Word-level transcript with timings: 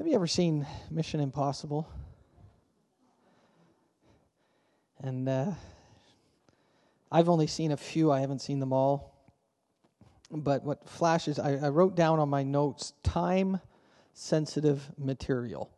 Have 0.00 0.06
you 0.06 0.14
ever 0.14 0.26
seen 0.26 0.66
Mission 0.90 1.20
Impossible? 1.20 1.86
And 5.02 5.28
uh, 5.28 5.52
I've 7.12 7.28
only 7.28 7.46
seen 7.46 7.70
a 7.70 7.76
few, 7.76 8.10
I 8.10 8.20
haven't 8.20 8.38
seen 8.38 8.60
them 8.60 8.72
all. 8.72 9.14
But 10.30 10.64
what 10.64 10.88
flashes, 10.88 11.38
I, 11.38 11.56
I 11.56 11.68
wrote 11.68 11.96
down 11.96 12.18
on 12.18 12.30
my 12.30 12.42
notes 12.42 12.94
time 13.02 13.60
sensitive 14.14 14.90
material. 14.96 15.70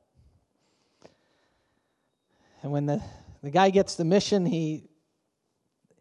And 2.62 2.70
when 2.70 2.86
the, 2.86 3.02
the 3.42 3.50
guy 3.50 3.70
gets 3.70 3.96
the 3.96 4.04
mission, 4.04 4.46
he, 4.46 4.88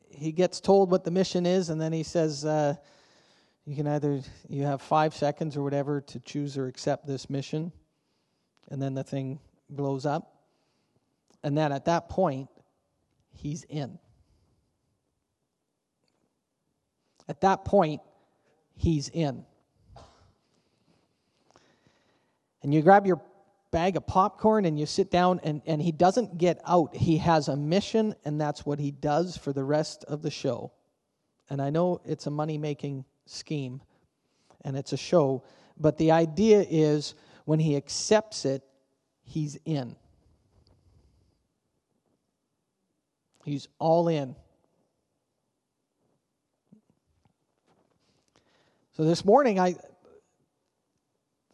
he 0.10 0.32
gets 0.32 0.60
told 0.60 0.92
what 0.92 1.04
the 1.04 1.10
mission 1.10 1.48
is, 1.48 1.72
and 1.72 1.82
then 1.82 1.92
he 1.92 2.04
says, 2.04 2.46
uh, 2.46 2.76
you 3.66 3.76
can 3.76 3.88
either, 3.88 4.22
you 4.48 4.62
have 4.62 4.84
five 4.84 5.16
seconds 5.16 5.58
or 5.58 5.64
whatever 5.64 6.02
to 6.02 6.20
choose 6.20 6.56
or 6.56 6.68
accept 6.68 7.08
this 7.08 7.28
mission 7.28 7.72
and 8.72 8.82
then 8.82 8.96
the 8.96 9.04
thing 9.04 9.40
blows 9.70 10.06
up. 10.06 10.34
And 11.44 11.56
then 11.58 11.72
at 11.72 11.86
that 11.86 12.10
point, 12.10 12.50
he's 13.34 13.64
in. 13.66 14.00
At 17.28 17.42
that 17.42 17.66
point, 17.66 18.02
he's 18.76 19.10
in. 19.10 19.46
And 22.64 22.74
you 22.74 22.82
grab 22.82 23.06
your 23.06 23.22
bag 23.72 23.96
of 23.96 24.08
popcorn 24.08 24.66
and 24.66 24.80
you 24.80 24.86
sit 24.86 25.12
down, 25.12 25.40
and, 25.44 25.62
and 25.66 25.82
he 25.82 25.92
doesn't 25.92 26.38
get 26.38 26.62
out. 26.66 26.96
He 26.96 27.18
has 27.18 27.48
a 27.48 27.56
mission, 27.56 28.16
and 28.26 28.40
that's 28.40 28.66
what 28.66 28.80
he 28.80 28.92
does 28.92 29.38
for 29.38 29.54
the 29.54 29.64
rest 29.64 30.04
of 30.06 30.22
the 30.22 30.32
show. 30.32 30.72
And 31.50 31.62
I 31.62 31.70
know 31.70 32.02
it's 32.06 32.28
a 32.28 32.32
money 32.32 32.58
making 32.58 33.04
scheme 33.26 33.82
and 34.64 34.78
it's 34.78 34.94
a 34.94 34.98
show, 34.98 35.44
but 35.78 35.98
the 35.98 36.12
idea 36.12 36.66
is 36.70 37.16
when 37.52 37.60
he 37.60 37.76
accepts 37.76 38.46
it, 38.46 38.64
he's 39.26 39.58
in. 39.66 39.98
He's 43.44 43.68
all 43.78 44.08
in. 44.08 44.38
So 48.94 49.04
this 49.04 49.26
morning, 49.26 49.60
I, 49.60 49.76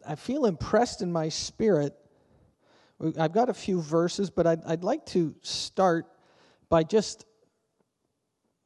I 0.06 0.14
feel 0.14 0.46
impressed 0.46 1.02
in 1.02 1.10
my 1.10 1.30
spirit. 1.30 1.96
I've 3.18 3.32
got 3.32 3.48
a 3.48 3.54
few 3.54 3.80
verses, 3.80 4.30
but 4.30 4.46
I'd, 4.46 4.62
I'd 4.66 4.84
like 4.84 5.04
to 5.06 5.34
start 5.42 6.06
by 6.68 6.84
just 6.84 7.26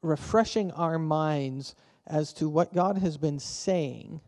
refreshing 0.03 0.71
our 0.73 0.99
minds 0.99 1.77
as 2.07 2.35
to 2.35 2.51
what 2.51 2.75
God 2.75 2.99
has 2.99 3.17
been 3.17 3.39
saying 3.39 4.21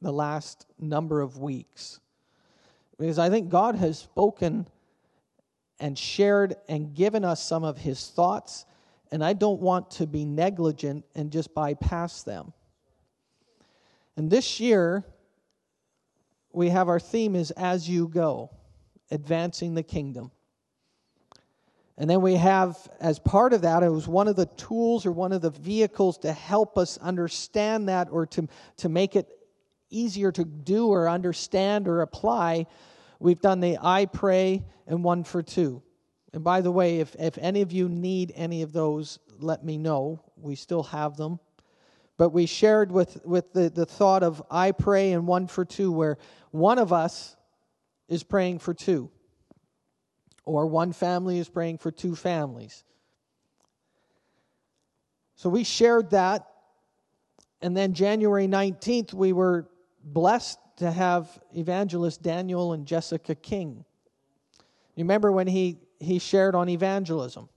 the 0.00 0.10
last 0.10 0.64
number 0.78 1.20
of 1.20 1.36
weeks. 1.36 2.00
Because 2.98 3.18
I 3.18 3.30
think 3.30 3.48
God 3.48 3.74
has 3.76 3.98
spoken 3.98 4.66
and 5.80 5.98
shared 5.98 6.56
and 6.68 6.94
given 6.94 7.24
us 7.24 7.42
some 7.42 7.64
of 7.64 7.78
his 7.78 8.08
thoughts, 8.08 8.66
and 9.10 9.24
I 9.24 9.32
don't 9.32 9.60
want 9.60 9.90
to 9.92 10.06
be 10.06 10.24
negligent 10.24 11.04
and 11.14 11.30
just 11.30 11.54
bypass 11.54 12.22
them. 12.22 12.52
And 14.16 14.30
this 14.30 14.60
year, 14.60 15.04
we 16.52 16.70
have 16.70 16.88
our 16.88 17.00
theme 17.00 17.34
is 17.34 17.50
As 17.52 17.88
You 17.88 18.06
Go, 18.06 18.50
advancing 19.10 19.74
the 19.74 19.82
kingdom. 19.82 20.30
And 21.96 22.10
then 22.10 22.22
we 22.22 22.34
have, 22.34 22.76
as 23.00 23.18
part 23.18 23.52
of 23.52 23.62
that, 23.62 23.82
it 23.82 23.88
was 23.88 24.08
one 24.08 24.26
of 24.26 24.34
the 24.34 24.46
tools 24.46 25.06
or 25.06 25.12
one 25.12 25.32
of 25.32 25.42
the 25.42 25.50
vehicles 25.50 26.18
to 26.18 26.32
help 26.32 26.76
us 26.76 26.98
understand 26.98 27.88
that 27.88 28.08
or 28.10 28.26
to, 28.26 28.48
to 28.78 28.88
make 28.88 29.14
it 29.14 29.28
easier 29.90 30.32
to 30.32 30.44
do 30.44 30.88
or 30.88 31.08
understand 31.08 31.88
or 31.88 32.00
apply. 32.00 32.66
We've 33.18 33.40
done 33.40 33.60
the 33.60 33.78
I 33.80 34.06
pray 34.06 34.64
and 34.86 35.04
one 35.04 35.24
for 35.24 35.42
two. 35.42 35.82
And 36.32 36.42
by 36.42 36.60
the 36.60 36.72
way, 36.72 37.00
if, 37.00 37.14
if 37.18 37.38
any 37.38 37.62
of 37.62 37.72
you 37.72 37.88
need 37.88 38.32
any 38.34 38.62
of 38.62 38.72
those, 38.72 39.18
let 39.38 39.64
me 39.64 39.78
know. 39.78 40.20
We 40.36 40.56
still 40.56 40.82
have 40.82 41.16
them. 41.16 41.38
But 42.16 42.30
we 42.30 42.46
shared 42.46 42.90
with, 42.92 43.24
with 43.24 43.52
the, 43.52 43.70
the 43.70 43.86
thought 43.86 44.22
of 44.22 44.42
I 44.50 44.72
pray 44.72 45.12
and 45.12 45.26
one 45.26 45.46
for 45.46 45.64
two, 45.64 45.92
where 45.92 46.18
one 46.50 46.78
of 46.78 46.92
us 46.92 47.36
is 48.08 48.22
praying 48.22 48.60
for 48.60 48.74
two 48.74 49.10
or 50.44 50.66
one 50.66 50.92
family 50.92 51.38
is 51.38 51.48
praying 51.48 51.78
for 51.78 51.90
two 51.90 52.14
families. 52.14 52.84
So 55.36 55.48
we 55.48 55.64
shared 55.64 56.10
that. 56.10 56.46
And 57.60 57.76
then 57.76 57.94
January 57.94 58.46
19th, 58.46 59.14
we 59.14 59.32
were 59.32 59.68
blessed 60.04 60.58
to 60.76 60.90
have 60.90 61.28
evangelist 61.56 62.22
Daniel 62.22 62.72
and 62.72 62.86
Jessica 62.86 63.34
King. 63.34 63.84
You 64.94 65.04
remember 65.04 65.32
when 65.32 65.46
he, 65.46 65.78
he 65.98 66.18
shared 66.18 66.54
on 66.54 66.68
evangelism? 66.68 67.48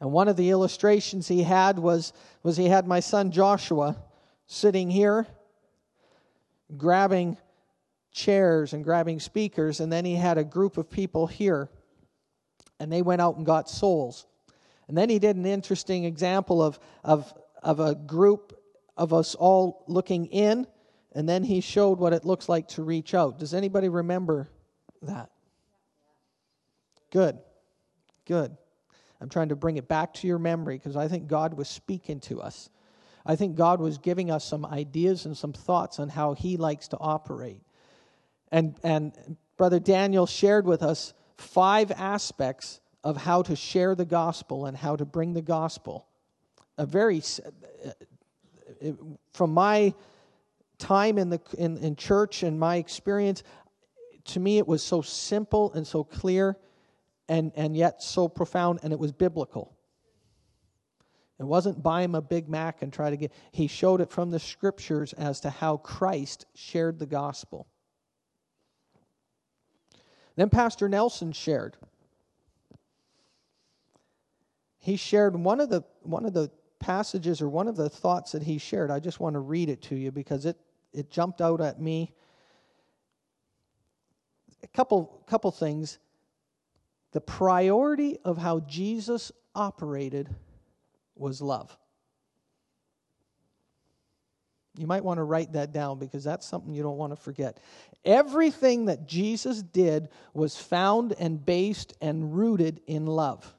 And 0.00 0.12
one 0.12 0.28
of 0.28 0.36
the 0.36 0.50
illustrations 0.50 1.28
he 1.28 1.42
had 1.42 1.78
was, 1.78 2.12
was 2.42 2.56
he 2.56 2.66
had 2.66 2.86
my 2.86 3.00
son 3.00 3.30
Joshua 3.30 3.96
sitting 4.46 4.90
here, 4.90 5.26
grabbing 6.76 7.36
chairs 8.12 8.72
and 8.72 8.84
grabbing 8.84 9.20
speakers, 9.20 9.80
and 9.80 9.92
then 9.92 10.04
he 10.04 10.14
had 10.14 10.38
a 10.38 10.44
group 10.44 10.78
of 10.78 10.88
people 10.88 11.26
here, 11.26 11.68
and 12.80 12.92
they 12.92 13.02
went 13.02 13.20
out 13.20 13.36
and 13.36 13.44
got 13.44 13.68
souls. 13.68 14.26
And 14.86 14.96
then 14.96 15.10
he 15.10 15.18
did 15.18 15.36
an 15.36 15.46
interesting 15.46 16.04
example 16.04 16.62
of, 16.62 16.78
of, 17.04 17.32
of 17.62 17.80
a 17.80 17.94
group 17.94 18.58
of 18.96 19.12
us 19.12 19.34
all 19.34 19.84
looking 19.86 20.26
in, 20.26 20.66
and 21.18 21.28
then 21.28 21.42
he 21.42 21.60
showed 21.60 21.98
what 21.98 22.12
it 22.12 22.24
looks 22.24 22.48
like 22.48 22.68
to 22.68 22.84
reach 22.84 23.12
out. 23.12 23.40
Does 23.40 23.52
anybody 23.52 23.88
remember 23.88 24.48
that? 25.02 25.30
Good. 27.10 27.36
Good. 28.24 28.56
I'm 29.20 29.28
trying 29.28 29.48
to 29.48 29.56
bring 29.56 29.78
it 29.78 29.88
back 29.88 30.14
to 30.14 30.28
your 30.28 30.38
memory 30.38 30.78
because 30.78 30.94
I 30.94 31.08
think 31.08 31.26
God 31.26 31.54
was 31.54 31.68
speaking 31.68 32.20
to 32.20 32.40
us. 32.40 32.70
I 33.26 33.34
think 33.34 33.56
God 33.56 33.80
was 33.80 33.98
giving 33.98 34.30
us 34.30 34.44
some 34.44 34.64
ideas 34.64 35.26
and 35.26 35.36
some 35.36 35.52
thoughts 35.52 35.98
on 35.98 36.08
how 36.08 36.34
He 36.34 36.56
likes 36.56 36.86
to 36.88 36.98
operate. 36.98 37.62
And, 38.52 38.76
and 38.84 39.36
Brother 39.56 39.80
Daniel 39.80 40.24
shared 40.24 40.66
with 40.66 40.84
us 40.84 41.14
five 41.36 41.90
aspects 41.90 42.78
of 43.02 43.16
how 43.16 43.42
to 43.42 43.56
share 43.56 43.96
the 43.96 44.04
gospel 44.04 44.66
and 44.66 44.76
how 44.76 44.94
to 44.94 45.04
bring 45.04 45.32
the 45.32 45.42
gospel. 45.42 46.06
A 46.76 46.86
very, 46.86 47.20
uh, 48.84 48.92
from 49.32 49.52
my 49.52 49.94
time 50.78 51.18
in, 51.18 51.30
the, 51.30 51.40
in, 51.56 51.76
in 51.78 51.96
church 51.96 52.42
and 52.42 52.58
my 52.58 52.76
experience, 52.76 53.42
to 54.24 54.40
me 54.40 54.58
it 54.58 54.66
was 54.66 54.82
so 54.82 55.02
simple 55.02 55.72
and 55.72 55.86
so 55.86 56.04
clear 56.04 56.56
and, 57.28 57.52
and 57.56 57.76
yet 57.76 58.02
so 58.02 58.28
profound, 58.28 58.80
and 58.82 58.92
it 58.92 58.98
was 58.98 59.12
biblical. 59.12 59.76
It 61.38 61.44
wasn't 61.44 61.82
buy 61.82 62.02
him 62.02 62.14
a 62.14 62.22
Big 62.22 62.48
Mac 62.48 62.82
and 62.82 62.92
try 62.92 63.10
to 63.10 63.16
get, 63.16 63.32
he 63.52 63.66
showed 63.66 64.00
it 64.00 64.10
from 64.10 64.30
the 64.30 64.40
scriptures 64.40 65.12
as 65.12 65.40
to 65.40 65.50
how 65.50 65.76
Christ 65.76 66.46
shared 66.54 66.98
the 66.98 67.06
gospel. 67.06 67.68
Then 70.36 70.50
Pastor 70.50 70.88
Nelson 70.88 71.32
shared. 71.32 71.76
He 74.78 74.96
shared 74.96 75.36
one 75.36 75.60
of 75.60 75.68
the 75.68 75.82
one 76.02 76.24
of 76.24 76.32
the 76.32 76.50
passages 76.78 77.42
or 77.42 77.48
one 77.48 77.66
of 77.66 77.76
the 77.76 77.90
thoughts 77.90 78.32
that 78.32 78.44
he 78.44 78.58
shared. 78.58 78.90
I 78.90 79.00
just 79.00 79.20
want 79.20 79.34
to 79.34 79.40
read 79.40 79.68
it 79.68 79.82
to 79.82 79.96
you 79.96 80.12
because 80.12 80.46
it 80.46 80.56
it 80.92 81.10
jumped 81.10 81.40
out 81.40 81.60
at 81.60 81.80
me. 81.80 82.12
A 84.62 84.68
couple 84.68 85.22
couple 85.26 85.50
things. 85.50 85.98
The 87.12 87.20
priority 87.20 88.18
of 88.24 88.36
how 88.36 88.60
Jesus 88.60 89.32
operated 89.54 90.28
was 91.14 91.40
love. 91.40 91.76
You 94.78 94.86
might 94.86 95.02
want 95.02 95.18
to 95.18 95.24
write 95.24 95.54
that 95.54 95.72
down 95.72 95.98
because 95.98 96.22
that's 96.22 96.46
something 96.46 96.72
you 96.72 96.84
don't 96.84 96.98
want 96.98 97.12
to 97.12 97.20
forget. 97.20 97.58
Everything 98.04 98.84
that 98.84 99.08
Jesus 99.08 99.60
did 99.60 100.08
was 100.34 100.56
found 100.56 101.14
and 101.18 101.44
based 101.44 101.94
and 102.00 102.36
rooted 102.36 102.80
in 102.86 103.06
love. 103.06 103.52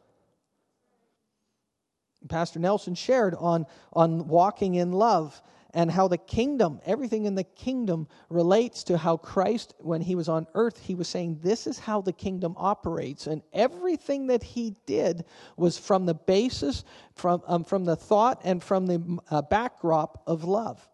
Pastor 2.30 2.60
Nelson 2.60 2.96
shared 2.96 3.36
on, 3.36 3.66
on 3.92 4.28
walking 4.28 4.75
in 4.75 4.94
love 4.94 5.42
and 5.74 5.92
how 5.92 6.07
the 6.07 6.18
kingdom, 6.18 6.80
everything 6.86 7.25
in 7.25 7.36
the 7.36 7.44
kingdom 7.44 8.07
relates 8.30 8.83
to 8.86 8.98
how 8.98 9.18
Christ, 9.18 9.75
when 9.80 10.01
he 10.01 10.16
was 10.16 10.27
on 10.27 10.48
earth, 10.56 10.80
he 10.80 10.95
was 10.95 11.07
saying, 11.07 11.39
This 11.44 11.68
is 11.68 11.77
how 11.77 12.01
the 12.01 12.13
kingdom 12.13 12.56
operates. 12.57 13.27
And 13.27 13.44
everything 13.54 14.27
that 14.27 14.42
he 14.42 14.75
did 14.86 15.25
was 15.57 15.77
from 15.77 16.06
the 16.06 16.16
basis, 16.16 16.83
from, 17.13 17.44
um, 17.45 17.63
from 17.63 17.86
the 17.86 17.95
thought, 17.95 18.42
and 18.44 18.63
from 18.63 18.88
the 18.88 19.19
uh, 19.30 19.44
backdrop 19.44 20.24
of 20.25 20.44
love. 20.44 20.88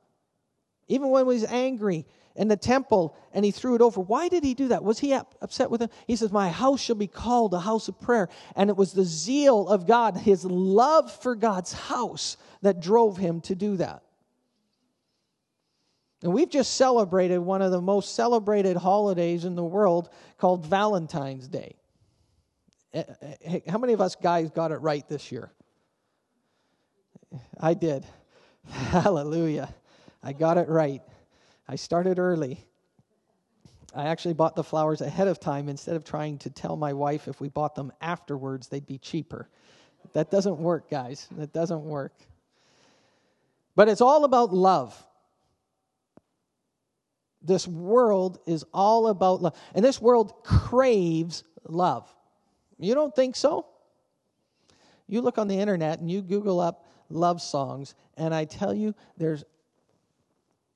Even 0.87 1.09
when 1.09 1.23
he 1.23 1.27
was 1.27 1.45
angry 1.45 2.05
in 2.35 2.49
the 2.49 2.57
temple 2.57 3.15
and 3.33 3.45
he 3.45 3.51
threw 3.51 3.75
it 3.75 3.81
over, 3.81 4.01
why 4.01 4.27
did 4.27 4.43
he 4.43 4.53
do 4.53 4.67
that? 4.67 4.83
Was 4.83 4.99
he 4.99 5.13
upset 5.13 5.71
with 5.71 5.81
him? 5.81 5.89
He 6.05 6.17
says, 6.17 6.33
My 6.33 6.49
house 6.49 6.81
shall 6.81 6.97
be 6.97 7.07
called 7.07 7.53
a 7.53 7.59
house 7.59 7.87
of 7.87 7.99
prayer. 8.01 8.27
And 8.57 8.69
it 8.69 8.75
was 8.75 8.91
the 8.91 9.05
zeal 9.05 9.69
of 9.69 9.87
God, 9.87 10.17
his 10.17 10.43
love 10.43 11.11
for 11.11 11.33
God's 11.33 11.71
house, 11.71 12.35
that 12.61 12.81
drove 12.81 13.17
him 13.17 13.39
to 13.41 13.55
do 13.55 13.77
that. 13.77 14.03
And 16.25 16.33
we've 16.33 16.49
just 16.49 16.73
celebrated 16.73 17.37
one 17.37 17.61
of 17.61 17.69
the 17.69 17.79
most 17.79 18.15
celebrated 18.15 18.75
holidays 18.75 19.45
in 19.45 19.53
the 19.53 19.63
world 19.63 20.09
called 20.39 20.65
Valentine's 20.65 21.47
Day. 21.47 21.75
Eh, 22.95 23.03
eh, 23.43 23.59
how 23.69 23.77
many 23.77 23.93
of 23.93 24.01
us 24.01 24.15
guys 24.15 24.49
got 24.49 24.71
it 24.71 24.77
right 24.77 25.07
this 25.07 25.31
year? 25.31 25.51
I 27.59 27.75
did. 27.75 28.07
Hallelujah. 28.71 29.71
I 30.23 30.33
got 30.33 30.57
it 30.57 30.67
right. 30.67 31.03
I 31.67 31.75
started 31.75 32.17
early. 32.17 32.65
I 33.93 34.07
actually 34.07 34.33
bought 34.33 34.55
the 34.55 34.63
flowers 34.63 35.01
ahead 35.01 35.27
of 35.27 35.39
time 35.39 35.69
instead 35.69 35.95
of 35.95 36.03
trying 36.03 36.39
to 36.39 36.49
tell 36.49 36.75
my 36.75 36.93
wife 36.93 37.27
if 37.27 37.39
we 37.39 37.49
bought 37.49 37.75
them 37.75 37.93
afterwards, 38.01 38.67
they'd 38.67 38.87
be 38.87 38.97
cheaper. 38.97 39.47
That 40.13 40.31
doesn't 40.31 40.57
work, 40.57 40.89
guys. 40.89 41.27
That 41.37 41.53
doesn't 41.53 41.83
work. 41.83 42.13
But 43.75 43.89
it's 43.89 44.01
all 44.01 44.23
about 44.23 44.51
love. 44.51 44.99
This 47.45 47.67
world 47.67 48.39
is 48.45 48.65
all 48.73 49.07
about 49.07 49.41
love. 49.41 49.55
And 49.73 49.85
this 49.85 50.01
world 50.01 50.43
craves 50.43 51.43
love. 51.67 52.13
You 52.79 52.93
don't 52.95 53.15
think 53.15 53.35
so? 53.35 53.67
You 55.07 55.21
look 55.21 55.37
on 55.37 55.47
the 55.47 55.59
internet 55.59 55.99
and 55.99 56.09
you 56.09 56.21
Google 56.21 56.59
up 56.59 56.85
love 57.09 57.41
songs, 57.41 57.93
and 58.17 58.33
I 58.33 58.45
tell 58.45 58.73
you, 58.73 58.95
there's 59.17 59.43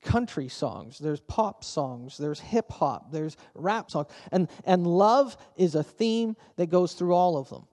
country 0.02 0.48
songs, 0.48 0.98
there's 0.98 1.20
pop 1.20 1.64
songs, 1.64 2.16
there's 2.16 2.40
hip 2.40 2.70
hop, 2.70 3.10
there's 3.12 3.36
rap 3.54 3.90
songs. 3.90 4.06
And, 4.32 4.48
and 4.64 4.86
love 4.86 5.36
is 5.56 5.74
a 5.74 5.82
theme 5.82 6.36
that 6.56 6.70
goes 6.70 6.94
through 6.94 7.14
all 7.14 7.36
of 7.36 7.48
them. 7.50 7.66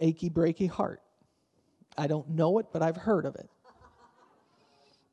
Achy, 0.00 0.28
breaky 0.30 0.68
heart. 0.68 1.00
I 1.96 2.06
don't 2.06 2.28
know 2.30 2.58
it, 2.58 2.66
but 2.72 2.82
I've 2.82 2.96
heard 2.96 3.24
of 3.24 3.36
it. 3.36 3.48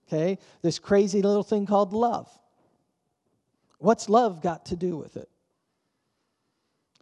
Okay? 0.08 0.38
This 0.62 0.80
crazy 0.80 1.22
little 1.22 1.44
thing 1.44 1.66
called 1.66 1.94
love. 1.94 2.30
What's 3.80 4.10
love 4.10 4.42
got 4.42 4.68
to 4.68 4.76
do 4.76 4.98
with 4.98 5.18
it? 5.18 5.30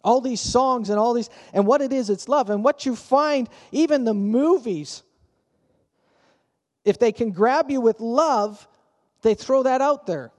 All 0.04 0.20
these 0.20 0.42
songs 0.42 0.90
and 0.90 1.00
all 1.00 1.14
these, 1.14 1.30
and 1.54 1.66
what 1.66 1.82
it 1.82 1.94
is, 1.94 2.10
it's 2.10 2.28
love. 2.28 2.50
And 2.50 2.64
what 2.64 2.86
you 2.86 2.96
find, 2.96 3.48
even 3.72 4.04
the 4.04 4.14
movies, 4.14 5.02
if 6.84 7.00
they 7.00 7.12
can 7.12 7.32
grab 7.32 7.72
you 7.72 7.80
with 7.80 8.02
love, 8.02 8.68
they 9.22 9.34
throw 9.34 9.64
that 9.64 9.82
out 9.82 10.06
there. 10.06 10.32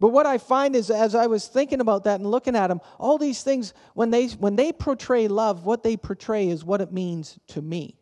But 0.00 0.08
what 0.08 0.26
I 0.26 0.38
find 0.38 0.76
is, 0.76 0.90
as 0.90 1.14
I 1.14 1.26
was 1.26 1.46
thinking 1.46 1.80
about 1.80 2.04
that 2.04 2.20
and 2.20 2.30
looking 2.30 2.54
at 2.56 2.68
them, 2.68 2.80
all 2.98 3.16
these 3.18 3.42
things, 3.42 3.72
when 3.94 4.10
they, 4.10 4.26
when 4.28 4.54
they 4.54 4.72
portray 4.72 5.28
love, 5.28 5.64
what 5.64 5.82
they 5.82 5.96
portray 5.96 6.48
is 6.48 6.64
what 6.64 6.80
it 6.80 6.92
means 6.92 7.38
to 7.48 7.62
me. 7.62 7.96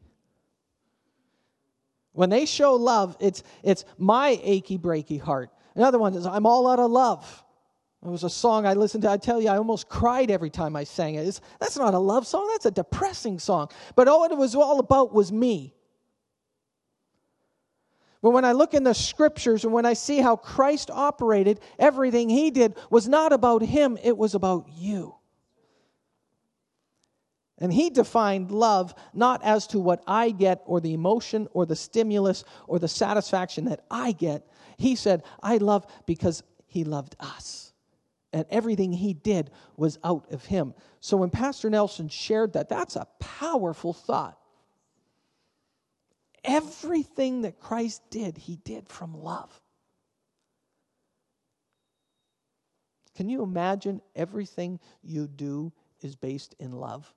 When 2.13 2.29
they 2.29 2.45
show 2.45 2.75
love, 2.75 3.17
it's, 3.21 3.43
it's 3.63 3.85
my 3.97 4.39
achy, 4.43 4.79
breaky 4.79 5.21
heart. 5.21 5.51
Another 5.75 5.99
one 5.99 6.15
is, 6.15 6.27
I'm 6.27 6.47
all 6.47 6.69
out 6.69 6.79
of 6.79 6.91
love. 6.91 7.45
It 8.05 8.09
was 8.09 8.25
a 8.25 8.31
song 8.31 8.67
I 8.67 8.75
listened 8.75 9.03
to. 9.05 9.11
I 9.11 9.17
tell 9.17 9.41
you, 9.41 9.49
I 9.49 9.59
almost 9.59 9.89
cried 9.89 10.31
every 10.31 10.51
time 10.51 10.75
I 10.75 10.85
sang 10.85 11.15
it. 11.15 11.27
It's, 11.27 11.41
that's 11.61 11.77
not 11.77 11.95
a 11.95 11.99
love 11.99 12.27
song, 12.27 12.49
that's 12.53 12.67
a 12.67 12.71
depressing 12.71 13.39
song. 13.39 13.69
But 13.95 14.09
all 14.09 14.25
it 14.25 14.37
was 14.37 14.55
all 14.55 14.81
about 14.81 15.15
was 15.15 15.31
me. 15.31 15.75
But 18.23 18.31
when 18.31 18.45
I 18.45 18.53
look 18.53 18.75
in 18.75 18.85
the 18.85 18.95
scriptures 18.95 19.65
and 19.65 19.73
when 19.73 19.87
I 19.87 19.95
see 19.95 20.19
how 20.19 20.37
Christ 20.37 20.91
operated, 20.91 21.61
everything 21.79 22.29
he 22.29 22.51
did 22.51 22.77
was 22.89 23.09
not 23.09 23.33
about 23.33 23.63
him, 23.63 23.99
it 24.03 24.17
was 24.17 24.35
about 24.35 24.69
you. 24.69 25.17
And 27.59 27.73
he 27.73 27.91
defined 27.91 28.51
love 28.51 28.95
not 29.15 29.45
as 29.45 29.69
to 29.69 29.79
what 29.79 30.03
I 30.07 30.31
get 30.31 30.63
or 30.67 30.81
the 30.81 30.95
emotion 30.95 31.47
or 31.53 31.67
the 31.67 31.77
stimulus 31.77 32.45
or 32.67 32.81
the 32.81 32.89
satisfaction 32.89 33.67
that 33.67 33.85
I 33.91 34.11
get. 34.13 34.45
He 34.83 34.97
said, 34.97 35.23
I 35.41 35.59
love 35.59 35.87
because 36.07 36.43
he 36.67 36.83
loved 36.83 37.15
us. 37.21 37.73
And 38.33 38.45
everything 38.51 38.93
he 38.93 39.15
did 39.15 39.51
was 39.77 39.97
out 40.03 40.33
of 40.33 40.45
him. 40.45 40.75
So 40.99 41.17
when 41.17 41.31
Pastor 41.31 41.71
Nelson 41.71 42.09
shared 42.09 42.55
that, 42.55 42.69
that's 42.69 42.97
a 42.97 43.07
powerful 43.21 43.93
thought. 43.93 44.37
Everything 46.43 47.43
that 47.43 47.61
Christ 47.61 48.03
did, 48.11 48.37
he 48.37 48.57
did 48.57 48.89
from 48.89 49.23
love. 49.23 49.61
Can 53.15 53.29
you 53.29 53.45
imagine 53.45 54.01
everything 54.17 54.81
you 55.01 55.29
do 55.29 55.73
is 56.01 56.17
based 56.17 56.57
in 56.59 56.73
love? 56.73 57.15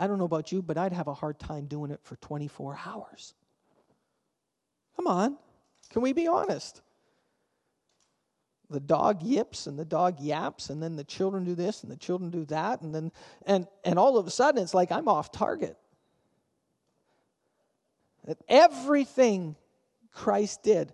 I 0.00 0.08
don't 0.08 0.18
know 0.18 0.24
about 0.24 0.50
you, 0.50 0.62
but 0.62 0.76
I'd 0.76 0.92
have 0.92 1.06
a 1.06 1.14
hard 1.14 1.38
time 1.38 1.66
doing 1.66 1.92
it 1.92 2.00
for 2.02 2.16
24 2.16 2.80
hours. 2.84 3.34
Come 4.96 5.06
on, 5.06 5.36
can 5.90 6.02
we 6.02 6.12
be 6.12 6.26
honest? 6.26 6.82
The 8.68 8.80
dog 8.80 9.22
yips 9.22 9.68
and 9.68 9.78
the 9.78 9.84
dog 9.84 10.20
yaps, 10.20 10.70
and 10.70 10.82
then 10.82 10.96
the 10.96 11.04
children 11.04 11.44
do 11.44 11.54
this 11.54 11.82
and 11.82 11.92
the 11.92 11.96
children 11.96 12.30
do 12.30 12.44
that, 12.46 12.80
and 12.80 12.94
then 12.94 13.12
and 13.46 13.68
and 13.84 13.98
all 13.98 14.18
of 14.18 14.26
a 14.26 14.30
sudden 14.30 14.62
it's 14.62 14.74
like 14.74 14.90
I'm 14.90 15.06
off 15.08 15.30
target. 15.30 15.76
Everything 18.48 19.54
Christ 20.12 20.62
did, 20.64 20.92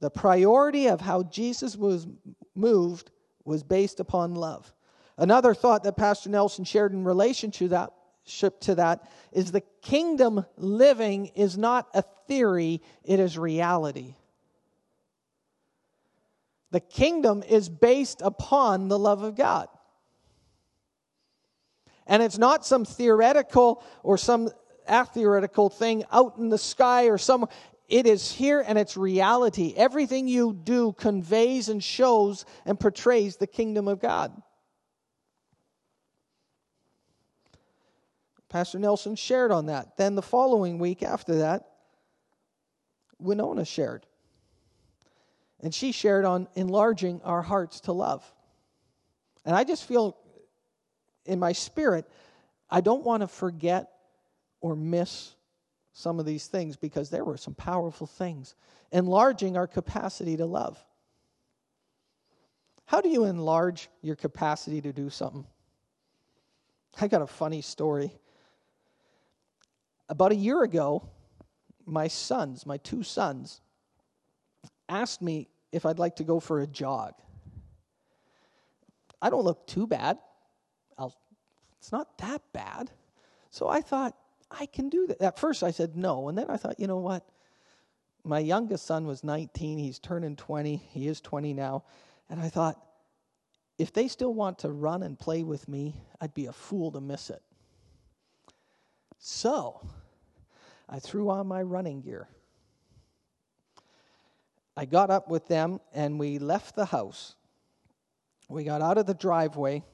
the 0.00 0.10
priority 0.10 0.88
of 0.88 1.00
how 1.00 1.22
Jesus 1.22 1.76
was 1.76 2.08
moved 2.54 3.10
was 3.44 3.62
based 3.62 4.00
upon 4.00 4.34
love. 4.34 4.74
Another 5.16 5.54
thought 5.54 5.84
that 5.84 5.96
Pastor 5.96 6.30
Nelson 6.30 6.64
shared 6.64 6.92
in 6.92 7.04
relation 7.04 7.50
to 7.52 7.68
that 7.68 7.92
to 8.24 8.74
that 8.76 9.10
is 9.32 9.52
the 9.52 9.62
kingdom 9.82 10.44
living 10.56 11.26
is 11.34 11.58
not 11.58 11.88
a 11.94 12.02
theory, 12.26 12.80
it 13.04 13.20
is 13.20 13.36
reality. 13.36 14.14
The 16.70 16.80
kingdom 16.80 17.42
is 17.42 17.68
based 17.68 18.22
upon 18.22 18.88
the 18.88 18.98
love 18.98 19.22
of 19.22 19.34
God. 19.34 19.68
And 22.06 22.22
it's 22.22 22.38
not 22.38 22.64
some 22.64 22.84
theoretical 22.84 23.82
or 24.02 24.16
some 24.18 24.50
theoretical 25.14 25.68
thing 25.68 26.04
out 26.12 26.36
in 26.38 26.48
the 26.48 26.58
sky 26.58 27.06
or 27.06 27.18
somewhere. 27.18 27.50
It 27.88 28.06
is 28.06 28.30
here 28.30 28.64
and 28.66 28.78
it's 28.78 28.96
reality. 28.96 29.74
Everything 29.76 30.28
you 30.28 30.52
do 30.52 30.92
conveys 30.92 31.68
and 31.68 31.82
shows 31.82 32.44
and 32.64 32.78
portrays 32.78 33.36
the 33.36 33.46
kingdom 33.48 33.88
of 33.88 34.00
God. 34.00 34.32
Pastor 38.50 38.78
Nelson 38.78 39.14
shared 39.14 39.52
on 39.52 39.66
that. 39.66 39.96
Then 39.96 40.16
the 40.16 40.22
following 40.22 40.78
week 40.78 41.02
after 41.02 41.36
that, 41.36 41.66
Winona 43.18 43.64
shared. 43.64 44.04
And 45.60 45.74
she 45.74 45.92
shared 45.92 46.24
on 46.24 46.48
enlarging 46.54 47.20
our 47.22 47.42
hearts 47.42 47.80
to 47.80 47.92
love. 47.92 48.24
And 49.44 49.54
I 49.54 49.64
just 49.64 49.86
feel 49.86 50.16
in 51.24 51.38
my 51.38 51.52
spirit, 51.52 52.10
I 52.68 52.80
don't 52.80 53.04
want 53.04 53.22
to 53.22 53.28
forget 53.28 53.90
or 54.60 54.74
miss 54.74 55.34
some 55.92 56.18
of 56.18 56.26
these 56.26 56.46
things 56.46 56.76
because 56.76 57.08
there 57.08 57.24
were 57.24 57.36
some 57.36 57.54
powerful 57.54 58.06
things. 58.06 58.54
Enlarging 58.90 59.56
our 59.56 59.66
capacity 59.66 60.36
to 60.36 60.46
love. 60.46 60.82
How 62.86 63.00
do 63.00 63.08
you 63.08 63.26
enlarge 63.26 63.88
your 64.02 64.16
capacity 64.16 64.80
to 64.80 64.92
do 64.92 65.10
something? 65.10 65.46
I 67.00 67.06
got 67.06 67.22
a 67.22 67.26
funny 67.26 67.60
story. 67.60 68.12
About 70.10 70.32
a 70.32 70.36
year 70.36 70.64
ago, 70.64 71.08
my 71.86 72.08
sons, 72.08 72.66
my 72.66 72.76
two 72.78 73.04
sons, 73.04 73.60
asked 74.88 75.22
me 75.22 75.48
if 75.70 75.86
I'd 75.86 76.00
like 76.00 76.16
to 76.16 76.24
go 76.24 76.40
for 76.40 76.60
a 76.60 76.66
jog. 76.66 77.14
I 79.22 79.30
don't 79.30 79.44
look 79.44 79.68
too 79.68 79.86
bad. 79.86 80.18
I'll, 80.98 81.14
it's 81.78 81.92
not 81.92 82.18
that 82.18 82.42
bad. 82.52 82.90
So 83.50 83.68
I 83.68 83.80
thought, 83.80 84.16
I 84.50 84.66
can 84.66 84.88
do 84.88 85.06
that. 85.06 85.22
At 85.22 85.38
first, 85.38 85.62
I 85.62 85.70
said 85.70 85.96
no. 85.96 86.28
And 86.28 86.36
then 86.36 86.46
I 86.48 86.56
thought, 86.56 86.80
you 86.80 86.88
know 86.88 86.98
what? 86.98 87.24
My 88.24 88.40
youngest 88.40 88.86
son 88.86 89.06
was 89.06 89.22
19. 89.22 89.78
He's 89.78 90.00
turning 90.00 90.34
20. 90.34 90.76
He 90.76 91.06
is 91.06 91.20
20 91.20 91.54
now. 91.54 91.84
And 92.28 92.40
I 92.40 92.48
thought, 92.48 92.80
if 93.78 93.92
they 93.92 94.08
still 94.08 94.34
want 94.34 94.58
to 94.60 94.70
run 94.70 95.04
and 95.04 95.16
play 95.16 95.44
with 95.44 95.68
me, 95.68 96.02
I'd 96.20 96.34
be 96.34 96.46
a 96.46 96.52
fool 96.52 96.90
to 96.92 97.00
miss 97.00 97.30
it. 97.30 97.42
So 99.18 99.80
I 100.90 100.98
threw 100.98 101.30
on 101.30 101.46
my 101.46 101.62
running 101.62 102.00
gear. 102.00 102.28
I 104.76 104.84
got 104.86 105.08
up 105.10 105.28
with 105.28 105.46
them 105.46 105.78
and 105.94 106.18
we 106.18 106.40
left 106.40 106.74
the 106.74 106.86
house. 106.86 107.36
We 108.48 108.64
got 108.64 108.82
out 108.82 108.98
of 108.98 109.06
the 109.06 109.14
driveway 109.14 109.84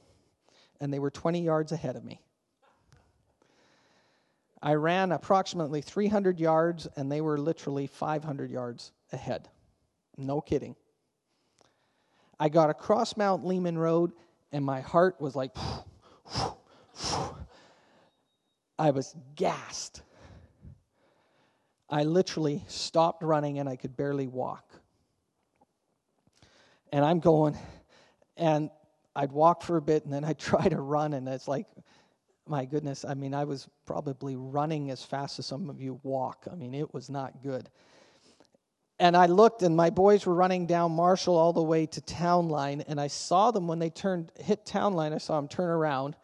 and 0.81 0.91
they 0.91 0.97
were 0.97 1.11
20 1.11 1.43
yards 1.43 1.71
ahead 1.71 1.95
of 1.95 2.03
me. 2.03 2.19
I 4.61 4.73
ran 4.73 5.11
approximately 5.11 5.81
300 5.81 6.39
yards 6.39 6.87
and 6.95 7.11
they 7.11 7.21
were 7.21 7.37
literally 7.37 7.85
500 7.85 8.49
yards 8.49 8.91
ahead. 9.11 9.49
No 10.17 10.41
kidding. 10.41 10.75
I 12.39 12.49
got 12.49 12.71
across 12.71 13.15
Mount 13.15 13.45
Lehman 13.45 13.77
Road 13.77 14.13
and 14.51 14.65
my 14.65 14.81
heart 14.81 15.21
was 15.21 15.35
like, 15.35 15.51
I 18.79 18.91
was 18.91 19.15
gassed. 19.35 20.01
I 21.89 22.03
literally 22.03 22.63
stopped 22.67 23.23
running 23.23 23.59
and 23.59 23.69
I 23.69 23.75
could 23.75 23.95
barely 23.95 24.27
walk. 24.27 24.69
And 26.91 27.03
I'm 27.03 27.19
going, 27.19 27.57
and 28.35 28.69
I'd 29.15 29.31
walk 29.31 29.61
for 29.61 29.77
a 29.77 29.81
bit 29.81 30.03
and 30.03 30.13
then 30.13 30.23
I'd 30.23 30.39
try 30.51 30.67
to 30.67 30.79
run, 30.79 31.13
and 31.13 31.27
it's 31.27 31.47
like, 31.47 31.65
my 32.49 32.65
goodness, 32.65 33.03
I 33.03 33.13
mean, 33.13 33.33
I 33.33 33.43
was 33.43 33.67
probably 33.85 34.35
running 34.35 34.89
as 34.89 35.03
fast 35.03 35.39
as 35.39 35.45
some 35.45 35.69
of 35.69 35.81
you 35.81 35.99
walk. 36.03 36.45
I 36.51 36.55
mean, 36.55 36.73
it 36.73 36.93
was 36.93 37.09
not 37.09 37.43
good. 37.43 37.69
And 38.99 39.15
I 39.15 39.27
looked, 39.27 39.61
and 39.63 39.75
my 39.75 39.89
boys 39.89 40.25
were 40.25 40.33
running 40.33 40.65
down 40.65 40.91
Marshall 40.91 41.35
all 41.35 41.53
the 41.53 41.61
way 41.61 41.85
to 41.87 42.01
Town 42.01 42.49
Line, 42.49 42.83
and 42.87 42.99
I 42.99 43.07
saw 43.07 43.51
them 43.51 43.67
when 43.67 43.79
they 43.79 43.89
turned 43.89 44.31
hit 44.39 44.65
Town 44.65 44.93
Line. 44.93 45.13
I 45.13 45.19
saw 45.19 45.35
them 45.35 45.47
turn 45.47 45.69
around. 45.69 46.15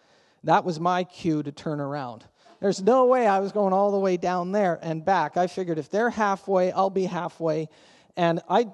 That 0.43 0.65
was 0.65 0.79
my 0.79 1.03
cue 1.03 1.43
to 1.43 1.51
turn 1.51 1.79
around. 1.79 2.25
There's 2.63 2.81
no 2.81 3.07
way 3.07 3.27
I 3.27 3.39
was 3.39 3.51
going 3.51 3.73
all 3.73 3.91
the 3.91 3.99
way 3.99 4.15
down 4.15 4.53
there 4.53 4.79
and 4.81 5.03
back. 5.03 5.35
I 5.35 5.47
figured 5.47 5.77
if 5.77 5.89
they're 5.89 6.09
halfway, 6.09 6.71
I'll 6.71 6.89
be 6.89 7.03
halfway. 7.03 7.67
And 8.15 8.39
I, 8.49 8.67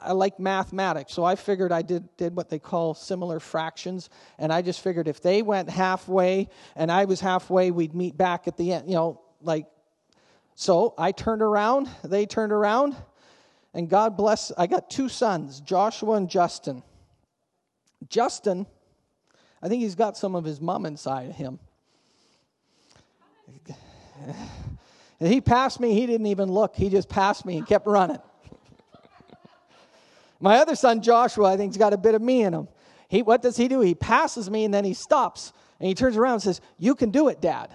I 0.00 0.14
like 0.14 0.40
mathematics, 0.40 1.12
so 1.12 1.22
I 1.22 1.36
figured 1.36 1.70
I 1.70 1.82
did, 1.82 2.08
did 2.16 2.34
what 2.34 2.50
they 2.50 2.58
call 2.58 2.92
similar 2.94 3.38
fractions. 3.38 4.10
And 4.36 4.52
I 4.52 4.62
just 4.62 4.80
figured 4.80 5.06
if 5.06 5.22
they 5.22 5.42
went 5.42 5.70
halfway 5.70 6.48
and 6.74 6.90
I 6.90 7.04
was 7.04 7.20
halfway, 7.20 7.70
we'd 7.70 7.94
meet 7.94 8.16
back 8.16 8.48
at 8.48 8.56
the 8.56 8.72
end, 8.72 8.88
you 8.88 8.96
know, 8.96 9.20
like. 9.40 9.66
So 10.56 10.94
I 10.98 11.12
turned 11.12 11.40
around, 11.40 11.88
they 12.02 12.26
turned 12.26 12.50
around, 12.50 12.96
and 13.72 13.88
God 13.88 14.16
bless. 14.16 14.50
I 14.58 14.66
got 14.66 14.90
two 14.90 15.08
sons, 15.08 15.60
Joshua 15.60 16.14
and 16.14 16.28
Justin. 16.28 16.82
Justin, 18.08 18.66
I 19.62 19.68
think 19.68 19.82
he's 19.82 19.94
got 19.94 20.16
some 20.16 20.34
of 20.34 20.42
his 20.42 20.60
mom 20.60 20.84
inside 20.84 21.28
of 21.28 21.36
him. 21.36 21.60
And 25.18 25.32
he 25.32 25.40
passed 25.40 25.80
me, 25.80 25.94
he 25.94 26.06
didn't 26.06 26.26
even 26.26 26.50
look. 26.50 26.76
He 26.76 26.90
just 26.90 27.08
passed 27.08 27.46
me 27.46 27.56
and 27.56 27.66
kept 27.66 27.86
running. 27.86 28.18
My 30.40 30.58
other 30.58 30.76
son, 30.76 31.00
Joshua, 31.00 31.52
I 31.52 31.56
think, 31.56 31.72
he's 31.72 31.78
got 31.78 31.94
a 31.94 31.98
bit 31.98 32.14
of 32.14 32.20
me 32.20 32.42
in 32.42 32.52
him. 32.52 32.68
He, 33.08 33.22
what 33.22 33.40
does 33.40 33.56
he 33.56 33.68
do? 33.68 33.80
He 33.80 33.94
passes 33.94 34.50
me 34.50 34.64
and 34.64 34.74
then 34.74 34.84
he 34.84 34.92
stops 34.92 35.52
and 35.80 35.88
he 35.88 35.94
turns 35.94 36.16
around 36.16 36.34
and 36.34 36.42
says, 36.42 36.60
You 36.78 36.94
can 36.94 37.10
do 37.10 37.28
it, 37.28 37.40
Dad. 37.40 37.70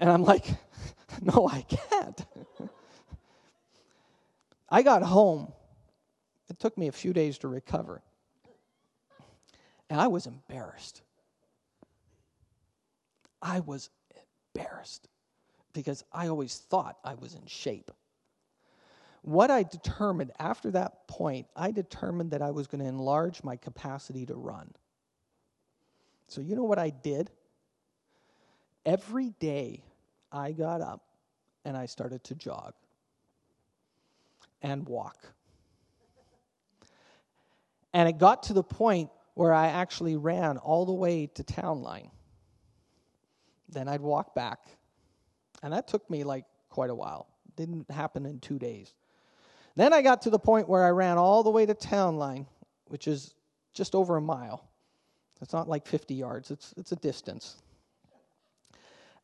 And 0.00 0.10
I'm 0.10 0.24
like, 0.24 0.46
No, 1.22 1.48
I 1.48 1.62
can't. 1.62 2.26
I 4.68 4.82
got 4.82 5.02
home. 5.02 5.52
It 6.48 6.58
took 6.58 6.76
me 6.76 6.88
a 6.88 6.92
few 6.92 7.12
days 7.12 7.38
to 7.38 7.48
recover. 7.48 8.02
And 9.90 10.00
I 10.00 10.08
was 10.08 10.26
embarrassed. 10.26 11.02
I 13.40 13.60
was 13.60 13.90
embarrassed 14.54 15.08
because 15.72 16.04
I 16.12 16.28
always 16.28 16.58
thought 16.58 16.98
I 17.04 17.14
was 17.14 17.34
in 17.34 17.46
shape. 17.46 17.90
What 19.22 19.50
I 19.50 19.62
determined 19.62 20.32
after 20.38 20.70
that 20.72 21.06
point, 21.06 21.46
I 21.54 21.70
determined 21.70 22.32
that 22.32 22.42
I 22.42 22.50
was 22.50 22.66
going 22.66 22.80
to 22.82 22.88
enlarge 22.88 23.42
my 23.44 23.56
capacity 23.56 24.26
to 24.26 24.34
run. 24.34 24.70
So, 26.26 26.40
you 26.40 26.56
know 26.56 26.64
what 26.64 26.78
I 26.78 26.90
did? 26.90 27.30
Every 28.84 29.30
day 29.38 29.84
I 30.32 30.52
got 30.52 30.80
up 30.80 31.04
and 31.64 31.76
I 31.76 31.86
started 31.86 32.24
to 32.24 32.34
jog 32.34 32.74
and 34.60 34.86
walk. 34.88 35.32
And 37.94 38.08
it 38.08 38.18
got 38.18 38.44
to 38.44 38.54
the 38.54 38.62
point 38.62 39.10
where 39.34 39.52
I 39.52 39.68
actually 39.68 40.16
ran 40.16 40.58
all 40.58 40.84
the 40.84 40.92
way 40.92 41.26
to 41.26 41.44
town 41.44 41.82
line. 41.82 42.10
Then 43.72 43.88
I'd 43.88 44.00
walk 44.00 44.34
back. 44.34 44.60
And 45.62 45.72
that 45.72 45.88
took 45.88 46.08
me 46.10 46.24
like 46.24 46.44
quite 46.68 46.90
a 46.90 46.94
while. 46.94 47.28
Didn't 47.56 47.90
happen 47.90 48.26
in 48.26 48.38
two 48.40 48.58
days. 48.58 48.94
Then 49.74 49.92
I 49.92 50.02
got 50.02 50.22
to 50.22 50.30
the 50.30 50.38
point 50.38 50.68
where 50.68 50.84
I 50.84 50.90
ran 50.90 51.18
all 51.18 51.42
the 51.42 51.50
way 51.50 51.64
to 51.64 51.74
town 51.74 52.16
line, 52.16 52.46
which 52.86 53.08
is 53.08 53.34
just 53.72 53.94
over 53.94 54.16
a 54.16 54.20
mile. 54.20 54.68
It's 55.40 55.52
not 55.52 55.68
like 55.68 55.86
50 55.86 56.14
yards, 56.14 56.50
it's, 56.50 56.74
it's 56.76 56.92
a 56.92 56.96
distance. 56.96 57.56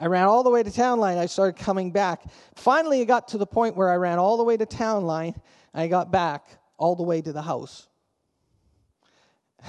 I 0.00 0.06
ran 0.06 0.26
all 0.26 0.44
the 0.44 0.50
way 0.50 0.62
to 0.62 0.70
town 0.70 1.00
line. 1.00 1.18
I 1.18 1.26
started 1.26 1.60
coming 1.60 1.90
back. 1.90 2.22
Finally, 2.54 3.00
it 3.00 3.06
got 3.06 3.28
to 3.28 3.38
the 3.38 3.46
point 3.46 3.76
where 3.76 3.90
I 3.90 3.96
ran 3.96 4.18
all 4.18 4.36
the 4.36 4.44
way 4.44 4.56
to 4.56 4.64
town 4.64 5.04
line. 5.04 5.34
I 5.74 5.88
got 5.88 6.12
back 6.12 6.46
all 6.76 6.94
the 6.94 7.02
way 7.02 7.20
to 7.20 7.32
the 7.32 7.42
house. 7.42 7.88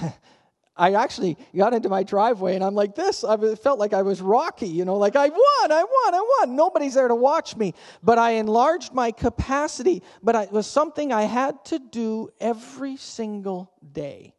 I 0.80 0.94
actually 0.94 1.36
got 1.54 1.74
into 1.74 1.90
my 1.90 2.02
driveway 2.02 2.54
and 2.54 2.64
I'm 2.64 2.74
like 2.74 2.94
this. 2.94 3.22
I 3.22 3.36
felt 3.54 3.78
like 3.78 3.92
I 3.92 4.00
was 4.00 4.22
Rocky, 4.22 4.66
you 4.66 4.86
know, 4.86 4.96
like 4.96 5.14
I 5.14 5.28
won, 5.28 5.72
I 5.72 5.84
won, 5.84 6.14
I 6.14 6.36
won. 6.38 6.56
Nobody's 6.56 6.94
there 6.94 7.06
to 7.06 7.14
watch 7.14 7.54
me. 7.54 7.74
But 8.02 8.18
I 8.18 8.30
enlarged 8.32 8.94
my 8.94 9.12
capacity. 9.12 10.02
But 10.22 10.36
it 10.36 10.50
was 10.50 10.66
something 10.66 11.12
I 11.12 11.24
had 11.24 11.62
to 11.66 11.78
do 11.78 12.30
every 12.40 12.96
single 12.96 13.70
day. 13.92 14.34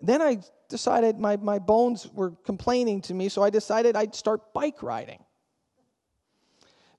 Then 0.00 0.20
I 0.20 0.40
decided 0.68 1.20
my, 1.20 1.36
my 1.36 1.60
bones 1.60 2.08
were 2.12 2.32
complaining 2.44 3.02
to 3.02 3.14
me, 3.14 3.28
so 3.28 3.44
I 3.44 3.50
decided 3.50 3.94
I'd 3.94 4.16
start 4.16 4.52
bike 4.52 4.82
riding. 4.82 5.24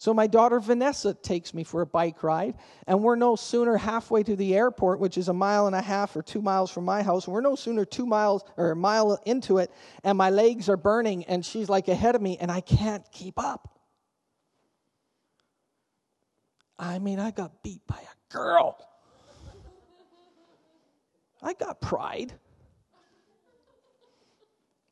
So 0.04 0.14
my 0.14 0.28
daughter 0.28 0.60
Vanessa 0.60 1.14
takes 1.14 1.54
me 1.54 1.64
for 1.64 1.80
a 1.80 1.86
bike 1.86 2.24
ride, 2.24 2.56
and 2.88 3.02
we're 3.02 3.16
no 3.16 3.38
sooner 3.38 3.78
halfway 3.78 4.22
to 4.24 4.36
the 4.36 4.54
airport, 4.54 5.00
which 5.00 5.18
is 5.18 5.30
a 5.30 5.34
mile 5.34 5.66
and 5.66 5.74
a 5.74 5.82
half 5.82 6.14
or 6.18 6.22
two 6.22 6.42
miles 6.42 6.70
from 6.72 6.84
my 6.84 7.02
house. 7.02 7.26
We're 7.26 7.40
no 7.40 7.56
sooner 7.56 7.86
two 7.86 8.06
miles 8.06 8.44
or 8.58 8.72
a 8.72 8.76
mile 8.76 9.18
into 9.26 9.60
it, 9.60 9.72
and 10.04 10.18
my 10.18 10.30
legs 10.30 10.68
are 10.68 10.76
burning, 10.76 11.24
and 11.24 11.46
she's 11.46 11.70
like 11.70 11.88
ahead 11.88 12.16
of 12.16 12.22
me, 12.22 12.38
and 12.38 12.52
I 12.52 12.60
can't 12.60 13.10
keep 13.14 13.40
up. 13.40 13.80
I 16.78 17.00
mean, 17.00 17.22
I 17.22 17.32
got 17.32 17.64
beat 17.64 17.88
by 17.88 17.96
a 18.02 18.34
girl. 18.34 18.78
I 21.42 21.54
got 21.54 21.80
pride. 21.80 22.34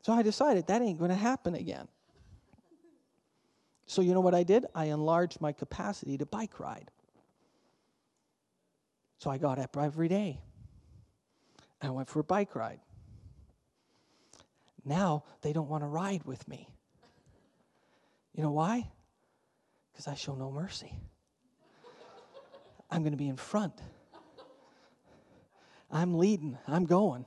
So 0.04 0.14
I 0.14 0.22
decided 0.22 0.68
that 0.68 0.82
ain't 0.82 1.00
going 1.00 1.12
to 1.12 1.18
happen 1.18 1.54
again. 1.56 1.90
So, 3.92 4.02
you 4.02 4.14
know 4.14 4.22
what 4.22 4.34
I 4.34 4.44
did? 4.44 4.66
I 4.74 4.86
enlarged 4.86 5.42
my 5.42 5.52
capacity 5.52 6.18
to 6.18 6.26
bike 6.26 6.62
ride. 6.62 6.90
So 9.18 9.30
I 9.30 9.38
got 9.38 9.60
up 9.60 9.76
every 9.76 10.08
day. 10.08 10.40
I 11.82 11.90
went 11.90 12.08
for 12.08 12.22
a 12.22 12.24
bike 12.24 12.56
ride. 12.56 12.80
Now 14.86 15.26
they 15.42 15.52
don't 15.52 15.68
want 15.68 15.84
to 15.84 15.88
ride 15.88 16.24
with 16.24 16.48
me. 16.48 16.70
You 18.34 18.44
know 18.44 18.52
why? 18.52 18.90
Because 19.92 20.08
I 20.08 20.16
show 20.16 20.36
no 20.36 20.54
mercy. 20.54 20.94
I'm 22.90 23.02
going 23.02 23.12
to 23.12 23.18
be 23.18 23.28
in 23.28 23.36
front. 23.36 23.74
I'm 25.92 26.18
leading. 26.18 26.58
I'm 26.66 26.86
going. 26.86 27.26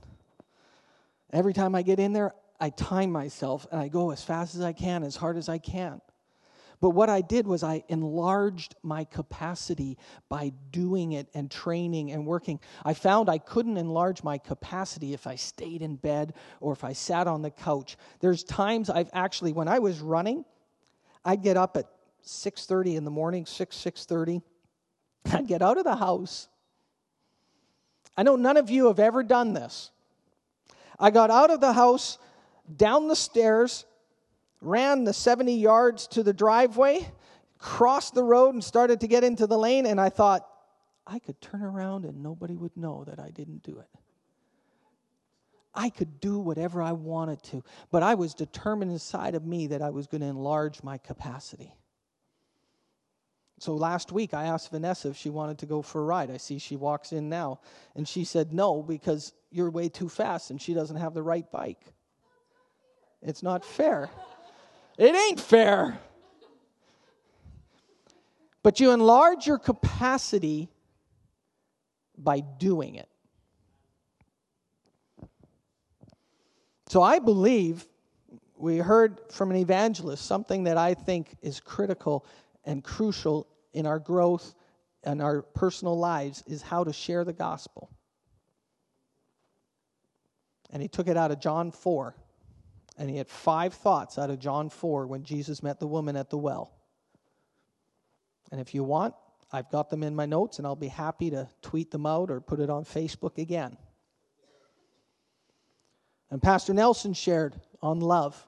Every 1.30 1.52
time 1.52 1.74
I 1.74 1.82
get 1.82 2.00
in 2.00 2.14
there, 2.14 2.32
I 2.58 2.70
time 2.70 3.12
myself 3.12 3.66
and 3.70 3.78
I 3.82 3.88
go 3.88 4.12
as 4.12 4.24
fast 4.24 4.54
as 4.54 4.62
I 4.62 4.72
can, 4.72 5.02
as 5.02 5.14
hard 5.14 5.36
as 5.36 5.50
I 5.50 5.58
can. 5.58 6.00
But 6.80 6.90
what 6.90 7.08
I 7.08 7.20
did 7.20 7.46
was 7.46 7.62
I 7.62 7.84
enlarged 7.88 8.74
my 8.82 9.04
capacity 9.04 9.96
by 10.28 10.52
doing 10.70 11.12
it 11.12 11.28
and 11.34 11.50
training 11.50 12.10
and 12.12 12.26
working. 12.26 12.60
I 12.84 12.94
found 12.94 13.28
I 13.28 13.38
couldn't 13.38 13.76
enlarge 13.76 14.22
my 14.22 14.38
capacity 14.38 15.14
if 15.14 15.26
I 15.26 15.36
stayed 15.36 15.82
in 15.82 15.96
bed 15.96 16.34
or 16.60 16.72
if 16.72 16.84
I 16.84 16.92
sat 16.92 17.26
on 17.26 17.42
the 17.42 17.50
couch. 17.50 17.96
There's 18.20 18.44
times 18.44 18.90
I've 18.90 19.10
actually 19.12 19.52
when 19.52 19.68
I 19.68 19.78
was 19.78 20.00
running, 20.00 20.44
I'd 21.24 21.42
get 21.42 21.56
up 21.56 21.76
at 21.76 21.86
6:30 22.24 22.96
in 22.96 23.04
the 23.04 23.10
morning, 23.10 23.46
6 23.46 23.76
6:30. 23.76 24.42
I'd 25.32 25.46
get 25.46 25.62
out 25.62 25.78
of 25.78 25.84
the 25.84 25.96
house. 25.96 26.48
I 28.16 28.22
know 28.22 28.36
none 28.36 28.56
of 28.56 28.70
you 28.70 28.86
have 28.86 28.98
ever 28.98 29.22
done 29.22 29.54
this. 29.54 29.90
I 30.98 31.10
got 31.10 31.30
out 31.30 31.50
of 31.50 31.60
the 31.60 31.72
house, 31.72 32.18
down 32.76 33.08
the 33.08 33.16
stairs, 33.16 33.84
ran 34.64 35.04
the 35.04 35.12
70 35.12 35.54
yards 35.54 36.06
to 36.08 36.22
the 36.22 36.32
driveway, 36.32 37.06
crossed 37.58 38.14
the 38.14 38.24
road, 38.24 38.54
and 38.54 38.64
started 38.64 39.00
to 39.00 39.06
get 39.06 39.24
into 39.24 39.46
the 39.46 39.58
lane. 39.58 39.86
And 39.86 40.00
I 40.00 40.08
thought, 40.08 40.48
I 41.06 41.18
could 41.18 41.40
turn 41.40 41.62
around 41.62 42.04
and 42.04 42.22
nobody 42.22 42.56
would 42.56 42.76
know 42.76 43.04
that 43.04 43.18
I 43.18 43.30
didn't 43.30 43.62
do 43.62 43.78
it. 43.78 43.88
I 45.74 45.90
could 45.90 46.20
do 46.20 46.38
whatever 46.38 46.80
I 46.80 46.92
wanted 46.92 47.42
to, 47.44 47.64
but 47.90 48.02
I 48.02 48.14
was 48.14 48.32
determined 48.32 48.92
inside 48.92 49.34
of 49.34 49.44
me 49.44 49.66
that 49.68 49.82
I 49.82 49.90
was 49.90 50.06
going 50.06 50.20
to 50.20 50.28
enlarge 50.28 50.82
my 50.82 50.98
capacity. 50.98 51.74
So 53.58 53.74
last 53.74 54.12
week 54.12 54.34
I 54.34 54.44
asked 54.44 54.70
Vanessa 54.70 55.08
if 55.08 55.16
she 55.16 55.30
wanted 55.30 55.58
to 55.58 55.66
go 55.66 55.82
for 55.82 56.00
a 56.00 56.04
ride. 56.04 56.30
I 56.30 56.36
see 56.36 56.58
she 56.58 56.76
walks 56.76 57.12
in 57.12 57.28
now, 57.28 57.60
and 57.96 58.06
she 58.06 58.24
said 58.24 58.52
no 58.52 58.82
because 58.82 59.32
you're 59.50 59.70
way 59.70 59.88
too 59.88 60.08
fast 60.08 60.50
and 60.50 60.60
she 60.60 60.74
doesn't 60.74 60.96
have 60.96 61.14
the 61.14 61.22
right 61.22 61.50
bike. 61.50 61.92
It's 63.22 63.42
not 63.42 63.64
fair. 63.64 64.10
It 64.96 65.14
ain't 65.14 65.40
fair. 65.40 65.98
But 68.62 68.80
you 68.80 68.92
enlarge 68.92 69.46
your 69.46 69.58
capacity 69.58 70.68
by 72.16 72.40
doing 72.40 72.94
it. 72.94 73.08
So 76.88 77.02
I 77.02 77.18
believe 77.18 77.86
we 78.56 78.78
heard 78.78 79.20
from 79.30 79.50
an 79.50 79.56
evangelist 79.56 80.24
something 80.24 80.64
that 80.64 80.78
I 80.78 80.94
think 80.94 81.36
is 81.42 81.60
critical 81.60 82.24
and 82.64 82.82
crucial 82.84 83.46
in 83.72 83.84
our 83.84 83.98
growth 83.98 84.54
and 85.02 85.20
our 85.20 85.42
personal 85.42 85.98
lives 85.98 86.42
is 86.46 86.62
how 86.62 86.84
to 86.84 86.92
share 86.92 87.24
the 87.24 87.32
gospel. 87.32 87.90
And 90.70 90.80
he 90.80 90.88
took 90.88 91.08
it 91.08 91.16
out 91.16 91.30
of 91.30 91.40
John 91.40 91.70
4. 91.70 92.14
And 92.96 93.10
he 93.10 93.16
had 93.16 93.28
five 93.28 93.74
thoughts 93.74 94.18
out 94.18 94.30
of 94.30 94.38
John 94.38 94.70
4 94.70 95.06
when 95.06 95.24
Jesus 95.24 95.62
met 95.62 95.80
the 95.80 95.86
woman 95.86 96.16
at 96.16 96.30
the 96.30 96.38
well. 96.38 96.72
And 98.52 98.60
if 98.60 98.74
you 98.74 98.84
want, 98.84 99.14
I've 99.52 99.70
got 99.70 99.90
them 99.90 100.02
in 100.02 100.14
my 100.14 100.26
notes 100.26 100.58
and 100.58 100.66
I'll 100.66 100.76
be 100.76 100.88
happy 100.88 101.30
to 101.30 101.48
tweet 101.62 101.90
them 101.90 102.06
out 102.06 102.30
or 102.30 102.40
put 102.40 102.60
it 102.60 102.70
on 102.70 102.84
Facebook 102.84 103.38
again. 103.38 103.76
And 106.30 106.42
Pastor 106.42 106.74
Nelson 106.74 107.14
shared 107.14 107.54
on 107.82 108.00
love 108.00 108.46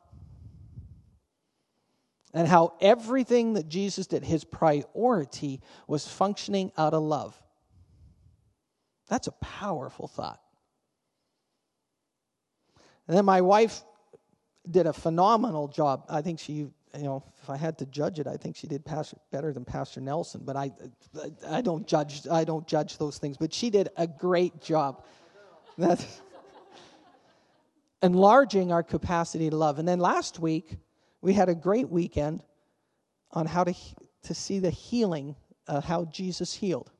and 2.34 2.46
how 2.46 2.74
everything 2.80 3.54
that 3.54 3.68
Jesus 3.68 4.06
did, 4.06 4.22
his 4.24 4.44
priority 4.44 5.60
was 5.86 6.06
functioning 6.06 6.70
out 6.76 6.92
of 6.92 7.02
love. 7.02 7.40
That's 9.08 9.26
a 9.26 9.32
powerful 9.32 10.08
thought. 10.08 10.40
And 13.08 13.16
then 13.16 13.24
my 13.24 13.40
wife 13.40 13.82
did 14.70 14.87
a 14.87 14.92
phenomenal 14.92 15.68
job. 15.68 16.04
I 16.08 16.23
think 16.23 16.38
she, 16.38 16.52
you 16.52 16.73
know, 16.94 17.23
if 17.42 17.50
I 17.50 17.56
had 17.56 17.78
to 17.78 17.87
judge 17.87 18.18
it, 18.18 18.26
I 18.26 18.37
think 18.37 18.56
she 18.56 18.66
did 18.66 18.85
pastor, 18.85 19.16
better 19.30 19.52
than 19.52 19.64
Pastor 19.64 20.00
Nelson. 20.00 20.42
But 20.44 20.56
I, 20.56 20.73
I 21.49 21.61
don't 21.61 21.87
judge. 21.87 22.26
I 22.28 22.44
don't 22.44 22.66
judge 22.66 22.99
those 22.99 23.18
things. 23.18 23.37
But 23.37 23.52
she 23.52 23.70
did 23.70 23.88
a 23.96 24.06
great 24.06 24.61
job. 24.61 25.04
That's 25.78 26.20
enlarging 28.02 28.73
our 28.73 28.82
capacity 28.82 29.50
to 29.50 29.56
love. 29.56 29.78
And 29.78 29.87
then 29.87 29.99
last 29.99 30.38
week 30.38 30.76
we 31.20 31.32
had 31.32 31.49
a 31.49 31.54
great 31.54 31.88
weekend 31.88 32.42
on 33.32 33.46
how 33.46 33.64
to 33.64 33.75
to 34.26 34.35
see 34.35 34.58
the 34.58 34.70
healing, 34.70 35.37
uh, 35.68 35.80
how 35.80 36.04
Jesus 36.06 36.52
healed. 36.52 36.90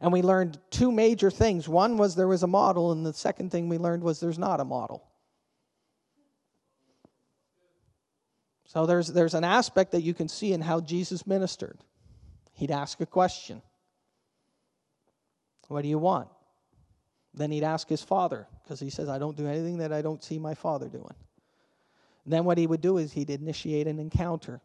And 0.00 0.12
we 0.12 0.22
learned 0.22 0.58
two 0.70 0.90
major 0.90 1.30
things. 1.30 1.68
One 1.68 1.96
was 1.96 2.14
there 2.14 2.28
was 2.28 2.42
a 2.42 2.48
model, 2.48 2.92
and 2.92 3.06
the 3.06 3.12
second 3.12 3.50
thing 3.50 3.68
we 3.68 3.78
learned 3.78 4.02
was 4.02 4.20
there's 4.20 4.38
not 4.38 4.60
a 4.60 4.64
model. 4.64 5.06
So 8.74 8.86
there's, 8.86 9.06
there's 9.06 9.34
an 9.34 9.44
aspect 9.44 9.92
that 9.92 10.02
you 10.02 10.14
can 10.14 10.28
see 10.28 10.52
in 10.52 10.60
how 10.60 10.80
Jesus 10.80 11.28
ministered. 11.28 11.78
He'd 12.54 12.72
ask 12.72 13.00
a 13.00 13.06
question 13.06 13.62
What 15.68 15.82
do 15.82 15.88
you 15.88 15.98
want? 15.98 16.28
Then 17.32 17.52
he'd 17.52 17.62
ask 17.62 17.88
his 17.88 18.02
father, 18.02 18.48
because 18.62 18.80
he 18.80 18.90
says, 18.90 19.08
I 19.08 19.18
don't 19.18 19.36
do 19.36 19.46
anything 19.46 19.78
that 19.78 19.92
I 19.92 20.02
don't 20.02 20.22
see 20.22 20.38
my 20.38 20.54
father 20.54 20.88
doing. 20.88 21.14
then 22.26 22.44
what 22.44 22.58
he 22.58 22.66
would 22.66 22.80
do 22.80 22.98
is 22.98 23.12
he'd 23.12 23.30
initiate 23.30 23.86
an 23.86 23.98
encounter, 23.98 24.60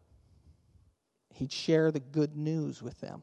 he'd 1.34 1.52
share 1.52 1.92
the 1.92 2.00
good 2.00 2.36
news 2.36 2.82
with 2.82 3.00
them. 3.02 3.22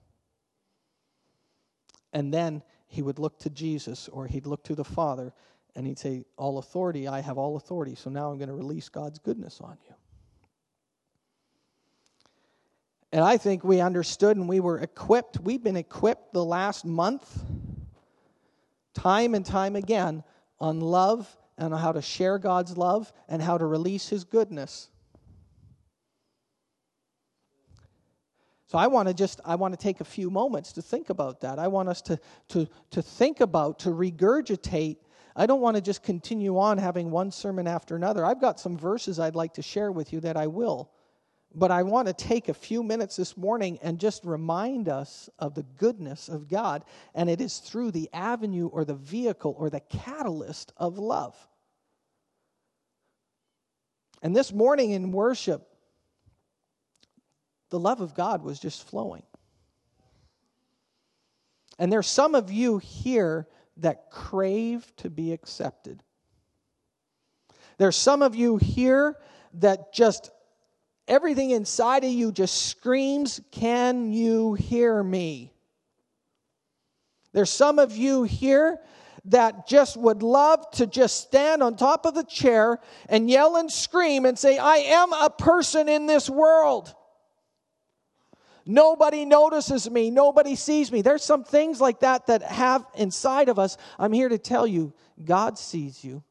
And 2.13 2.33
then 2.33 2.63
he 2.87 3.03
would 3.03 3.19
look 3.19 3.41
to 3.41 3.51
Jesus 3.51 4.09
or 4.09 4.27
he'd 4.27 4.47
look 4.47 4.63
to 4.65 4.75
the 4.77 4.85
Father 4.85 5.33
and 5.75 5.87
he'd 5.87 5.99
say, 5.99 6.25
All 6.37 6.59
authority, 6.59 7.09
I 7.09 7.21
have 7.21 7.39
all 7.39 7.57
authority, 7.57 7.97
so 7.97 8.09
now 8.09 8.31
I'm 8.31 8.39
going 8.39 8.49
to 8.49 8.55
release 8.55 8.89
God's 8.89 9.19
goodness 9.19 9.61
on 9.61 9.77
you. 9.89 9.95
And 13.13 13.25
I 13.25 13.37
think 13.37 13.65
we 13.65 13.81
understood 13.81 14.37
and 14.37 14.49
we 14.49 14.61
were 14.61 14.79
equipped. 14.79 15.41
We've 15.41 15.63
been 15.63 15.77
equipped 15.77 16.33
the 16.33 16.45
last 16.45 16.85
month, 16.85 17.43
time 18.95 19.35
and 19.35 19.47
time 19.47 19.77
again, 19.77 20.25
on 20.59 20.81
love 20.81 21.35
and 21.57 21.73
on 21.73 21.81
how 21.81 21.93
to 21.93 22.03
share 22.03 22.39
God's 22.39 22.77
love 22.77 23.13
and 23.29 23.41
how 23.41 23.59
to 23.59 23.65
release 23.65 24.09
His 24.09 24.25
goodness. 24.25 24.91
So 28.67 28.79
I 28.79 28.89
want 28.89 29.07
to 29.07 29.15
just 29.15 29.41
I 29.45 29.55
want 29.55 29.73
to 29.75 29.79
take 29.79 30.01
a 30.01 30.05
few 30.05 30.29
moments 30.29 30.73
to 30.73 30.83
think 30.83 31.09
about 31.09 31.41
that. 31.43 31.59
I 31.59 31.69
want 31.69 31.89
us 31.89 32.03
to 32.03 32.19
to 32.49 32.69
to 32.91 33.01
think 33.01 33.41
about 33.41 33.79
to 33.81 33.91
regurgitate. 33.91 34.97
I 35.37 35.47
don't 35.47 35.61
want 35.61 35.77
to 35.77 35.81
just 35.81 36.03
continue 36.03 36.59
on 36.59 36.79
having 36.79 37.11
one 37.11 37.31
sermon 37.31 37.69
after 37.69 37.95
another. 37.95 38.25
I've 38.25 38.41
got 38.41 38.59
some 38.59 38.77
verses 38.77 39.21
I'd 39.21 39.37
like 39.37 39.55
to 39.55 39.63
share 39.63 39.93
with 39.93 40.13
you 40.13 40.21
that 40.21 40.37
I 40.37 40.49
will. 40.49 40.91
But 41.59 41.71
I 41.71 41.85
want 41.85 42.07
to 42.07 42.13
take 42.13 42.51
a 42.51 42.55
few 42.55 42.83
minutes 42.83 43.17
this 43.17 43.35
morning 43.35 43.79
and 43.81 43.99
just 43.99 44.27
remind 44.27 44.91
us 44.91 45.31
of 45.39 45.55
the 45.55 45.63
goodness 45.63 46.29
of 46.29 46.49
God. 46.49 46.85
And 47.15 47.31
it 47.31 47.41
is 47.41 47.59
through 47.61 47.93
the 47.93 48.11
avenue 48.13 48.67
or 48.67 48.85
the 48.85 48.95
vehicle 48.95 49.57
or 49.59 49.71
the 49.71 49.81
catalyst 49.81 50.75
of 50.77 50.99
love. 50.99 51.35
And 54.23 54.37
this 54.37 54.53
morning 54.53 54.91
in 54.91 55.13
worship, 55.13 55.67
the 57.71 57.79
love 57.79 58.03
of 58.03 58.15
God 58.15 58.43
was 58.43 58.61
just 58.61 58.87
flowing. 58.87 59.23
And 61.79 61.91
there's 61.91 62.07
some 62.07 62.35
of 62.35 62.53
you 62.53 62.77
here 62.77 63.49
that 63.79 64.11
crave 64.11 64.93
to 64.97 65.09
be 65.09 65.33
accepted. 65.33 66.03
There's 67.79 67.97
some 67.97 68.21
of 68.21 68.35
you 68.35 68.59
here 68.59 69.17
that 69.55 69.95
just 69.95 70.31
everything 71.09 71.51
inside 71.51 72.05
of 72.05 72.11
you 72.11 72.33
just 72.33 72.67
screams, 72.67 73.41
Can 73.51 74.13
you 74.13 74.55
hear 74.55 75.03
me? 75.03 75.53
There's 77.33 77.51
some 77.51 77.79
of 77.79 77.97
you 77.97 78.23
here 78.23 78.81
that 79.27 79.67
just 79.67 79.97
would 79.97 80.23
love 80.23 80.71
to 80.71 80.87
just 80.87 81.21
stand 81.21 81.63
on 81.63 81.77
top 81.77 82.07
of 82.07 82.15
the 82.15 82.25
chair 82.25 82.79
and 83.09 83.29
yell 83.29 83.57
and 83.57 83.71
scream 83.71 84.25
and 84.25 84.39
say, 84.39 84.57
I 84.57 84.77
am 84.77 85.13
a 85.13 85.31
person 85.31 85.89
in 85.89 86.07
this 86.07 86.31
world. 86.31 86.95
Nobody 88.65 89.25
notices 89.25 89.89
me. 89.89 90.11
Nobody 90.11 90.57
sees 90.57 90.91
me. 90.91 91.03
There's 91.03 91.23
some 91.23 91.45
things 91.45 91.81
like 91.81 92.01
that 92.01 92.27
that 92.27 92.43
have 92.43 92.85
inside 92.97 93.49
of 93.49 93.59
us. 93.59 93.77
I'm 93.99 94.13
here 94.13 94.29
to 94.29 94.39
tell 94.39 94.67
you 94.67 94.93
God 95.25 95.59
sees 95.59 96.03
you. 96.03 96.23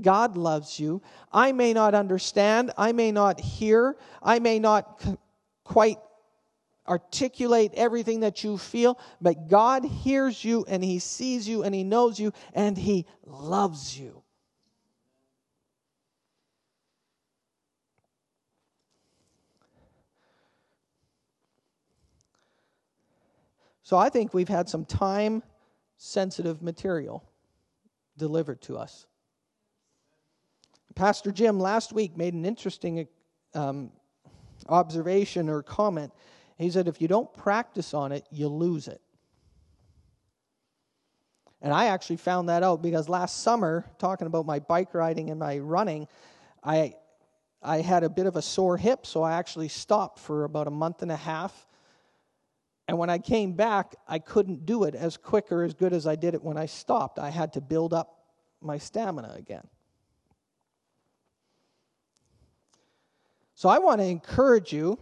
God 0.00 0.36
loves 0.36 0.80
you. 0.80 1.02
I 1.32 1.52
may 1.52 1.72
not 1.72 1.94
understand. 1.94 2.72
I 2.76 2.92
may 2.92 3.12
not 3.12 3.40
hear. 3.40 3.96
I 4.22 4.38
may 4.40 4.58
not 4.58 5.00
c- 5.02 5.16
quite 5.62 5.98
articulate 6.86 7.72
everything 7.74 8.20
that 8.20 8.44
you 8.44 8.58
feel, 8.58 8.98
but 9.20 9.48
God 9.48 9.84
hears 9.84 10.44
you 10.44 10.64
and 10.68 10.82
He 10.82 10.98
sees 10.98 11.48
you 11.48 11.62
and 11.62 11.74
He 11.74 11.84
knows 11.84 12.18
you 12.18 12.32
and 12.52 12.76
He 12.76 13.06
loves 13.24 13.98
you. 13.98 14.22
So 23.82 23.98
I 23.98 24.08
think 24.08 24.32
we've 24.32 24.48
had 24.48 24.68
some 24.68 24.86
time 24.86 25.42
sensitive 25.98 26.62
material 26.62 27.22
delivered 28.16 28.60
to 28.62 28.78
us. 28.78 29.06
Pastor 30.94 31.32
Jim 31.32 31.58
last 31.58 31.92
week 31.92 32.16
made 32.16 32.34
an 32.34 32.44
interesting 32.44 33.06
um, 33.54 33.90
observation 34.68 35.48
or 35.48 35.62
comment. 35.62 36.12
He 36.58 36.70
said, 36.70 36.86
if 36.86 37.00
you 37.00 37.08
don't 37.08 37.32
practice 37.34 37.94
on 37.94 38.12
it, 38.12 38.26
you 38.30 38.48
lose 38.48 38.88
it. 38.88 39.00
And 41.60 41.72
I 41.72 41.86
actually 41.86 42.16
found 42.16 42.48
that 42.48 42.62
out 42.62 42.82
because 42.82 43.08
last 43.08 43.42
summer, 43.42 43.84
talking 43.98 44.26
about 44.26 44.46
my 44.46 44.58
bike 44.58 44.94
riding 44.94 45.30
and 45.30 45.40
my 45.40 45.58
running, 45.58 46.06
I, 46.62 46.94
I 47.62 47.80
had 47.80 48.04
a 48.04 48.08
bit 48.08 48.26
of 48.26 48.36
a 48.36 48.42
sore 48.42 48.76
hip, 48.76 49.06
so 49.06 49.22
I 49.22 49.32
actually 49.32 49.68
stopped 49.68 50.18
for 50.18 50.44
about 50.44 50.66
a 50.66 50.70
month 50.70 51.02
and 51.02 51.10
a 51.10 51.16
half 51.16 51.66
and 52.86 52.98
when 52.98 53.08
I 53.08 53.18
came 53.18 53.52
back, 53.52 53.94
I 54.06 54.18
couldn't 54.18 54.66
do 54.66 54.84
it 54.84 54.94
as 54.94 55.16
quick 55.16 55.50
or 55.50 55.62
as 55.62 55.72
good 55.72 55.92
as 55.92 56.06
I 56.06 56.16
did 56.16 56.34
it 56.34 56.42
when 56.42 56.58
I 56.58 56.66
stopped. 56.66 57.18
I 57.18 57.30
had 57.30 57.52
to 57.54 57.60
build 57.60 57.94
up 57.94 58.24
my 58.60 58.78
stamina 58.78 59.34
again. 59.36 59.66
So 63.54 63.68
I 63.68 63.78
want 63.78 64.00
to 64.00 64.06
encourage 64.06 64.72
you, 64.72 64.98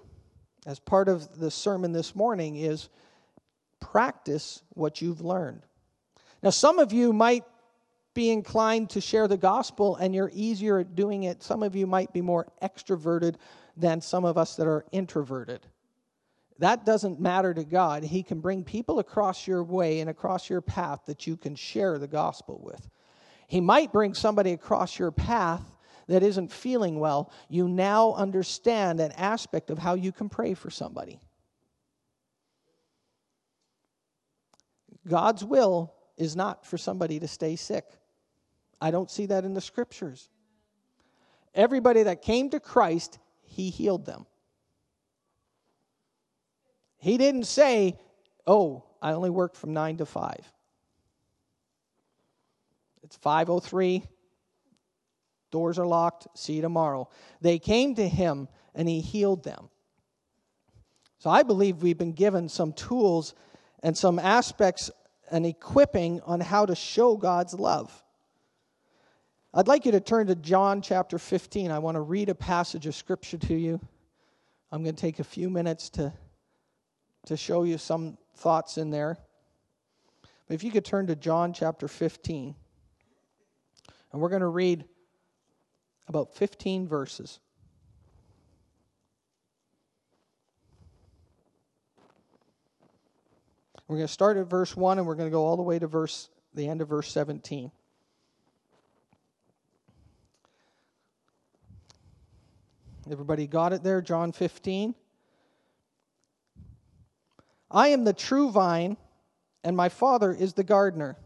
as 0.66 0.78
part 0.78 1.08
of 1.08 1.38
the 1.38 1.50
sermon 1.50 1.92
this 1.92 2.14
morning, 2.14 2.56
is 2.56 2.88
practice 3.80 4.62
what 4.70 5.00
you've 5.00 5.22
learned. 5.22 5.62
Now, 6.42 6.50
some 6.50 6.78
of 6.78 6.92
you 6.92 7.12
might 7.12 7.44
be 8.14 8.30
inclined 8.30 8.90
to 8.90 9.00
share 9.00 9.26
the 9.26 9.38
gospel 9.38 9.96
and 9.96 10.14
you're 10.14 10.30
easier 10.34 10.78
at 10.78 10.94
doing 10.94 11.22
it. 11.24 11.42
Some 11.42 11.62
of 11.62 11.74
you 11.74 11.86
might 11.86 12.12
be 12.12 12.20
more 12.20 12.46
extroverted 12.62 13.36
than 13.76 14.00
some 14.00 14.24
of 14.24 14.36
us 14.36 14.56
that 14.56 14.66
are 14.66 14.84
introverted. 14.92 15.66
That 16.58 16.84
doesn't 16.84 17.20
matter 17.20 17.54
to 17.54 17.64
God. 17.64 18.04
He 18.04 18.22
can 18.22 18.40
bring 18.40 18.64
people 18.64 18.98
across 18.98 19.46
your 19.46 19.64
way 19.64 20.00
and 20.00 20.10
across 20.10 20.50
your 20.50 20.60
path 20.60 21.00
that 21.06 21.26
you 21.26 21.36
can 21.36 21.54
share 21.54 21.98
the 21.98 22.06
gospel 22.06 22.60
with. 22.62 22.88
He 23.48 23.60
might 23.60 23.92
bring 23.92 24.14
somebody 24.14 24.52
across 24.52 24.98
your 24.98 25.10
path 25.10 25.62
that 26.12 26.22
isn't 26.22 26.52
feeling 26.52 27.00
well. 27.00 27.30
You 27.48 27.68
now 27.68 28.12
understand 28.12 29.00
an 29.00 29.12
aspect 29.12 29.70
of 29.70 29.78
how 29.78 29.94
you 29.94 30.12
can 30.12 30.28
pray 30.28 30.52
for 30.54 30.70
somebody. 30.70 31.20
God's 35.08 35.42
will 35.42 35.94
is 36.16 36.36
not 36.36 36.66
for 36.66 36.76
somebody 36.76 37.18
to 37.18 37.26
stay 37.26 37.56
sick. 37.56 37.86
I 38.80 38.90
don't 38.90 39.10
see 39.10 39.26
that 39.26 39.44
in 39.44 39.54
the 39.54 39.60
scriptures. 39.60 40.28
Everybody 41.54 42.02
that 42.04 42.22
came 42.22 42.50
to 42.50 42.60
Christ, 42.60 43.18
he 43.42 43.70
healed 43.70 44.04
them. 44.04 44.26
He 46.98 47.16
didn't 47.16 47.44
say, 47.44 47.98
"Oh, 48.46 48.84
I 49.00 49.12
only 49.12 49.30
work 49.30 49.54
from 49.54 49.72
9 49.72 49.96
to 49.96 50.06
5." 50.06 50.52
It's 53.02 53.16
503. 53.16 54.04
Doors 55.52 55.78
are 55.78 55.86
locked. 55.86 56.26
See 56.36 56.54
you 56.54 56.62
tomorrow. 56.62 57.08
They 57.40 57.60
came 57.60 57.94
to 57.94 58.08
him 58.08 58.48
and 58.74 58.88
he 58.88 59.00
healed 59.00 59.44
them. 59.44 59.68
So 61.18 61.30
I 61.30 61.44
believe 61.44 61.82
we've 61.82 61.98
been 61.98 62.14
given 62.14 62.48
some 62.48 62.72
tools 62.72 63.34
and 63.84 63.96
some 63.96 64.18
aspects 64.18 64.90
and 65.30 65.46
equipping 65.46 66.20
on 66.22 66.40
how 66.40 66.66
to 66.66 66.74
show 66.74 67.16
God's 67.16 67.54
love. 67.54 68.02
I'd 69.54 69.68
like 69.68 69.84
you 69.84 69.92
to 69.92 70.00
turn 70.00 70.26
to 70.28 70.34
John 70.34 70.80
chapter 70.80 71.18
15. 71.18 71.70
I 71.70 71.78
want 71.78 71.96
to 71.96 72.00
read 72.00 72.30
a 72.30 72.34
passage 72.34 72.86
of 72.86 72.94
scripture 72.94 73.38
to 73.38 73.54
you. 73.54 73.78
I'm 74.72 74.82
going 74.82 74.96
to 74.96 75.00
take 75.00 75.18
a 75.18 75.24
few 75.24 75.50
minutes 75.50 75.90
to, 75.90 76.12
to 77.26 77.36
show 77.36 77.64
you 77.64 77.76
some 77.76 78.16
thoughts 78.36 78.78
in 78.78 78.90
there. 78.90 79.18
But 80.48 80.54
if 80.54 80.64
you 80.64 80.70
could 80.70 80.86
turn 80.86 81.06
to 81.08 81.14
John 81.14 81.52
chapter 81.52 81.86
15, 81.86 82.54
and 84.12 84.20
we're 84.20 84.30
going 84.30 84.40
to 84.40 84.48
read 84.48 84.84
about 86.12 86.34
15 86.34 86.86
verses. 86.86 87.40
We're 93.88 93.96
going 93.96 94.06
to 94.06 94.12
start 94.12 94.36
at 94.36 94.46
verse 94.46 94.76
1 94.76 94.98
and 94.98 95.06
we're 95.06 95.14
going 95.14 95.30
to 95.30 95.32
go 95.32 95.42
all 95.42 95.56
the 95.56 95.62
way 95.62 95.78
to 95.78 95.86
verse 95.86 96.28
the 96.52 96.68
end 96.68 96.82
of 96.82 96.88
verse 96.88 97.10
17. 97.10 97.72
Everybody 103.10 103.46
got 103.46 103.72
it 103.72 103.82
there? 103.82 104.02
John 104.02 104.32
15. 104.32 104.94
I 107.70 107.88
am 107.88 108.04
the 108.04 108.12
true 108.12 108.50
vine, 108.50 108.98
and 109.64 109.74
my 109.74 109.88
Father 109.88 110.30
is 110.30 110.52
the 110.52 110.62
gardener. 110.62 111.16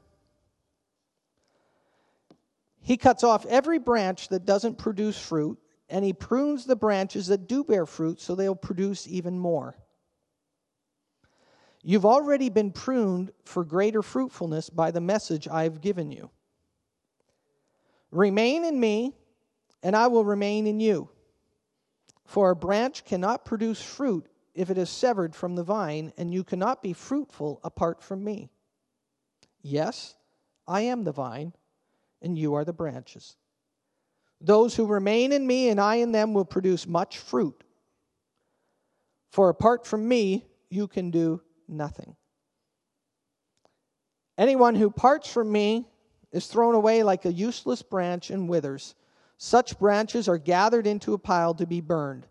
He 2.87 2.97
cuts 2.97 3.25
off 3.25 3.45
every 3.47 3.81
branch 3.81 4.29
that 4.29 4.45
doesn't 4.45 4.79
produce 4.79 5.19
fruit, 5.19 5.59
and 5.89 6.05
he 6.05 6.13
prunes 6.13 6.67
the 6.67 6.77
branches 6.77 7.27
that 7.27 7.49
do 7.49 7.65
bear 7.65 7.85
fruit 7.85 8.21
so 8.21 8.37
they'll 8.37 8.55
produce 8.55 9.09
even 9.09 9.41
more. 9.41 9.77
You've 11.83 12.07
already 12.07 12.49
been 12.49 12.71
pruned 12.71 13.33
for 13.45 13.65
greater 13.65 14.03
fruitfulness 14.03 14.71
by 14.71 14.93
the 14.93 15.01
message 15.01 15.49
I've 15.49 15.81
given 15.81 16.13
you. 16.13 16.31
Remain 18.13 18.65
in 18.65 18.79
me, 18.79 19.17
and 19.83 19.97
I 19.97 20.07
will 20.07 20.25
remain 20.25 20.69
in 20.69 20.79
you. 20.79 21.11
For 22.25 22.51
a 22.51 22.57
branch 22.57 23.05
cannot 23.05 23.45
produce 23.45 23.83
fruit 23.83 24.29
if 24.55 24.71
it 24.71 24.79
is 24.79 24.91
severed 24.91 25.35
from 25.35 25.57
the 25.57 25.65
vine, 25.65 26.13
and 26.17 26.33
you 26.33 26.45
cannot 26.45 26.85
be 26.85 26.93
fruitful 26.93 27.59
apart 27.65 28.01
from 28.01 28.23
me. 28.23 28.49
Yes, 29.61 30.15
I 30.69 30.83
am 30.83 31.03
the 31.03 31.11
vine, 31.11 31.53
and 32.23 32.39
you 32.39 32.55
are 32.55 32.65
the 32.65 32.73
branches. 32.73 33.37
Those 34.41 34.75
who 34.75 34.87
remain 34.87 35.33
in 35.33 35.47
me 35.47 35.69
and 35.69 35.81
I 35.81 35.97
in 35.97 36.13
them 36.13 36.35
will 36.35 36.45
produce 36.45 36.87
much 36.87 37.19
fruit. 37.19 37.65
For 39.31 39.49
apart 39.49 39.87
from 39.87 40.07
me, 40.07 40.47
you 40.69 40.89
can 40.89 41.11
do 41.11 41.41
nothing. 41.69 42.17
Anyone 44.39 44.75
who 44.75 44.91
parts 44.91 45.33
from 45.33 45.51
me 45.51 45.89
is 46.33 46.47
thrown 46.47 46.75
away 46.75 47.03
like 47.03 47.25
a 47.25 47.33
useless 47.33 47.83
branch 47.83 48.31
and 48.31 48.49
withers. 48.49 48.95
Such 49.39 49.79
branches 49.79 50.29
are 50.29 50.39
gathered 50.39 50.87
into 50.87 51.15
a 51.15 51.19
pile 51.19 51.55
to 51.55 51.67
be 51.67 51.81
burned. 51.81 52.27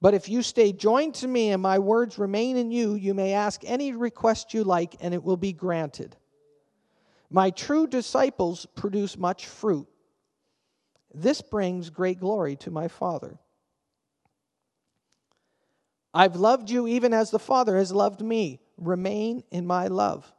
But 0.00 0.14
if 0.14 0.28
you 0.28 0.42
stay 0.42 0.72
joined 0.72 1.14
to 1.16 1.26
me 1.26 1.50
and 1.50 1.60
my 1.60 1.78
words 1.80 2.18
remain 2.18 2.56
in 2.56 2.70
you, 2.70 2.94
you 2.94 3.14
may 3.14 3.32
ask 3.32 3.62
any 3.64 3.92
request 3.92 4.54
you 4.54 4.62
like, 4.62 4.94
and 5.00 5.12
it 5.12 5.24
will 5.24 5.36
be 5.36 5.52
granted. 5.52 6.16
My 7.30 7.50
true 7.50 7.86
disciples 7.86 8.66
produce 8.74 9.18
much 9.18 9.46
fruit. 9.46 9.86
This 11.12 11.42
brings 11.42 11.90
great 11.90 12.20
glory 12.20 12.56
to 12.56 12.70
my 12.70 12.88
Father. 12.88 13.38
I've 16.14 16.36
loved 16.36 16.70
you 16.70 16.86
even 16.86 17.12
as 17.12 17.30
the 17.30 17.38
Father 17.38 17.76
has 17.76 17.92
loved 17.92 18.22
me. 18.22 18.60
Remain 18.76 19.42
in 19.50 19.66
my 19.66 19.88
love. 19.88 20.32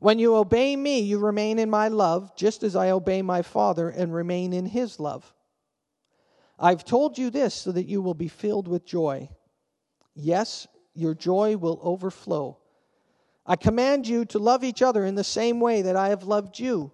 When 0.00 0.18
you 0.20 0.36
obey 0.36 0.76
me, 0.76 1.00
you 1.00 1.18
remain 1.18 1.58
in 1.58 1.70
my 1.70 1.88
love, 1.88 2.36
just 2.36 2.62
as 2.62 2.76
I 2.76 2.90
obey 2.90 3.20
my 3.20 3.42
Father 3.42 3.88
and 3.88 4.14
remain 4.14 4.52
in 4.52 4.66
his 4.66 5.00
love. 5.00 5.34
I've 6.58 6.84
told 6.84 7.18
you 7.18 7.30
this 7.30 7.54
so 7.54 7.72
that 7.72 7.86
you 7.86 8.00
will 8.00 8.14
be 8.14 8.28
filled 8.28 8.68
with 8.68 8.84
joy. 8.84 9.28
Yes, 10.14 10.68
your 10.94 11.14
joy 11.14 11.56
will 11.56 11.80
overflow. 11.82 12.58
I 13.48 13.56
command 13.56 14.06
you 14.06 14.26
to 14.26 14.38
love 14.38 14.62
each 14.62 14.82
other 14.82 15.06
in 15.06 15.14
the 15.14 15.24
same 15.24 15.58
way 15.58 15.80
that 15.80 15.96
I 15.96 16.10
have 16.10 16.24
loved 16.24 16.58
you. 16.58 16.92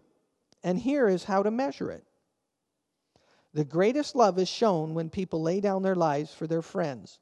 And 0.62 0.78
here 0.78 1.08
is 1.08 1.24
how 1.24 1.42
to 1.42 1.50
measure 1.50 1.90
it. 1.90 2.04
The 3.52 3.64
greatest 3.64 4.14
love 4.14 4.38
is 4.38 4.48
shown 4.48 4.94
when 4.94 5.10
people 5.10 5.42
lay 5.42 5.60
down 5.60 5.82
their 5.82 5.96
lives 5.96 6.32
for 6.32 6.46
their 6.46 6.62
friends. 6.62 7.18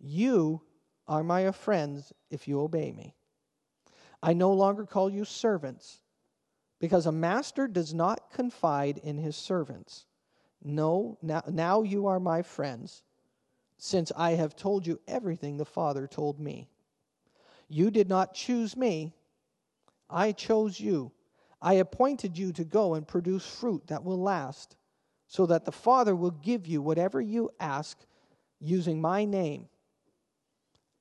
You 0.00 0.62
are 1.06 1.22
my 1.22 1.50
friends 1.52 2.12
if 2.30 2.48
you 2.48 2.60
obey 2.60 2.92
me. 2.92 3.14
I 4.22 4.32
no 4.32 4.52
longer 4.52 4.86
call 4.86 5.10
you 5.10 5.26
servants, 5.26 6.00
because 6.78 7.04
a 7.04 7.12
master 7.12 7.68
does 7.68 7.92
not 7.92 8.30
confide 8.32 8.98
in 8.98 9.18
his 9.18 9.36
servants. 9.36 10.06
No, 10.62 11.18
now, 11.20 11.42
now 11.50 11.82
you 11.82 12.06
are 12.06 12.20
my 12.20 12.40
friends, 12.40 13.02
since 13.76 14.10
I 14.16 14.32
have 14.32 14.56
told 14.56 14.86
you 14.86 14.98
everything 15.06 15.58
the 15.58 15.66
Father 15.66 16.06
told 16.06 16.40
me. 16.40 16.68
You 17.68 17.90
did 17.90 18.08
not 18.08 18.34
choose 18.34 18.76
me, 18.76 19.12
I 20.08 20.32
chose 20.32 20.78
you. 20.78 21.12
I 21.60 21.74
appointed 21.74 22.36
you 22.36 22.52
to 22.52 22.64
go 22.64 22.94
and 22.94 23.08
produce 23.08 23.46
fruit 23.46 23.86
that 23.86 24.04
will 24.04 24.20
last, 24.20 24.76
so 25.26 25.46
that 25.46 25.64
the 25.64 25.72
Father 25.72 26.14
will 26.14 26.30
give 26.30 26.66
you 26.66 26.82
whatever 26.82 27.20
you 27.20 27.50
ask 27.58 27.98
using 28.60 29.00
my 29.00 29.24
name. 29.24 29.68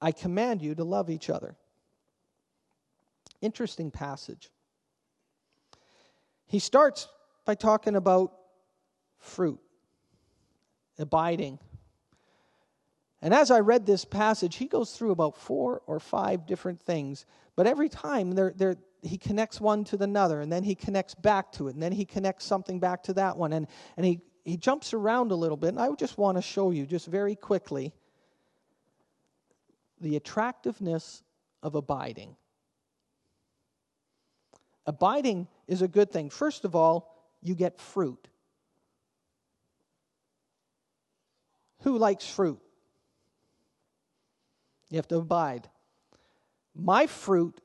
I 0.01 0.11
command 0.11 0.61
you 0.61 0.73
to 0.75 0.83
love 0.83 1.09
each 1.09 1.29
other. 1.29 1.55
Interesting 3.41 3.91
passage. 3.91 4.49
He 6.45 6.59
starts 6.59 7.07
by 7.45 7.55
talking 7.55 7.95
about 7.95 8.33
fruit, 9.17 9.59
abiding. 10.97 11.59
And 13.23 13.33
as 13.33 13.51
I 13.51 13.61
read 13.61 13.85
this 13.85 14.03
passage, 14.03 14.57
he 14.57 14.65
goes 14.67 14.91
through 14.91 15.11
about 15.11 15.37
four 15.37 15.81
or 15.87 16.01
five 16.01 16.45
different 16.45 16.81
things, 16.81 17.25
but 17.55 17.65
every 17.65 17.87
time 17.87 18.31
they're, 18.31 18.53
they're, 18.53 18.75
he 19.01 19.17
connects 19.17 19.61
one 19.61 19.85
to 19.85 19.95
the 19.95 20.03
another, 20.03 20.41
and 20.41 20.51
then 20.51 20.61
he 20.61 20.75
connects 20.75 21.15
back 21.15 21.49
to 21.53 21.69
it, 21.69 21.73
and 21.73 21.81
then 21.81 21.93
he 21.93 22.03
connects 22.03 22.43
something 22.43 22.81
back 22.81 23.01
to 23.03 23.13
that 23.13 23.37
one, 23.37 23.53
and, 23.53 23.67
and 23.95 24.05
he, 24.05 24.19
he 24.43 24.57
jumps 24.57 24.93
around 24.93 25.31
a 25.31 25.35
little 25.35 25.55
bit. 25.55 25.69
And 25.69 25.79
I 25.79 25.89
just 25.95 26.17
want 26.17 26.37
to 26.37 26.41
show 26.41 26.71
you, 26.71 26.85
just 26.85 27.07
very 27.07 27.33
quickly, 27.33 27.93
the 30.01 30.17
attractiveness 30.17 31.23
of 31.61 31.75
abiding. 31.75 32.35
Abiding 34.85 35.47
is 35.65 35.81
a 35.81 35.87
good 35.87 36.11
thing. 36.11 36.29
First 36.29 36.65
of 36.65 36.75
all, 36.75 37.15
you 37.41 37.55
get 37.55 37.79
fruit. 37.79 38.27
Who 41.83 41.97
likes 41.97 42.27
fruit? 42.27 42.59
You 44.93 44.97
have 44.97 45.07
to 45.07 45.17
abide. 45.17 45.67
My 46.75 47.07
fruit 47.07 47.59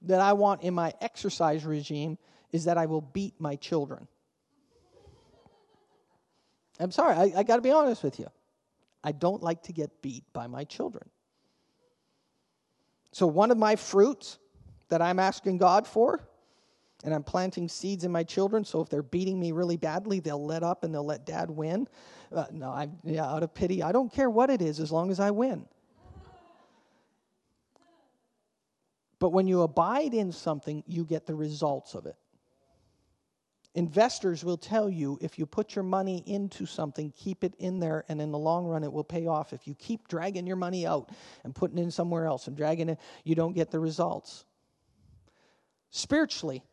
that 0.00 0.20
I 0.20 0.32
want 0.32 0.62
in 0.62 0.72
my 0.72 0.94
exercise 1.02 1.66
regime 1.66 2.16
is 2.50 2.64
that 2.64 2.78
I 2.78 2.86
will 2.86 3.02
beat 3.02 3.34
my 3.38 3.56
children. 3.56 4.08
I'm 6.80 6.90
sorry, 6.90 7.14
I, 7.14 7.40
I 7.40 7.42
got 7.42 7.56
to 7.56 7.62
be 7.62 7.70
honest 7.70 8.02
with 8.02 8.18
you. 8.18 8.26
I 9.04 9.12
don't 9.12 9.42
like 9.42 9.64
to 9.64 9.74
get 9.74 10.00
beat 10.00 10.24
by 10.32 10.46
my 10.46 10.64
children. 10.64 11.10
So, 13.10 13.26
one 13.26 13.50
of 13.50 13.58
my 13.58 13.76
fruits 13.76 14.38
that 14.88 15.02
I'm 15.02 15.18
asking 15.18 15.58
God 15.58 15.86
for 15.86 16.26
and 17.04 17.12
I'm 17.12 17.22
planting 17.22 17.68
seeds 17.68 18.04
in 18.04 18.12
my 18.12 18.22
children. 18.22 18.64
So 18.64 18.80
if 18.80 18.88
they're 18.88 19.02
beating 19.02 19.38
me 19.38 19.52
really 19.52 19.76
badly, 19.76 20.20
they'll 20.20 20.42
let 20.42 20.62
up 20.62 20.84
and 20.84 20.94
they'll 20.94 21.04
let 21.04 21.26
dad 21.26 21.50
win. 21.50 21.86
Uh, 22.34 22.46
no, 22.50 22.70
I, 22.70 22.88
yeah, 23.04 23.26
out 23.26 23.42
of 23.42 23.52
pity, 23.52 23.82
I 23.82 23.92
don't 23.92 24.10
care 24.10 24.30
what 24.30 24.48
it 24.48 24.62
is 24.62 24.80
as 24.80 24.90
long 24.90 25.10
as 25.10 25.20
I 25.20 25.32
win. 25.32 25.66
But 29.22 29.30
when 29.30 29.46
you 29.46 29.62
abide 29.62 30.14
in 30.14 30.32
something, 30.32 30.82
you 30.84 31.04
get 31.04 31.26
the 31.26 31.34
results 31.36 31.94
of 31.94 32.06
it. 32.06 32.16
Investors 33.76 34.44
will 34.44 34.56
tell 34.56 34.90
you 34.90 35.16
if 35.20 35.38
you 35.38 35.46
put 35.46 35.76
your 35.76 35.84
money 35.84 36.24
into 36.26 36.66
something, 36.66 37.12
keep 37.16 37.44
it 37.44 37.54
in 37.60 37.78
there, 37.78 38.04
and 38.08 38.20
in 38.20 38.32
the 38.32 38.38
long 38.38 38.66
run, 38.66 38.82
it 38.82 38.92
will 38.92 39.04
pay 39.04 39.28
off. 39.28 39.52
If 39.52 39.68
you 39.68 39.76
keep 39.76 40.08
dragging 40.08 40.44
your 40.44 40.56
money 40.56 40.88
out 40.88 41.10
and 41.44 41.54
putting 41.54 41.78
it 41.78 41.82
in 41.82 41.92
somewhere 41.92 42.26
else 42.26 42.48
and 42.48 42.56
dragging 42.56 42.88
it, 42.88 42.98
you 43.22 43.36
don't 43.36 43.52
get 43.52 43.70
the 43.70 43.78
results. 43.78 44.44
Spiritually, 45.90 46.64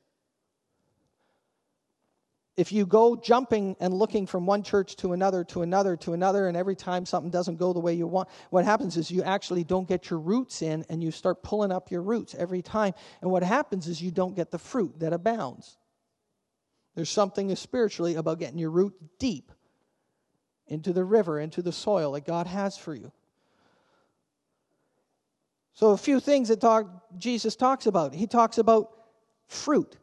if 2.60 2.74
you 2.74 2.86
go 2.86 3.16
jumping 3.16 3.74
and 3.80 3.94
looking 3.94 4.28
from 4.28 4.46
one 4.46 4.64
church 4.64 4.98
to 4.98 5.14
another 5.14 5.46
to 5.46 5.62
another 5.62 5.96
to 5.96 6.12
another 6.12 6.50
and 6.50 6.58
every 6.58 6.76
time 6.76 7.06
something 7.06 7.32
doesn't 7.32 7.56
go 7.56 7.72
the 7.72 7.80
way 7.80 7.94
you 7.94 8.06
want 8.06 8.28
what 8.50 8.66
happens 8.66 8.98
is 8.98 9.10
you 9.10 9.24
actually 9.24 9.64
don't 9.64 9.88
get 9.88 10.10
your 10.10 10.20
roots 10.20 10.62
in 10.62 10.86
and 10.90 11.02
you 11.02 11.10
start 11.10 11.42
pulling 11.42 11.72
up 11.72 11.90
your 11.90 12.02
roots 12.02 12.36
every 12.38 12.62
time. 12.62 12.94
And 13.22 13.32
what 13.32 13.44
happens 13.44 13.88
is 13.88 14.02
you 14.02 14.12
don't 14.12 14.36
get 14.36 14.52
the 14.52 14.58
fruit 14.58 15.00
that 15.00 15.14
abounds. 15.14 15.78
There's 16.96 17.10
something 17.10 17.56
spiritually 17.56 18.16
about 18.16 18.40
getting 18.40 18.58
your 18.58 18.72
root 18.72 18.94
deep 19.20 19.54
into 20.68 20.92
the 20.92 21.06
river 21.06 21.40
into 21.40 21.62
the 21.62 21.72
soil 21.72 22.12
that 22.12 22.26
god 22.26 22.46
has 22.46 22.78
for 22.78 22.94
you. 22.94 23.12
So 25.74 25.92
a 25.92 25.98
few 25.98 26.20
things 26.20 26.50
that 26.50 26.60
talk, 26.60 26.88
jesus 27.18 27.56
talks 27.56 27.86
about. 27.86 28.14
He 28.14 28.28
talks 28.28 28.58
about 28.58 28.92
fruit 29.48 29.96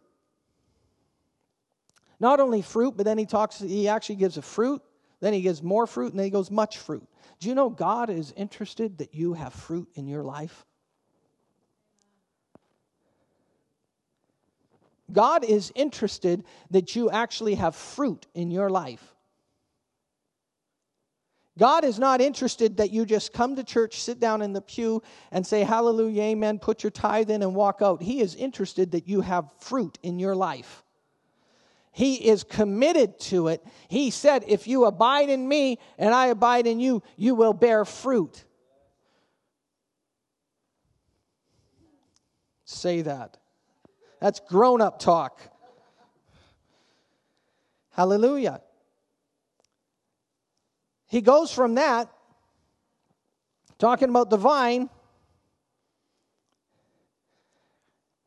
not 2.18 2.40
only 2.40 2.62
fruit, 2.62 2.96
but 2.96 3.04
then 3.04 3.18
he 3.18 3.26
talks, 3.26 3.58
he 3.58 3.88
actually 3.88 4.16
gives 4.16 4.36
a 4.36 4.42
fruit, 4.42 4.82
then 5.20 5.32
he 5.32 5.42
gives 5.42 5.62
more 5.62 5.86
fruit, 5.86 6.12
and 6.12 6.18
then 6.18 6.24
he 6.24 6.30
goes 6.30 6.50
much 6.50 6.78
fruit. 6.78 7.06
Do 7.40 7.48
you 7.48 7.54
know 7.54 7.68
God 7.68 8.10
is 8.10 8.32
interested 8.36 8.98
that 8.98 9.14
you 9.14 9.34
have 9.34 9.52
fruit 9.52 9.88
in 9.94 10.06
your 10.06 10.22
life? 10.22 10.64
God 15.12 15.44
is 15.44 15.72
interested 15.74 16.44
that 16.70 16.96
you 16.96 17.10
actually 17.10 17.54
have 17.54 17.76
fruit 17.76 18.26
in 18.34 18.50
your 18.50 18.70
life. 18.70 19.14
God 21.58 21.84
is 21.84 21.98
not 21.98 22.20
interested 22.20 22.76
that 22.78 22.90
you 22.90 23.06
just 23.06 23.32
come 23.32 23.56
to 23.56 23.64
church, 23.64 24.00
sit 24.00 24.20
down 24.20 24.42
in 24.42 24.52
the 24.52 24.60
pew, 24.60 25.02
and 25.30 25.46
say, 25.46 25.62
Hallelujah, 25.62 26.22
Amen, 26.22 26.58
put 26.58 26.82
your 26.82 26.90
tithe 26.90 27.30
in, 27.30 27.42
and 27.42 27.54
walk 27.54 27.80
out. 27.80 28.02
He 28.02 28.20
is 28.20 28.34
interested 28.34 28.90
that 28.92 29.08
you 29.08 29.22
have 29.22 29.50
fruit 29.58 29.98
in 30.02 30.18
your 30.18 30.34
life. 30.34 30.84
He 31.96 32.28
is 32.28 32.44
committed 32.44 33.18
to 33.20 33.48
it. 33.48 33.64
He 33.88 34.10
said, 34.10 34.44
If 34.46 34.68
you 34.68 34.84
abide 34.84 35.30
in 35.30 35.48
me 35.48 35.78
and 35.96 36.14
I 36.14 36.26
abide 36.26 36.66
in 36.66 36.78
you, 36.78 37.02
you 37.16 37.34
will 37.34 37.54
bear 37.54 37.86
fruit. 37.86 38.44
Say 42.66 43.00
that. 43.00 43.38
That's 44.20 44.40
grown 44.40 44.82
up 44.82 44.98
talk. 44.98 45.40
Hallelujah. 47.92 48.60
He 51.06 51.22
goes 51.22 51.50
from 51.50 51.76
that, 51.76 52.10
talking 53.78 54.10
about 54.10 54.28
the 54.28 54.36
vine, 54.36 54.90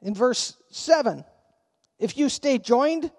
in 0.02 0.16
verse 0.16 0.58
7. 0.72 1.24
If 2.00 2.18
you 2.18 2.30
stay 2.30 2.58
joined 2.58 3.12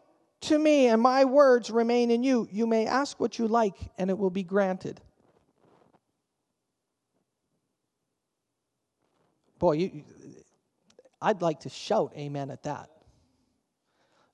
to 0.42 0.58
me 0.58 0.86
and 0.88 1.00
my 1.00 1.24
words 1.24 1.70
remain 1.70 2.10
in 2.10 2.22
you, 2.22 2.48
you 2.50 2.66
may 2.66 2.86
ask 2.86 3.20
what 3.20 3.38
you 3.38 3.46
like 3.46 3.76
and 3.98 4.10
it 4.10 4.18
will 4.18 4.30
be 4.30 4.42
granted. 4.42 5.00
Boy, 9.58 9.72
you, 9.72 10.04
I'd 11.20 11.42
like 11.42 11.60
to 11.60 11.68
shout 11.68 12.12
amen 12.16 12.50
at 12.50 12.62
that. 12.62 12.88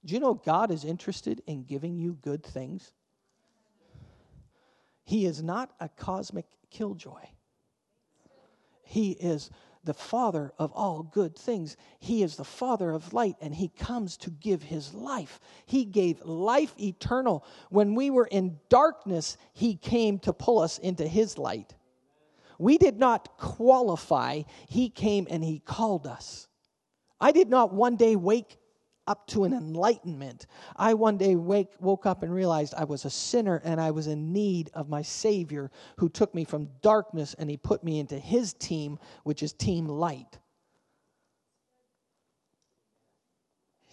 Do 0.04 0.14
you 0.14 0.20
know 0.20 0.34
God 0.34 0.70
is 0.70 0.84
interested 0.84 1.42
in 1.46 1.64
giving 1.64 1.98
you 1.98 2.16
good 2.22 2.44
things? 2.44 2.92
He 5.02 5.26
is 5.26 5.42
not 5.42 5.72
a 5.80 5.88
cosmic 5.88 6.46
killjoy. 6.70 7.22
He 8.84 9.10
is 9.12 9.50
the 9.86 9.94
Father 9.94 10.52
of 10.58 10.72
all 10.72 11.02
good 11.02 11.36
things. 11.36 11.76
He 11.98 12.22
is 12.22 12.36
the 12.36 12.44
Father 12.44 12.90
of 12.90 13.14
light, 13.14 13.36
and 13.40 13.54
He 13.54 13.68
comes 13.68 14.16
to 14.18 14.30
give 14.30 14.62
His 14.62 14.92
life. 14.92 15.40
He 15.64 15.84
gave 15.84 16.22
life 16.24 16.74
eternal. 16.78 17.44
When 17.70 17.94
we 17.94 18.10
were 18.10 18.26
in 18.26 18.58
darkness, 18.68 19.38
He 19.54 19.76
came 19.76 20.18
to 20.20 20.32
pull 20.32 20.58
us 20.58 20.78
into 20.78 21.06
His 21.06 21.38
light. 21.38 21.74
We 22.58 22.76
did 22.78 22.98
not 22.98 23.38
qualify, 23.38 24.42
He 24.68 24.90
came 24.90 25.26
and 25.30 25.42
He 25.42 25.60
called 25.60 26.06
us. 26.06 26.48
I 27.20 27.32
did 27.32 27.48
not 27.48 27.72
one 27.72 27.96
day 27.96 28.16
wake 28.16 28.58
up 29.06 29.26
to 29.28 29.44
an 29.44 29.52
enlightenment. 29.52 30.46
I 30.76 30.94
one 30.94 31.16
day 31.16 31.36
wake, 31.36 31.70
woke 31.80 32.06
up 32.06 32.22
and 32.22 32.34
realized 32.34 32.74
I 32.74 32.84
was 32.84 33.04
a 33.04 33.10
sinner 33.10 33.60
and 33.64 33.80
I 33.80 33.90
was 33.90 34.06
in 34.06 34.32
need 34.32 34.70
of 34.74 34.88
my 34.88 35.02
Savior 35.02 35.70
who 35.96 36.08
took 36.08 36.34
me 36.34 36.44
from 36.44 36.68
darkness 36.82 37.34
and 37.38 37.48
He 37.50 37.56
put 37.56 37.84
me 37.84 37.98
into 37.98 38.18
His 38.18 38.52
team, 38.52 38.98
which 39.24 39.42
is 39.42 39.52
Team 39.52 39.86
Light. 39.86 40.38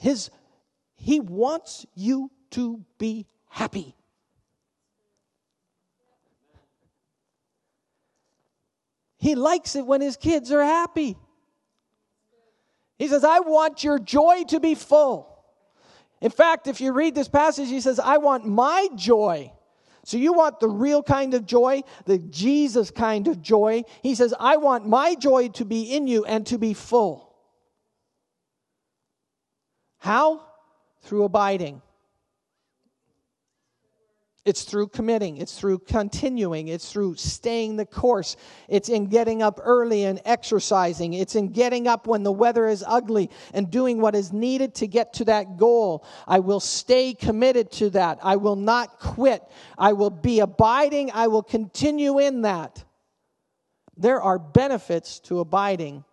His, 0.03 0.29
he 0.95 1.21
wants 1.21 1.85
you 1.95 2.29
to 2.51 2.83
be 2.97 3.25
happy. 3.47 3.95
He 9.17 9.35
likes 9.35 9.77
it 9.77 9.85
when 9.85 10.01
his 10.01 10.17
kids 10.17 10.51
are 10.51 10.61
happy. 10.61 11.15
He 12.97 13.07
says, 13.07 13.23
I 13.23 13.39
want 13.39 13.83
your 13.83 13.99
joy 13.99 14.43
to 14.49 14.59
be 14.59 14.75
full. 14.75 15.29
In 16.21 16.31
fact, 16.31 16.67
if 16.67 16.79
you 16.79 16.93
read 16.93 17.15
this 17.15 17.27
passage, 17.27 17.67
he 17.67 17.81
says, 17.81 17.99
I 17.99 18.17
want 18.17 18.45
my 18.45 18.87
joy. 18.95 19.51
So 20.05 20.17
you 20.17 20.33
want 20.33 20.59
the 20.59 20.69
real 20.69 21.01
kind 21.01 21.33
of 21.33 21.45
joy, 21.45 21.81
the 22.05 22.17
Jesus 22.17 22.91
kind 22.91 23.27
of 23.27 23.41
joy. 23.41 23.83
He 24.01 24.15
says, 24.15 24.33
I 24.39 24.57
want 24.57 24.87
my 24.87 25.15
joy 25.15 25.49
to 25.49 25.65
be 25.65 25.95
in 25.95 26.07
you 26.07 26.25
and 26.25 26.45
to 26.47 26.57
be 26.57 26.73
full. 26.73 27.33
How? 29.99 30.41
Through 31.01 31.23
abiding. 31.23 31.81
It's 34.45 34.63
through 34.63 34.89
committing. 34.89 35.37
It's 35.37 35.57
through 35.57 35.79
continuing. 35.79 36.67
It's 36.67 36.91
through 36.91 37.15
staying 37.15 37.77
the 37.77 37.85
course. 37.85 38.35
It's 38.67 38.89
in 38.89 39.07
getting 39.07 39.41
up 39.41 39.61
early 39.63 40.03
and 40.03 40.19
exercising. 40.25 41.13
It's 41.13 41.35
in 41.35 41.49
getting 41.49 41.87
up 41.87 42.07
when 42.07 42.23
the 42.23 42.31
weather 42.31 42.67
is 42.67 42.83
ugly 42.85 43.29
and 43.53 43.71
doing 43.71 44.01
what 44.01 44.15
is 44.15 44.33
needed 44.33 44.75
to 44.75 44.87
get 44.87 45.13
to 45.13 45.25
that 45.25 45.55
goal. 45.55 46.05
I 46.27 46.39
will 46.39 46.59
stay 46.59 47.13
committed 47.13 47.71
to 47.73 47.89
that. 47.91 48.19
I 48.21 48.35
will 48.35 48.57
not 48.57 48.99
quit. 48.99 49.41
I 49.77 49.93
will 49.93 50.09
be 50.09 50.41
abiding. 50.41 51.11
I 51.13 51.27
will 51.27 51.43
continue 51.43 52.19
in 52.19 52.41
that. 52.41 52.83
There 53.95 54.21
are 54.21 54.39
benefits 54.39 55.19
to 55.21 55.39
abiding. 55.39 56.03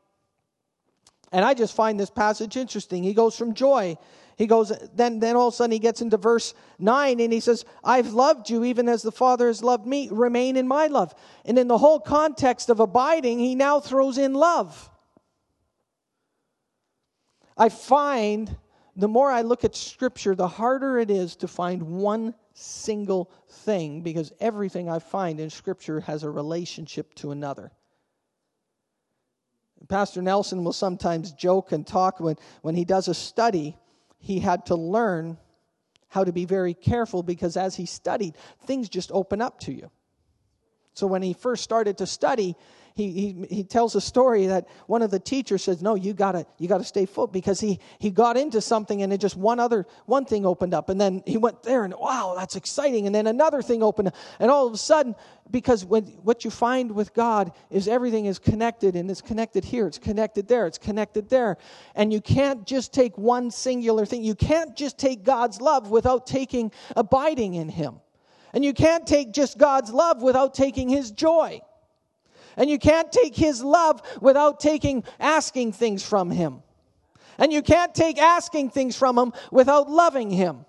And 1.33 1.45
I 1.45 1.55
just 1.55 1.75
find 1.75 1.99
this 1.99 2.11
passage 2.11 2.57
interesting. 2.57 3.03
He 3.03 3.15
goes 3.15 3.37
from 3.37 3.55
joy 3.55 3.99
he 4.41 4.47
goes, 4.47 4.73
then, 4.95 5.19
then 5.19 5.37
all 5.37 5.49
of 5.49 5.53
a 5.53 5.57
sudden 5.59 5.73
he 5.73 5.79
gets 5.79 6.01
into 6.01 6.17
verse 6.17 6.55
9 6.79 7.21
and 7.21 7.31
he 7.31 7.41
says, 7.41 7.67
I've 7.85 8.15
loved 8.15 8.49
you 8.49 8.65
even 8.65 8.89
as 8.89 9.03
the 9.03 9.13
Father 9.13 9.49
has 9.49 9.63
loved 9.63 9.87
me. 9.87 10.09
Remain 10.11 10.57
in 10.57 10.67
my 10.67 10.87
love. 10.87 11.15
And 11.45 11.59
in 11.59 11.69
the 11.69 11.77
whole 11.77 12.01
context 12.01 12.71
of 12.71 12.81
abiding, 12.81 13.39
he 13.39 13.55
now 13.55 13.81
throws 13.81 14.17
in 14.17 14.33
love. 14.33 14.91
I 17.55 17.69
find 17.69 18.57
the 18.97 19.09
more 19.09 19.31
I 19.31 19.43
look 19.43 19.63
at 19.63 19.77
Scripture, 19.77 20.35
the 20.35 20.49
harder 20.49 20.99
it 20.99 21.11
is 21.11 21.37
to 21.37 21.47
find 21.47 21.83
one 21.83 22.35
single 22.55 23.31
thing 23.47 24.01
because 24.01 24.33
everything 24.41 24.89
I 24.89 25.01
find 25.01 25.39
in 25.39 25.51
Scripture 25.51 26.01
has 26.01 26.23
a 26.23 26.31
relationship 26.31 27.13
to 27.17 27.31
another. 27.31 27.73
Pastor 29.87 30.23
Nelson 30.23 30.65
will 30.65 30.73
sometimes 30.73 31.33
joke 31.33 31.73
and 31.73 31.87
talk 31.87 32.21
when, 32.21 32.37
when 32.63 32.75
he 32.75 32.87
does 32.87 33.07
a 33.07 33.13
study 33.13 33.77
he 34.21 34.39
had 34.39 34.67
to 34.67 34.77
learn 34.77 35.39
how 36.09 36.25
to 36.25 36.33
be 36.33 36.45
very 36.45 36.75
careful 36.75 37.23
because 37.23 37.57
as 37.57 37.75
he 37.77 37.87
studied, 37.87 38.35
things 38.67 38.89
just 38.89 39.11
open 39.13 39.41
up 39.41 39.59
to 39.61 39.73
you. 39.73 39.91
So 40.93 41.07
when 41.07 41.23
he 41.23 41.33
first 41.33 41.65
started 41.65 41.99
to 41.99 42.07
study, 42.07 42.57
he, 43.01 43.13
he, 43.13 43.57
he 43.57 43.65
tells 43.65 43.95
a 43.95 44.01
story 44.01 44.47
that 44.47 44.69
one 44.87 45.01
of 45.01 45.11
the 45.11 45.19
teachers 45.19 45.65
says, 45.65 45.81
no, 45.81 45.95
you 45.95 46.13
gotta, 46.13 46.45
you 46.59 46.69
gotta 46.69 46.85
stay 46.85 47.07
full 47.07 47.27
because 47.27 47.59
he, 47.59 47.81
he 47.99 48.11
got 48.11 48.37
into 48.37 48.61
something 48.61 49.03
and 49.03 49.11
it 49.13 49.19
just 49.19 49.37
one 49.37 49.59
other, 49.59 49.87
one 50.05 50.27
thing 50.27 50.45
opened 50.45 50.75
up 50.75 50.91
and 50.91 51.01
then 51.01 51.23
he 51.27 51.39
went 51.39 51.63
there 51.63 51.85
and 51.85 51.95
wow, 51.95 52.35
that's 52.37 52.57
exciting. 52.57 53.07
And 53.07 53.15
then 53.15 53.27
another 53.27 53.63
thing 53.63 53.83
opened 53.83 54.09
up 54.09 54.15
and 54.39 54.51
all 54.51 54.67
of 54.67 54.75
a 54.75 54.79
sudden, 54.79 55.15
because 55.51 55.85
when, 55.85 56.05
what 56.23 56.45
you 56.45 56.51
find 56.51 56.93
with 56.93 57.15
God 57.15 57.53
is 57.71 57.89
everything 57.89 58.27
is 58.27 58.39
connected 58.39 58.95
and 58.95 59.11
it's 59.11 59.23
connected 59.23 59.65
here, 59.65 59.87
it's 59.87 59.99
connected 59.99 60.47
there, 60.47 60.67
it's 60.67 60.79
connected 60.79 61.31
there. 61.31 61.57
And 61.95 62.13
you 62.13 62.21
can't 62.21 62.67
just 62.67 62.93
take 62.93 63.17
one 63.17 63.51
singular 63.51 64.05
thing. 64.05 64.23
You 64.23 64.35
can't 64.35 64.77
just 64.77 64.99
take 64.99 65.25
God's 65.25 65.61
love 65.61 65.91
without 65.91 66.27
taking 66.27 66.71
abiding 66.95 67.55
in 67.55 67.71
him. 67.71 68.01
And 68.53 68.65
you 68.65 68.75
can't 68.75 69.07
take 69.07 69.33
just 69.33 69.59
God's 69.59 69.93
love 69.93 70.23
without 70.23 70.55
taking 70.55 70.89
his 70.89 71.11
joy. 71.11 71.63
And 72.61 72.69
you 72.69 72.79
can't 72.79 73.11
take 73.11 73.35
his 73.35 73.65
love 73.65 74.03
without 74.21 74.61
taking 74.61 75.03
asking 75.19 75.73
things 75.73 76.05
from 76.05 76.31
him. 76.31 76.63
And 77.39 77.51
you 77.51 77.63
can't 77.63 77.95
take 77.95 78.19
asking 78.19 78.69
things 78.69 78.95
from 78.95 79.17
him 79.17 79.33
without 79.51 79.89
loving 79.89 80.29
him. 80.29 80.67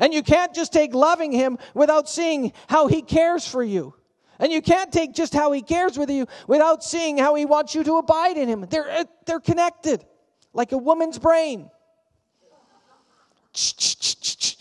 And 0.00 0.12
you 0.12 0.24
can't 0.24 0.52
just 0.52 0.72
take 0.72 0.92
loving 0.92 1.30
him 1.30 1.58
without 1.72 2.08
seeing 2.08 2.52
how 2.66 2.88
he 2.88 3.00
cares 3.00 3.46
for 3.46 3.62
you. 3.62 3.94
And 4.40 4.50
you 4.50 4.60
can't 4.60 4.90
take 4.90 5.14
just 5.14 5.32
how 5.32 5.52
he 5.52 5.62
cares 5.62 5.96
with 5.96 6.10
you 6.10 6.26
without 6.48 6.82
seeing 6.82 7.16
how 7.16 7.36
he 7.36 7.44
wants 7.44 7.76
you 7.76 7.84
to 7.84 7.98
abide 7.98 8.36
in 8.36 8.48
him. 8.48 8.66
They're, 8.68 8.90
uh, 8.90 9.04
they're 9.24 9.38
connected 9.38 10.04
like 10.52 10.72
a 10.72 10.78
woman's 10.78 11.20
brain. 11.20 11.70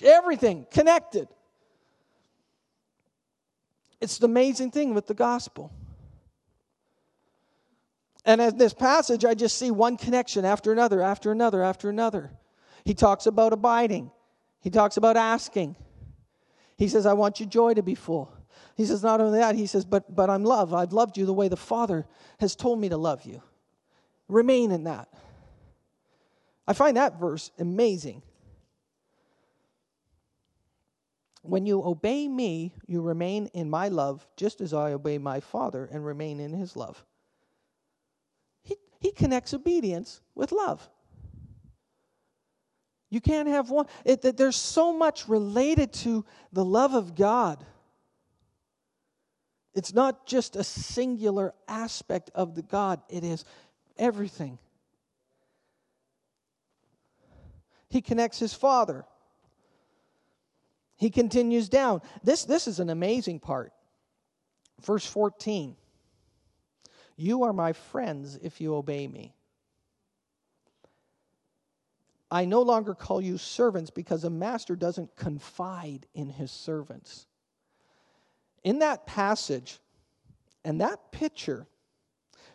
everything 0.04 0.68
connected. 0.70 1.28
It's 4.00 4.20
the 4.20 4.28
amazing 4.28 4.70
thing 4.70 4.94
with 4.94 5.08
the 5.08 5.16
gospel. 5.16 5.72
And 8.26 8.40
in 8.40 8.58
this 8.58 8.74
passage, 8.74 9.26
I 9.26 9.34
just 9.34 9.58
see 9.58 9.72
one 9.72 9.98
connection 9.98 10.46
after 10.46 10.72
another, 10.72 11.02
after 11.02 11.32
another, 11.32 11.62
after 11.62 11.90
another. 11.90 12.32
He 12.86 12.94
talks 12.94 13.26
about 13.26 13.54
abiding, 13.54 14.12
he 14.62 14.70
talks 14.70 14.98
about 14.98 15.18
asking. 15.18 15.76
He 16.76 16.88
says, 16.88 17.06
I 17.06 17.14
want 17.14 17.40
your 17.40 17.48
joy 17.48 17.76
to 17.76 17.84
be 17.84 17.96
full. 17.96 18.34
He 18.76 18.86
says, 18.86 19.04
not 19.04 19.22
only 19.22 19.40
that, 19.40 19.56
he 19.56 19.68
says, 19.68 19.86
but, 19.86 20.14
but 20.14 20.30
I'm 20.30 20.44
love. 20.44 20.74
I've 20.74 20.92
loved 20.92 21.18
you 21.18 21.26
the 21.26 21.34
way 21.34 21.48
the 21.48 21.56
Father 21.56 22.06
has 22.40 22.56
told 22.56 22.80
me 22.80 22.90
to 22.90 22.98
love 22.98 23.24
you. 23.26 23.44
Remain 24.28 24.72
in 24.72 24.86
that. 24.86 25.08
I 26.68 26.74
find 26.74 26.98
that 26.98 27.20
verse 27.20 27.52
amazing. 27.60 28.24
When 31.44 31.66
you 31.66 31.84
obey 31.84 32.28
me, 32.28 32.74
you 32.88 33.02
remain 33.02 33.48
in 33.54 33.70
my 33.70 33.90
love, 33.90 34.26
just 34.36 34.62
as 34.62 34.74
I 34.74 34.94
obey 34.94 35.18
my 35.18 35.42
Father 35.42 35.88
and 35.92 36.06
remain 36.06 36.40
in 36.40 36.54
his 36.54 36.76
love. 36.76 37.06
He, 39.04 39.12
connects 39.12 39.54
obedience 39.54 40.22
with 40.34 40.54
love. 40.54 40.90
You 43.10 43.20
can't 43.22 43.50
have 43.50 43.70
one. 43.70 43.86
It, 44.06 44.24
it, 44.24 44.38
there's 44.38 44.56
so 44.56 44.92
much 44.92 45.28
related 45.28 45.94
to 45.94 46.26
the 46.54 46.64
love 46.64 46.94
of 46.96 47.14
God. 47.14 47.64
It's 49.76 49.94
not 49.94 50.26
just 50.26 50.56
a 50.56 50.64
singular 50.64 51.54
aspect 51.68 52.32
of 52.34 52.56
the 52.56 52.62
God, 52.62 53.02
it 53.10 53.24
is 53.24 53.44
everything. 53.98 54.58
He 57.90 58.02
connects 58.02 58.40
his 58.40 58.54
Father. 58.54 59.06
He 60.96 61.10
continues 61.10 61.70
down. 61.70 62.02
This, 62.24 62.46
this 62.46 62.68
is 62.68 62.80
an 62.80 62.90
amazing 62.90 63.42
part. 63.42 63.74
Verse 64.82 65.06
14 65.06 65.76
You 67.16 67.44
are 67.44 67.54
my 67.54 67.74
friends 67.74 68.40
if 68.42 68.60
you 68.60 68.76
obey 68.76 69.08
me. 69.08 69.34
I 72.32 72.46
no 72.46 72.62
longer 72.62 72.96
call 72.96 73.22
you 73.22 73.38
servants 73.38 73.92
because 73.92 74.24
a 74.24 74.30
master 74.30 74.76
doesn't 74.76 75.16
confide 75.16 76.08
in 76.16 76.30
his 76.30 76.52
servants. 76.52 77.28
In 78.64 78.80
that 78.80 79.06
passage 79.06 79.80
and 80.66 80.82
that 80.82 81.12
picture, 81.12 81.68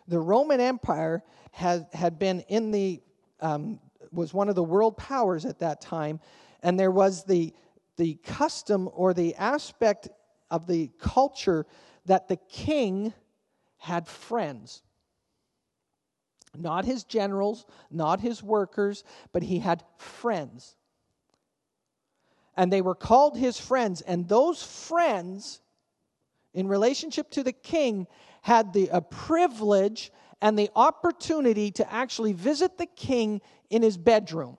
the 0.07 0.19
Roman 0.19 0.59
Empire 0.59 1.23
had, 1.51 1.87
had 1.93 2.19
been 2.19 2.41
in 2.41 2.71
the, 2.71 3.01
um, 3.39 3.79
was 4.11 4.33
one 4.33 4.49
of 4.49 4.55
the 4.55 4.63
world 4.63 4.97
powers 4.97 5.45
at 5.45 5.59
that 5.59 5.79
time, 5.79 6.19
and 6.61 6.77
there 6.77 6.91
was 6.91 7.23
the 7.23 7.53
the 7.99 8.15
custom 8.23 8.89
or 8.93 9.13
the 9.13 9.35
aspect 9.35 10.07
of 10.49 10.65
the 10.65 10.89
culture 10.99 11.65
that 12.05 12.29
the 12.29 12.37
king 12.37 13.13
had 13.79 14.07
friends. 14.07 14.83
Not 16.55 16.85
his 16.85 17.03
generals, 17.03 17.65
not 17.89 18.19
his 18.19 18.43
workers, 18.43 19.03
but 19.31 19.43
he 19.43 19.59
had 19.59 19.83
friends. 19.97 20.75
And 22.55 22.71
they 22.71 22.81
were 22.81 22.95
called 22.95 23.37
his 23.37 23.59
friends. 23.59 24.01
And 24.01 24.27
those 24.27 24.61
friends, 24.61 25.61
in 26.53 26.67
relationship 26.67 27.29
to 27.31 27.43
the 27.43 27.53
king, 27.53 28.07
had 28.41 28.73
the 28.73 28.89
a 28.89 29.01
privilege 29.01 30.11
and 30.41 30.57
the 30.57 30.69
opportunity 30.75 31.71
to 31.71 31.91
actually 31.91 32.33
visit 32.33 32.77
the 32.77 32.85
king 32.85 33.41
in 33.69 33.81
his 33.81 33.97
bedroom. 33.97 34.57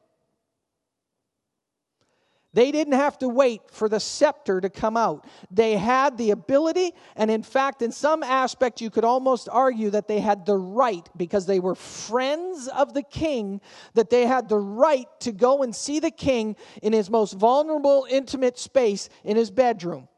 They 2.52 2.72
didn't 2.72 2.94
have 2.94 3.16
to 3.18 3.28
wait 3.28 3.62
for 3.70 3.88
the 3.88 4.00
scepter 4.00 4.60
to 4.60 4.68
come 4.68 4.96
out. 4.96 5.24
They 5.52 5.76
had 5.76 6.18
the 6.18 6.32
ability, 6.32 6.92
and 7.14 7.30
in 7.30 7.44
fact, 7.44 7.80
in 7.80 7.92
some 7.92 8.24
aspect, 8.24 8.80
you 8.80 8.90
could 8.90 9.04
almost 9.04 9.48
argue 9.48 9.90
that 9.90 10.08
they 10.08 10.18
had 10.18 10.46
the 10.46 10.56
right, 10.56 11.08
because 11.16 11.46
they 11.46 11.60
were 11.60 11.76
friends 11.76 12.66
of 12.66 12.92
the 12.92 13.04
king, 13.04 13.60
that 13.94 14.10
they 14.10 14.26
had 14.26 14.48
the 14.48 14.58
right 14.58 15.06
to 15.20 15.30
go 15.30 15.62
and 15.62 15.74
see 15.74 16.00
the 16.00 16.10
king 16.10 16.56
in 16.82 16.92
his 16.92 17.08
most 17.08 17.34
vulnerable, 17.34 18.06
intimate 18.10 18.58
space 18.58 19.08
in 19.22 19.36
his 19.36 19.52
bedroom. 19.52 20.08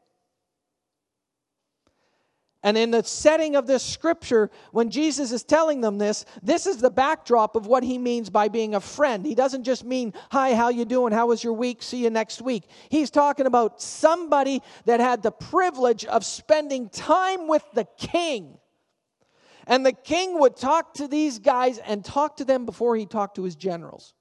And 2.65 2.77
in 2.77 2.91
the 2.91 3.03
setting 3.03 3.57
of 3.57 3.67
this 3.67 3.83
scripture, 3.83 4.49
when 4.71 4.89
Jesus 4.89 5.33
is 5.33 5.43
telling 5.43 5.81
them 5.81 5.97
this, 5.97 6.23
this 6.41 6.65
is 6.65 6.77
the 6.77 6.89
backdrop 6.89 7.57
of 7.57 7.67
what 7.67 7.83
he 7.83 7.97
means 7.97 8.29
by 8.29 8.47
being 8.47 8.73
a 8.73 8.79
friend. 8.79 9.25
He 9.25 9.35
doesn't 9.35 9.65
just 9.65 9.83
mean, 9.83 10.13
"Hi, 10.31 10.55
how 10.55 10.69
you 10.69 10.85
doing? 10.85 11.11
How 11.11 11.27
was 11.27 11.43
your 11.43 11.51
week? 11.51 11.83
See 11.83 12.01
you 12.01 12.09
next 12.09 12.41
week." 12.41 12.63
He's 12.87 13.11
talking 13.11 13.47
about 13.47 13.81
somebody 13.81 14.61
that 14.85 15.01
had 15.01 15.23
the 15.23 15.31
privilege 15.31 16.05
of 16.05 16.23
spending 16.23 16.87
time 16.87 17.49
with 17.49 17.69
the 17.73 17.85
king. 17.97 18.57
And 19.67 19.85
the 19.85 19.93
king 19.93 20.39
would 20.39 20.55
talk 20.55 20.93
to 20.95 21.07
these 21.07 21.39
guys 21.39 21.79
and 21.79 22.03
talk 22.03 22.37
to 22.37 22.45
them 22.45 22.65
before 22.65 22.95
he 22.95 23.05
talked 23.05 23.35
to 23.35 23.43
his 23.43 23.55
generals. 23.55 24.13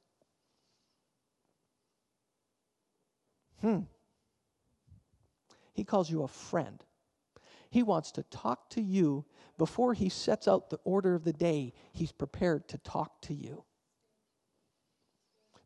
Hmm. 3.61 3.81
He 5.75 5.85
calls 5.85 6.11
you 6.11 6.25
a 6.25 6.29
friend. 6.29 6.85
He 7.73 7.83
wants 7.83 8.13
to 8.13 8.23
talk 8.25 8.69
to 8.71 8.83
you 8.83 9.25
before 9.57 9.95
he 9.95 10.11
sets 10.11 10.47
out 10.47 10.69
the 10.69 10.79
order 10.85 11.15
of 11.15 11.25
the 11.25 11.33
day. 11.33 11.73
He's 11.95 12.13
prepared 12.13 12.69
to 12.69 12.77
talk 12.77 13.23
to 13.23 13.35
you. 13.35 13.65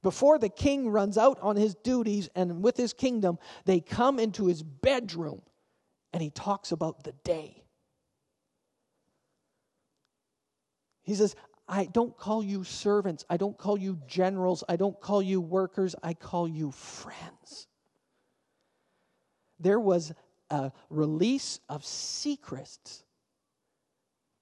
Before 0.05 0.39
the 0.39 0.49
king 0.49 0.89
runs 0.89 1.19
out 1.19 1.41
on 1.43 1.57
his 1.57 1.75
duties 1.75 2.29
and 2.37 2.63
with 2.63 2.77
his 2.77 2.93
kingdom, 2.93 3.41
they 3.65 3.81
come 3.81 4.21
into 4.21 4.47
his 4.47 4.63
bedroom 4.63 5.43
and 6.13 6.23
he 6.23 6.31
talks 6.31 6.71
about 6.71 7.03
the 7.03 7.11
day. 7.25 7.65
He 11.03 11.17
says, 11.17 11.35
I 11.67 11.87
don't 11.87 12.17
call 12.17 12.41
you 12.45 12.63
servants. 12.63 13.25
I 13.29 13.37
don't 13.37 13.59
call 13.59 13.81
you 13.81 13.99
generals. 14.07 14.63
I 14.69 14.77
don't 14.77 15.01
call 15.01 15.21
you 15.23 15.41
workers. 15.41 15.97
I 16.05 16.15
call 16.15 16.47
you 16.47 16.71
friends. 16.71 17.67
There 19.59 19.81
was 19.81 20.13
a 20.51 20.73
release 20.91 21.61
of 21.69 21.85
secrets 21.85 23.05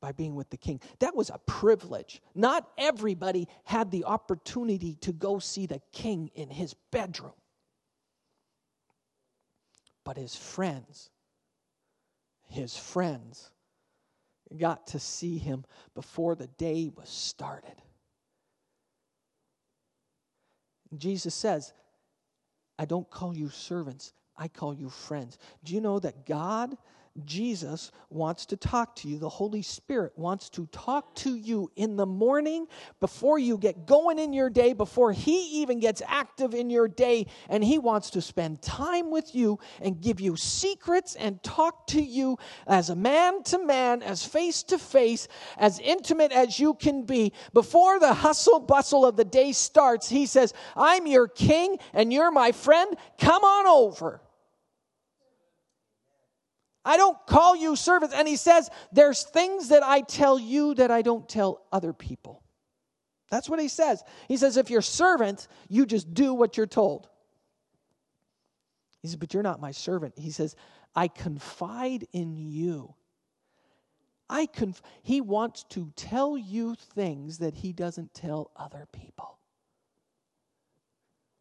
by 0.01 0.13
being 0.13 0.35
with 0.35 0.51
the 0.51 0.57
king. 0.57 0.81
That 0.99 1.17
was 1.17 1.31
a 1.31 1.39
privilege. 1.47 2.21
Not 2.35 2.69
everybody 2.77 3.49
had 3.65 3.91
the 3.91 4.05
opportunity 4.05 4.97
to 4.97 5.13
go 5.13 5.39
see 5.39 5.67
the 5.67 5.81
king 5.93 6.31
in 6.35 6.51
his 6.51 6.75
bedroom. 6.93 7.33
But 10.05 10.19
his 10.19 10.37
friends, 10.37 11.09
his 12.49 12.77
friends, 12.77 13.51
got 14.59 14.89
to 14.89 14.99
see 14.99 15.39
him 15.39 15.65
before 15.95 16.35
the 16.35 16.49
day 16.49 16.91
was 16.95 17.09
started. 17.09 17.75
Jesus 20.97 21.35
says, 21.35 21.73
I 22.79 22.85
don't 22.85 23.09
call 23.09 23.37
you 23.37 23.49
servants, 23.49 24.13
I 24.37 24.49
call 24.49 24.75
you 24.75 24.89
friends. 24.89 25.39
Do 25.65 25.75
you 25.75 25.81
know 25.81 25.99
that 26.01 26.27
God 26.27 26.77
Jesus 27.25 27.93
wants 28.11 28.45
to 28.47 28.57
talk 28.57 28.97
to 28.97 29.09
you. 29.09 29.19
The 29.19 29.29
Holy 29.29 29.63
Spirit 29.63 30.13
wants 30.17 30.51
to 30.51 30.67
talk 30.67 31.15
to 31.17 31.37
you 31.37 31.71
in 31.77 31.97
the 31.97 32.07
morning 32.07 32.67
before 32.99 33.39
you 33.39 33.57
get 33.57 33.87
going 33.87 34.19
in 34.19 34.33
your 34.33 34.51
day, 34.51 34.73
before 34.73 35.13
He 35.13 35.63
even 35.63 35.79
gets 35.79 36.03
active 36.09 36.55
in 36.55 36.71
your 36.71 36.89
day. 36.89 37.27
And 37.49 37.63
He 37.63 37.79
wants 37.79 38.11
to 38.11 38.21
spend 38.21 38.63
time 38.63 39.13
with 39.13 39.33
you 39.33 39.61
and 39.81 40.01
give 40.01 40.19
you 40.19 40.37
secrets 40.37 41.15
and 41.15 41.41
talk 41.45 41.87
to 41.89 42.03
you 42.03 42.37
as 42.67 42.91
a 42.91 42.97
man 42.97 43.45
to 43.45 43.65
man, 43.65 44.03
as 44.03 44.25
face 44.25 44.65
to 44.65 44.79
face, 44.79 45.29
as 45.57 45.79
intimate 45.79 46.33
as 46.33 46.59
you 46.59 46.75
can 46.75 47.05
be. 47.05 47.33
Before 47.53 48.01
the 48.01 48.13
hustle 48.13 48.59
bustle 48.59 49.07
of 49.07 49.15
the 49.15 49.25
day 49.25 49.53
starts, 49.53 50.09
He 50.09 50.27
says, 50.27 50.53
I'm 50.75 51.07
your 51.07 51.29
king 51.29 51.79
and 51.93 52.13
you're 52.13 52.33
my 52.33 52.51
friend. 52.51 52.97
Come 53.19 53.45
on 53.45 53.69
over. 53.69 54.21
I 56.85 56.97
don't 56.97 57.17
call 57.27 57.57
you 57.57 57.77
servants. 57.77 58.15
And 58.15 58.29
he 58.29 58.37
says, 58.37 58.71
There's 58.93 59.23
things 59.23 59.69
that 59.69 59.83
I 59.83 60.03
tell 60.03 60.39
you 60.39 60.75
that 60.75 60.91
I 60.91 61.03
don't 61.03 61.29
tell 61.29 61.65
other 61.73 61.93
people. 61.93 62.43
That's 63.31 63.49
what 63.49 63.61
he 63.61 63.69
says. 63.69 64.03
He 64.29 64.37
says, 64.37 64.57
If 64.57 64.71
you're 64.71 64.83
servant, 64.83 65.49
you 65.69 65.87
just 65.87 66.13
do 66.13 66.35
what 66.35 66.57
you're 66.57 66.67
told. 66.67 67.09
He 69.01 69.09
says, 69.09 69.17
But 69.17 69.33
you're 69.33 69.43
not 69.43 69.61
my 69.61 69.71
servant. 69.71 70.19
He 70.19 70.31
says, 70.31 70.57
I 70.95 71.09
confide 71.09 72.07
in 72.13 72.37
you. 72.37 72.95
I 74.29 74.47
conf- 74.47 74.83
he 75.03 75.21
wants 75.21 75.65
to 75.71 75.93
tell 75.97 76.39
you 76.39 76.75
things 76.75 77.39
that 77.39 77.55
he 77.55 77.73
doesn't 77.73 78.15
tell 78.15 78.51
other 78.57 78.87
people. 78.93 79.39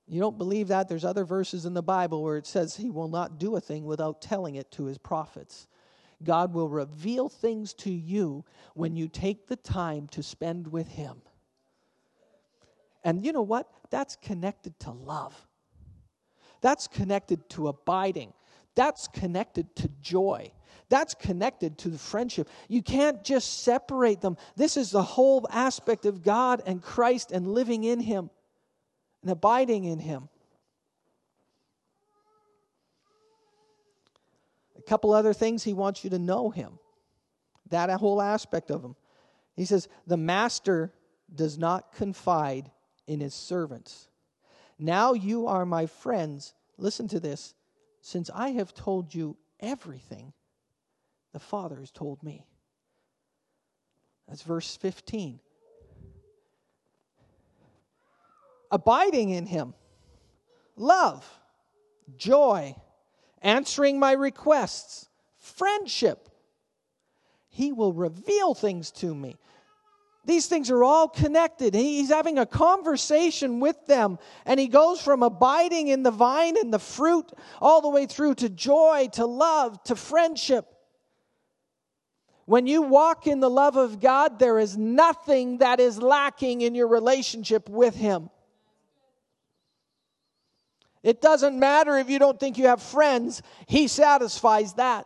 You 0.08 0.20
don't 0.20 0.38
believe 0.38 0.68
that? 0.68 0.89
There's 0.89 1.06
other 1.06 1.24
verses 1.24 1.66
in 1.66 1.74
the 1.74 1.82
Bible 1.82 2.24
where 2.24 2.38
it 2.38 2.45
says 2.45 2.76
he 2.76 2.89
will 2.89 3.08
not 3.08 3.39
do 3.39 3.56
a 3.56 3.62
thing 3.62 3.86
without 3.86 4.22
telling 4.22 4.56
it 4.56 4.70
to 4.72 4.86
his 4.86 4.97
prophets. 4.97 5.68
God 6.24 6.54
will 6.54 6.70
reveal 6.70 7.30
things 7.30 7.74
to 7.76 7.91
you 7.91 8.45
when 8.76 8.95
you 8.95 9.08
take 9.08 9.47
the 9.47 9.56
time 9.56 10.08
to 10.10 10.24
spend 10.24 10.68
with 10.68 10.88
him. 10.88 11.22
And 13.04 13.26
you 13.26 13.34
know 13.34 13.41
what? 13.41 13.70
That's 13.89 14.16
connected 14.16 14.80
to 14.82 14.91
love. 14.91 15.36
That's 16.62 16.88
connected 16.88 17.49
to 17.51 17.68
abiding. 17.68 18.34
That's 18.76 19.08
connected 19.08 19.76
to 19.78 19.89
joy. 20.01 20.51
That's 20.89 21.14
connected 21.14 21.78
to 21.80 21.89
the 21.89 21.97
friendship. 21.97 22.49
You 22.70 22.82
can't 22.82 23.24
just 23.24 23.64
separate 23.64 24.22
them. 24.22 24.38
This 24.56 24.78
is 24.78 24.91
the 24.91 25.04
whole 25.04 25.47
aspect 25.49 26.06
of 26.06 26.24
God 26.24 26.62
and 26.66 26.82
Christ 26.82 27.32
and 27.32 27.47
living 27.47 27.84
in 27.84 27.99
Him 27.99 28.30
and 29.24 29.32
abiding 29.32 29.86
in 29.86 29.97
Him. 29.97 30.30
A 34.78 34.82
couple 34.84 35.13
other 35.13 35.34
things 35.34 35.63
He 35.63 35.74
wants 35.74 36.03
you 36.03 36.11
to 36.11 36.19
know 36.19 36.51
Him, 36.51 36.78
that 37.69 37.89
whole 37.89 38.21
aspect 38.21 38.69
of 38.69 38.84
Him. 38.84 38.95
He 39.55 39.65
says, 39.65 39.88
The 40.05 40.17
master 40.17 40.93
does 41.34 41.57
not 41.57 41.93
confide 41.93 42.69
in 43.07 43.19
his 43.19 43.34
servants. 43.34 44.07
Now 44.80 45.13
you 45.13 45.47
are 45.47 45.65
my 45.65 45.86
friends. 45.86 46.53
Listen 46.78 47.07
to 47.09 47.19
this. 47.19 47.53
Since 48.01 48.30
I 48.34 48.49
have 48.49 48.74
told 48.74 49.13
you 49.13 49.38
everything 49.59 50.34
the 51.32 51.39
Father 51.39 51.78
has 51.78 51.91
told 51.91 52.21
me. 52.21 52.45
That's 54.28 54.41
verse 54.41 54.76
15. 54.78 55.39
Abiding 58.74 59.30
in 59.30 59.45
him, 59.45 59.76
love, 60.76 61.30
joy, 62.17 62.76
answering 63.39 63.99
my 63.99 64.13
requests, 64.13 65.07
friendship. 65.38 66.28
He 67.49 67.71
will 67.71 67.93
reveal 67.93 68.55
things 68.55 68.89
to 68.93 69.13
me. 69.13 69.36
These 70.26 70.47
things 70.47 70.71
are 70.71 70.84
all 70.84 71.07
connected. 71.07 71.76
He's 71.76 72.09
having 72.09 72.39
a 72.39 72.47
conversation 72.47 73.59
with 73.59 73.86
them, 73.86 74.17
and 74.43 74.59
he 74.59 74.67
goes 74.67 74.99
from 74.99 75.21
abiding 75.21 75.89
in 75.89 76.01
the 76.01 76.09
vine 76.09 76.57
and 76.57 76.74
the 76.74 76.80
fruit 76.80 77.32
all 77.61 77.80
the 77.80 77.89
way 77.89 78.07
through 78.07 78.34
to 78.36 78.49
joy, 78.49 79.07
to 79.13 79.28
love, 79.28 79.84
to 79.84 79.95
friendship. 79.95 80.65
When 82.45 82.65
you 82.65 82.82
walk 82.82 83.28
in 83.28 83.39
the 83.39 83.51
love 83.51 83.78
of 83.78 83.99
God, 83.99 84.39
there 84.39 84.57
is 84.57 84.76
nothing 84.76 85.59
that 85.59 85.80
is 85.80 86.01
lacking 86.01 86.61
in 86.61 86.74
your 86.74 86.88
relationship 86.88 87.69
with 87.69 87.93
Him. 87.93 88.32
It 91.04 91.22
doesn't 91.22 91.60
matter 91.60 91.97
if 91.97 92.10
you 92.10 92.18
don't 92.18 92.39
think 92.39 92.58
you 92.58 92.68
have 92.68 92.82
friends, 92.82 93.41
He 93.68 93.88
satisfies 93.88 94.74
that. 94.74 95.06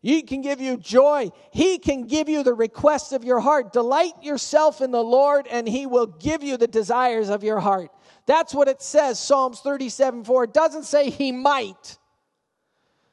He 0.00 0.20
can 0.20 0.42
give 0.42 0.60
you 0.60 0.76
joy. 0.76 1.30
He 1.50 1.78
can 1.78 2.06
give 2.06 2.28
you 2.28 2.42
the 2.42 2.52
requests 2.52 3.12
of 3.12 3.24
your 3.24 3.40
heart. 3.40 3.72
Delight 3.72 4.12
yourself 4.22 4.82
in 4.82 4.90
the 4.90 5.02
Lord, 5.02 5.46
and 5.46 5.66
He 5.66 5.86
will 5.86 6.06
give 6.06 6.42
you 6.42 6.58
the 6.58 6.66
desires 6.66 7.30
of 7.30 7.42
your 7.42 7.58
heart. 7.58 7.90
That's 8.26 8.54
what 8.54 8.68
it 8.68 8.82
says, 8.82 9.18
Psalms 9.18 9.60
37 9.60 10.24
4. 10.24 10.44
It 10.44 10.52
doesn't 10.52 10.84
say 10.84 11.08
He 11.08 11.32
might. 11.32 11.98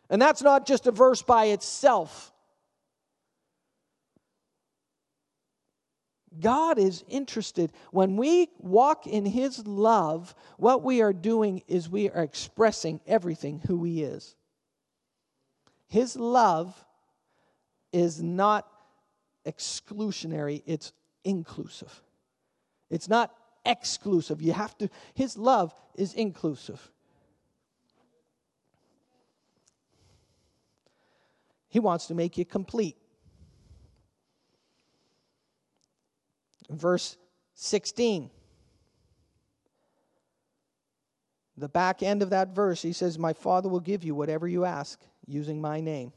And 0.10 0.22
that's 0.22 0.42
not 0.42 0.68
just 0.68 0.86
a 0.88 0.92
verse 0.92 1.22
by 1.22 1.46
itself. 1.46 2.31
God 6.42 6.78
is 6.78 7.04
interested. 7.08 7.72
When 7.92 8.18
we 8.18 8.50
walk 8.60 9.08
in 9.08 9.26
His 9.26 9.66
love, 9.66 10.36
what 10.58 10.84
we 10.84 11.02
are 11.02 11.14
doing 11.14 11.64
is 11.68 11.90
we 11.90 12.10
are 12.10 12.24
expressing 12.24 13.00
everything 13.08 13.62
who 13.68 13.84
He 13.84 14.04
is. 14.04 14.36
His 15.88 16.16
love 16.16 16.86
is 17.94 18.22
not 18.22 18.68
exclusionary, 19.46 20.64
it's 20.66 20.94
inclusive. 21.24 22.02
It's 22.90 23.08
not 23.08 23.34
exclusive. 23.66 24.42
You 24.42 24.54
have 24.54 24.78
to, 24.80 24.90
His 25.14 25.38
love 25.38 25.74
is 25.96 26.14
inclusive. 26.14 26.92
He 31.70 31.80
wants 31.80 32.08
to 32.08 32.16
make 32.16 32.38
you 32.38 32.46
complete. 32.46 32.98
Verse 36.72 37.18
16. 37.56 38.30
The 41.58 41.70
back 41.70 42.02
end 42.02 42.22
of 42.22 42.30
that 42.32 42.56
verse, 42.56 42.82
he 42.82 42.94
says, 42.94 43.20
My 43.20 43.34
Father 43.34 43.70
will 43.70 43.82
give 43.82 44.04
you 44.04 44.16
whatever 44.16 44.48
you 44.48 44.66
ask 44.66 45.00
using 45.28 45.62
my 45.62 45.82
name. 45.82 46.12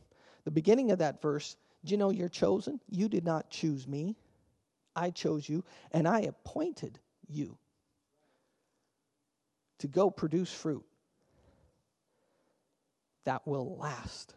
The 0.45 0.51
beginning 0.51 0.91
of 0.91 0.99
that 1.01 1.21
verse, 1.21 1.57
do 1.85 1.91
you 1.91 1.99
know 1.99 2.11
you're 2.11 2.29
chosen? 2.29 2.81
You 2.89 3.09
did 3.09 3.25
not 3.25 3.51
choose 3.51 3.87
me. 3.87 4.17
I 4.97 5.11
chose 5.11 5.49
you, 5.49 5.65
and 5.91 6.07
I 6.07 6.21
appointed 6.21 7.01
you 7.29 7.59
to 9.79 9.89
go 9.89 10.09
produce 10.09 10.53
fruit 10.53 10.85
that 13.25 13.47
will 13.47 13.77
last. 13.77 14.35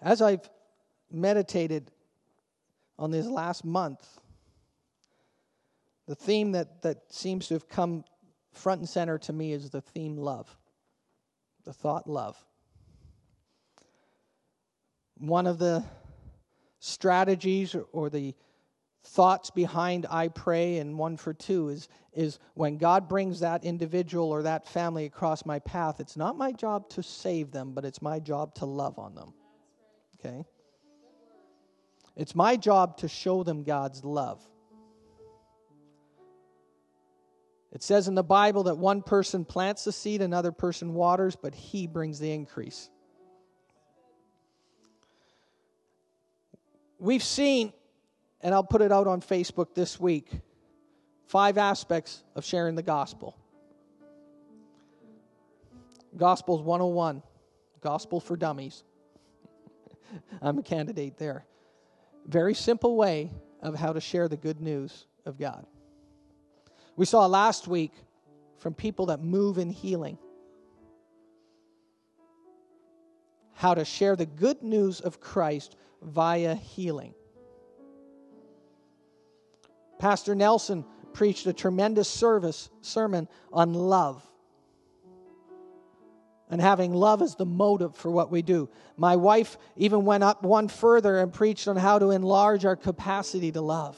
As 0.00 0.20
I've 0.20 0.48
meditated 1.10 1.90
on 2.98 3.10
this 3.10 3.26
last 3.26 3.64
month, 3.64 4.06
the 6.06 6.14
theme 6.14 6.52
that, 6.52 6.82
that 6.82 7.12
seems 7.12 7.48
to 7.48 7.54
have 7.54 7.68
come 7.68 8.04
front 8.52 8.80
and 8.80 8.88
center 8.88 9.18
to 9.18 9.32
me 9.32 9.52
is 9.52 9.70
the 9.70 9.80
theme 9.80 10.16
love, 10.16 10.48
the 11.64 11.72
thought 11.72 12.08
love. 12.08 12.36
One 15.18 15.46
of 15.46 15.58
the 15.58 15.84
strategies 16.80 17.76
or 17.92 18.08
the 18.08 18.34
thoughts 19.04 19.50
behind 19.50 20.06
I 20.10 20.28
pray 20.28 20.78
and 20.78 20.98
one 20.98 21.16
for 21.16 21.32
two 21.34 21.68
is, 21.68 21.88
is 22.12 22.38
when 22.54 22.78
God 22.78 23.08
brings 23.08 23.40
that 23.40 23.64
individual 23.64 24.30
or 24.30 24.42
that 24.42 24.66
family 24.66 25.06
across 25.06 25.46
my 25.46 25.58
path, 25.60 26.00
it's 26.00 26.16
not 26.16 26.36
my 26.36 26.52
job 26.52 26.88
to 26.90 27.02
save 27.02 27.50
them, 27.50 27.72
but 27.72 27.84
it's 27.84 28.02
my 28.02 28.18
job 28.18 28.54
to 28.56 28.66
love 28.66 28.98
on 28.98 29.14
them. 29.14 29.32
Okay? 30.18 30.44
It's 32.18 32.34
my 32.34 32.56
job 32.56 32.98
to 32.98 33.08
show 33.08 33.44
them 33.44 33.62
God's 33.62 34.04
love. 34.04 34.44
It 37.70 37.82
says 37.82 38.08
in 38.08 38.16
the 38.16 38.24
Bible 38.24 38.64
that 38.64 38.76
one 38.76 39.02
person 39.02 39.44
plants 39.44 39.84
the 39.84 39.92
seed, 39.92 40.20
another 40.20 40.50
person 40.50 40.94
waters, 40.94 41.36
but 41.36 41.54
he 41.54 41.86
brings 41.86 42.18
the 42.18 42.32
increase. 42.32 42.90
We've 46.98 47.22
seen, 47.22 47.72
and 48.40 48.52
I'll 48.52 48.64
put 48.64 48.82
it 48.82 48.90
out 48.90 49.06
on 49.06 49.20
Facebook 49.20 49.74
this 49.74 50.00
week, 50.00 50.28
five 51.26 51.56
aspects 51.56 52.24
of 52.34 52.44
sharing 52.44 52.74
the 52.74 52.82
gospel. 52.82 53.36
Gospels 56.16 56.62
101, 56.62 57.22
Gospel 57.80 58.18
for 58.18 58.36
Dummies. 58.36 58.82
I'm 60.42 60.58
a 60.58 60.62
candidate 60.62 61.16
there. 61.16 61.44
Very 62.28 62.54
simple 62.54 62.94
way 62.96 63.32
of 63.62 63.74
how 63.74 63.92
to 63.92 64.00
share 64.00 64.28
the 64.28 64.36
good 64.36 64.60
news 64.60 65.06
of 65.24 65.38
God. 65.38 65.66
We 66.94 67.06
saw 67.06 67.26
last 67.26 67.66
week 67.66 67.92
from 68.58 68.74
people 68.74 69.06
that 69.06 69.22
move 69.22 69.58
in 69.58 69.70
healing 69.70 70.18
how 73.58 73.74
to 73.74 73.84
share 73.84 74.14
the 74.14 74.24
good 74.24 74.62
news 74.62 75.00
of 75.00 75.20
Christ 75.20 75.74
via 76.00 76.54
healing. 76.54 77.12
Pastor 79.98 80.36
Nelson 80.36 80.84
preached 81.12 81.44
a 81.46 81.52
tremendous 81.52 82.08
service 82.08 82.70
sermon 82.82 83.26
on 83.52 83.74
love 83.74 84.24
and 86.50 86.60
having 86.60 86.92
love 86.92 87.22
as 87.22 87.34
the 87.34 87.46
motive 87.46 87.94
for 87.96 88.10
what 88.10 88.30
we 88.30 88.42
do. 88.42 88.68
My 88.96 89.16
wife 89.16 89.58
even 89.76 90.04
went 90.04 90.24
up 90.24 90.42
one 90.42 90.68
further 90.68 91.18
and 91.18 91.32
preached 91.32 91.68
on 91.68 91.76
how 91.76 91.98
to 91.98 92.10
enlarge 92.10 92.64
our 92.64 92.76
capacity 92.76 93.52
to 93.52 93.60
love. 93.60 93.96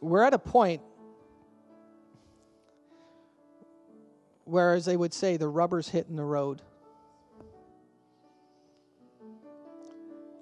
we're 0.00 0.22
at 0.22 0.34
a 0.34 0.38
point 0.38 0.80
where, 4.44 4.74
as 4.74 4.84
they 4.84 4.96
would 4.96 5.12
say, 5.12 5.36
the 5.36 5.48
rubber's 5.48 5.88
hitting 5.88 6.16
the 6.16 6.24
road. 6.24 6.62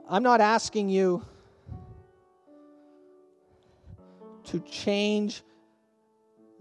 I'm 0.08 0.22
not 0.22 0.40
asking 0.40 0.88
you 0.88 1.24
to 4.46 4.60
change 4.60 5.42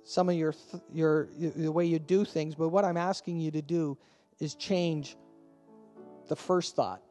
some 0.04 0.30
of 0.30 0.36
your, 0.36 0.54
your 0.94 1.28
the 1.38 1.72
way 1.72 1.86
you 1.86 2.00
do 2.00 2.26
things, 2.26 2.56
but 2.56 2.70
what 2.70 2.86
I'm 2.86 2.98
asking 2.98 3.40
you 3.40 3.52
to 3.52 3.62
do 3.62 3.98
is 4.40 4.56
change 4.56 5.18
the 6.28 6.36
first 6.36 6.76
thought. 6.76 7.02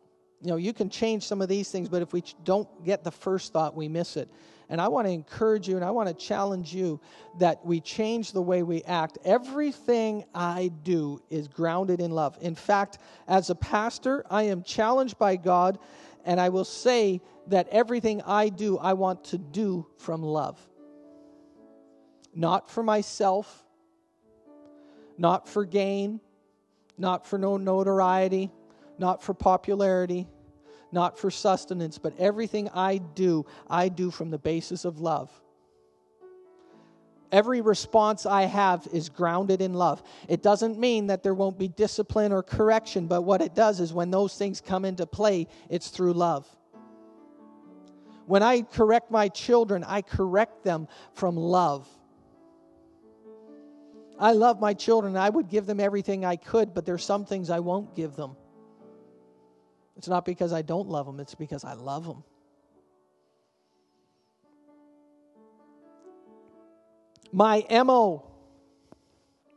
You 0.40 0.50
know, 0.50 0.56
you 0.56 0.72
can 0.72 0.90
change 0.90 1.24
some 1.24 1.40
of 1.40 1.48
these 1.48 1.70
things, 1.70 1.88
but 1.88 2.02
if 2.02 2.12
we 2.12 2.22
don't 2.44 2.68
get 2.84 3.02
the 3.02 3.10
first 3.10 3.52
thought, 3.52 3.74
we 3.74 3.88
miss 3.88 4.16
it. 4.16 4.28
And 4.68 4.80
I 4.80 4.88
want 4.88 5.06
to 5.06 5.12
encourage 5.12 5.68
you 5.68 5.76
and 5.76 5.84
I 5.84 5.90
want 5.90 6.08
to 6.08 6.14
challenge 6.14 6.74
you 6.74 7.00
that 7.38 7.64
we 7.64 7.80
change 7.80 8.32
the 8.32 8.42
way 8.42 8.62
we 8.62 8.82
act. 8.84 9.18
Everything 9.24 10.24
I 10.34 10.70
do 10.82 11.20
is 11.30 11.48
grounded 11.48 12.00
in 12.00 12.10
love. 12.10 12.38
In 12.40 12.54
fact, 12.54 12.98
as 13.28 13.50
a 13.50 13.54
pastor, 13.54 14.24
I 14.30 14.44
am 14.44 14.62
challenged 14.62 15.18
by 15.18 15.36
God 15.36 15.78
And 16.24 16.40
I 16.40 16.48
will 16.48 16.64
say 16.64 17.20
that 17.48 17.68
everything 17.68 18.22
I 18.22 18.48
do, 18.48 18.78
I 18.78 18.94
want 18.94 19.24
to 19.24 19.38
do 19.38 19.86
from 19.98 20.22
love. 20.22 20.58
Not 22.34 22.70
for 22.70 22.82
myself, 22.82 23.64
not 25.18 25.48
for 25.48 25.64
gain, 25.64 26.20
not 26.98 27.26
for 27.26 27.38
no 27.38 27.56
notoriety, 27.56 28.50
not 28.98 29.22
for 29.22 29.34
popularity, 29.34 30.26
not 30.90 31.18
for 31.18 31.30
sustenance, 31.30 31.98
but 31.98 32.18
everything 32.18 32.68
I 32.70 32.98
do, 32.98 33.46
I 33.68 33.88
do 33.88 34.10
from 34.10 34.30
the 34.30 34.38
basis 34.38 34.84
of 34.84 35.00
love. 35.00 35.30
Every 37.34 37.62
response 37.62 38.26
I 38.26 38.42
have 38.42 38.86
is 38.92 39.08
grounded 39.08 39.60
in 39.60 39.74
love. 39.74 40.04
It 40.28 40.40
doesn't 40.40 40.78
mean 40.78 41.08
that 41.08 41.24
there 41.24 41.34
won't 41.34 41.58
be 41.58 41.66
discipline 41.66 42.30
or 42.30 42.44
correction, 42.44 43.08
but 43.08 43.22
what 43.22 43.42
it 43.42 43.56
does 43.56 43.80
is 43.80 43.92
when 43.92 44.12
those 44.12 44.36
things 44.36 44.60
come 44.60 44.84
into 44.84 45.04
play, 45.04 45.48
it's 45.68 45.88
through 45.88 46.12
love. 46.12 46.46
When 48.26 48.44
I 48.44 48.62
correct 48.62 49.10
my 49.10 49.28
children, 49.28 49.82
I 49.82 50.00
correct 50.00 50.62
them 50.62 50.86
from 51.12 51.36
love. 51.36 51.88
I 54.16 54.30
love 54.30 54.60
my 54.60 54.72
children. 54.72 55.16
I 55.16 55.28
would 55.28 55.48
give 55.48 55.66
them 55.66 55.80
everything 55.80 56.24
I 56.24 56.36
could, 56.36 56.72
but 56.72 56.86
there's 56.86 57.04
some 57.04 57.24
things 57.24 57.50
I 57.50 57.58
won't 57.58 57.96
give 57.96 58.14
them. 58.14 58.36
It's 59.96 60.06
not 60.06 60.24
because 60.24 60.52
I 60.52 60.62
don't 60.62 60.88
love 60.88 61.04
them, 61.04 61.18
it's 61.18 61.34
because 61.34 61.64
I 61.64 61.72
love 61.72 62.06
them. 62.06 62.22
My 67.34 67.66
MO, 67.68 68.22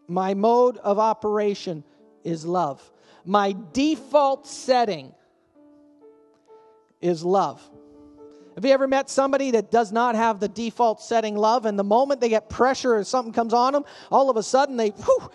my 0.08 0.34
mode 0.34 0.78
of 0.78 0.98
operation 0.98 1.84
is 2.24 2.44
love. 2.44 2.82
My 3.24 3.56
default 3.72 4.48
setting 4.48 5.14
is 7.02 7.24
love. 7.24 7.62
Have 8.56 8.66
you 8.66 8.72
ever 8.72 8.88
met 8.88 9.12
somebody 9.12 9.52
that 9.52 9.70
does 9.70 9.92
not 9.92 10.16
have 10.16 10.40
the 10.40 10.48
default 10.48 11.04
setting 11.04 11.38
love, 11.38 11.68
and 11.68 11.78
the 11.78 11.84
moment 11.84 12.20
they 12.20 12.30
get 12.30 12.50
pressure 12.50 12.96
or 12.96 13.04
something 13.04 13.32
comes 13.32 13.54
on 13.54 13.74
them, 13.74 13.86
all 14.10 14.32
of 14.32 14.38
a 14.38 14.44
sudden 14.44 14.76
they, 14.76 14.90
whew, 14.90 15.30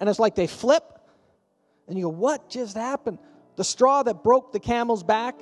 and 0.00 0.10
it's 0.10 0.18
like 0.18 0.34
they 0.34 0.46
flip, 0.46 0.84
and 1.88 1.96
you 1.96 2.04
go, 2.04 2.10
What 2.10 2.50
just 2.50 2.76
happened? 2.76 3.18
The 3.56 3.64
straw 3.64 4.02
that 4.02 4.22
broke 4.22 4.52
the 4.52 4.60
camel's 4.60 5.02
back 5.02 5.40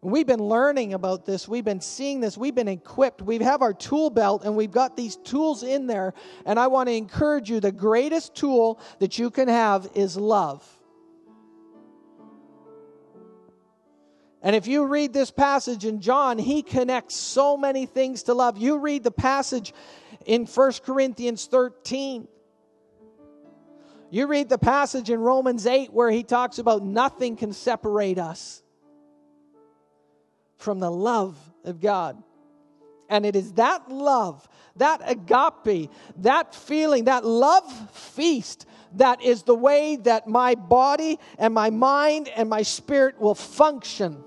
We've 0.00 0.26
been 0.26 0.42
learning 0.42 0.94
about 0.94 1.26
this. 1.26 1.48
We've 1.48 1.64
been 1.64 1.80
seeing 1.80 2.20
this. 2.20 2.38
We've 2.38 2.54
been 2.54 2.68
equipped. 2.68 3.20
We 3.20 3.38
have 3.38 3.62
our 3.62 3.74
tool 3.74 4.10
belt 4.10 4.44
and 4.44 4.56
we've 4.56 4.70
got 4.70 4.96
these 4.96 5.16
tools 5.16 5.64
in 5.64 5.88
there. 5.88 6.14
And 6.46 6.58
I 6.58 6.68
want 6.68 6.88
to 6.88 6.94
encourage 6.94 7.50
you 7.50 7.58
the 7.58 7.72
greatest 7.72 8.36
tool 8.36 8.80
that 9.00 9.18
you 9.18 9.30
can 9.30 9.48
have 9.48 9.88
is 9.94 10.16
love. 10.16 10.64
And 14.40 14.54
if 14.54 14.68
you 14.68 14.86
read 14.86 15.12
this 15.12 15.32
passage 15.32 15.84
in 15.84 16.00
John, 16.00 16.38
he 16.38 16.62
connects 16.62 17.16
so 17.16 17.56
many 17.56 17.86
things 17.86 18.22
to 18.24 18.34
love. 18.34 18.56
You 18.56 18.78
read 18.78 19.02
the 19.02 19.10
passage 19.10 19.74
in 20.26 20.46
1 20.46 20.72
Corinthians 20.84 21.46
13. 21.46 22.28
You 24.10 24.28
read 24.28 24.48
the 24.48 24.58
passage 24.58 25.10
in 25.10 25.18
Romans 25.18 25.66
8 25.66 25.92
where 25.92 26.08
he 26.08 26.22
talks 26.22 26.60
about 26.60 26.84
nothing 26.84 27.34
can 27.34 27.52
separate 27.52 28.16
us 28.16 28.62
from 30.58 30.80
the 30.80 30.90
love 30.90 31.36
of 31.64 31.80
God. 31.80 32.22
And 33.08 33.24
it 33.24 33.34
is 33.34 33.54
that 33.54 33.90
love, 33.90 34.46
that 34.76 35.00
agape, 35.04 35.90
that 36.18 36.54
feeling, 36.54 37.04
that 37.04 37.24
love 37.24 37.90
feast 37.90 38.66
that 38.96 39.22
is 39.22 39.42
the 39.42 39.54
way 39.54 39.96
that 39.96 40.26
my 40.26 40.54
body 40.54 41.18
and 41.38 41.52
my 41.52 41.70
mind 41.70 42.28
and 42.28 42.48
my 42.48 42.62
spirit 42.62 43.20
will 43.20 43.34
function. 43.34 44.24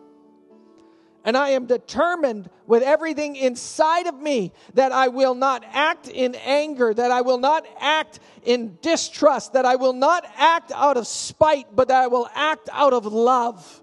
And 1.23 1.37
I 1.37 1.49
am 1.49 1.67
determined 1.67 2.49
with 2.65 2.81
everything 2.81 3.35
inside 3.35 4.07
of 4.07 4.19
me 4.19 4.53
that 4.73 4.91
I 4.91 5.09
will 5.09 5.35
not 5.35 5.63
act 5.71 6.07
in 6.07 6.33
anger, 6.35 6.93
that 6.93 7.11
I 7.11 7.21
will 7.21 7.37
not 7.37 7.67
act 7.79 8.19
in 8.43 8.77
distrust, 8.81 9.53
that 9.53 9.65
I 9.65 9.75
will 9.75 9.93
not 9.93 10.25
act 10.35 10.71
out 10.73 10.97
of 10.97 11.05
spite, 11.05 11.75
but 11.75 11.89
that 11.89 12.03
I 12.03 12.07
will 12.07 12.27
act 12.33 12.69
out 12.71 12.93
of 12.93 13.05
love. 13.05 13.80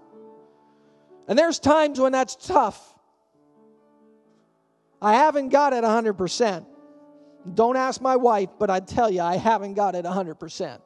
And 1.29 1.37
there's 1.37 1.59
times 1.59 1.99
when 1.99 2.11
that's 2.11 2.35
tough. 2.35 2.95
I 4.99 5.13
haven't 5.13 5.49
got 5.49 5.73
it 5.73 5.83
100%. 5.83 6.65
Don't 7.53 7.77
ask 7.77 8.01
my 8.01 8.15
wife, 8.15 8.49
but 8.57 8.71
I 8.71 8.79
tell 8.79 9.11
you, 9.11 9.21
I 9.21 9.37
haven't 9.37 9.75
got 9.75 9.93
it 9.93 10.05
100%. 10.05 10.79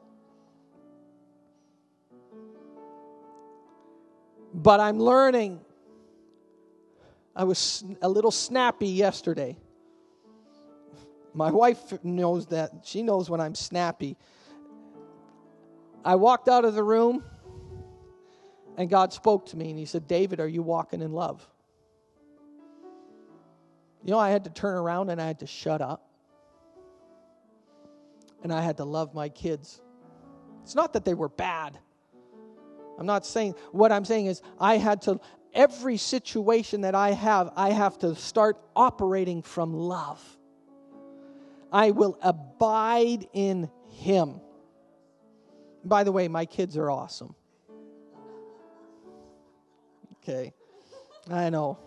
But 4.54 4.80
I'm 4.82 5.00
learning. 5.00 5.62
I 7.34 7.46
was 7.46 7.86
a 8.02 8.10
little 8.10 8.30
snappy 8.30 8.90
yesterday. 8.90 9.58
My 11.34 11.52
wife 11.52 11.80
knows 12.04 12.48
that. 12.48 12.72
She 12.84 13.02
knows 13.02 13.30
when 13.30 13.40
I'm 13.40 13.56
snappy. 13.56 14.18
I 16.04 16.16
walked 16.16 16.50
out 16.50 16.66
of 16.66 16.76
the 16.76 16.84
room 16.84 17.24
and 18.78 18.90
God 18.90 19.14
spoke 19.14 19.48
to 19.48 19.58
me 19.58 19.70
and 19.70 19.80
He 19.80 19.86
said, 19.86 20.08
David, 20.08 20.40
are 20.40 20.48
you 20.48 20.62
walking 20.62 21.02
in 21.02 21.12
love? 21.12 21.48
You 24.04 24.12
know, 24.12 24.20
I 24.20 24.32
had 24.32 24.44
to 24.44 24.50
turn 24.50 24.76
around 24.76 25.10
and 25.10 25.22
I 25.22 25.28
had 25.28 25.40
to 25.40 25.48
shut 25.48 25.82
up. 25.82 26.10
And 28.44 28.52
I 28.52 28.62
had 28.62 28.78
to 28.78 28.84
love 28.84 29.14
my 29.14 29.30
kids. 29.30 29.82
It's 30.64 30.76
not 30.76 30.94
that 30.94 31.06
they 31.06 31.14
were 31.14 31.30
bad. 31.30 31.78
I'm 33.00 33.06
not 33.06 33.26
saying, 33.26 33.56
what 33.72 33.92
I'm 33.92 34.06
saying 34.06 34.26
is, 34.26 34.42
I 34.60 34.78
had 34.78 35.02
to, 35.04 35.20
every 35.54 35.98
situation 35.98 36.82
that 36.82 36.96
I 36.96 37.12
have, 37.12 37.52
I 37.56 37.70
have 37.72 37.98
to 38.00 38.16
start 38.16 38.58
operating 38.76 39.42
from 39.42 39.74
love. 39.74 40.22
I 41.72 41.92
will 41.92 42.18
abide 42.22 43.28
in 43.34 43.70
Him. 43.90 44.42
By 45.84 46.04
the 46.04 46.12
way, 46.12 46.28
my 46.28 46.46
kids 46.46 46.78
are 46.78 46.92
awesome. 46.92 47.36
Okay. 50.24 50.54
I 51.30 51.50
know. 51.50 51.78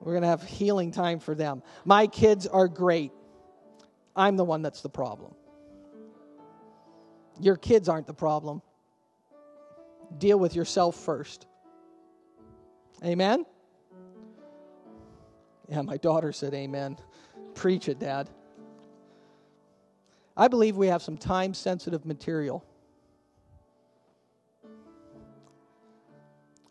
We're 0.00 0.12
going 0.12 0.22
to 0.22 0.28
have 0.28 0.42
healing 0.42 0.92
time 0.92 1.18
for 1.20 1.34
them. 1.34 1.62
My 1.84 2.06
kids 2.06 2.46
are 2.46 2.68
great. 2.68 3.12
I'm 4.14 4.36
the 4.36 4.44
one 4.44 4.62
that's 4.62 4.82
the 4.82 4.88
problem. 4.88 5.34
Your 7.40 7.56
kids 7.56 7.88
aren't 7.88 8.06
the 8.06 8.14
problem. 8.14 8.62
Deal 10.18 10.38
with 10.38 10.54
yourself 10.54 10.96
first. 10.96 11.46
Amen? 13.04 13.44
Yeah, 15.68 15.82
my 15.82 15.96
daughter 15.96 16.32
said 16.32 16.54
amen. 16.54 16.96
Preach 17.54 17.88
it, 17.88 17.98
Dad. 17.98 18.30
I 20.36 20.48
believe 20.48 20.76
we 20.76 20.86
have 20.88 21.02
some 21.02 21.16
time 21.16 21.54
sensitive 21.54 22.04
material 22.04 22.64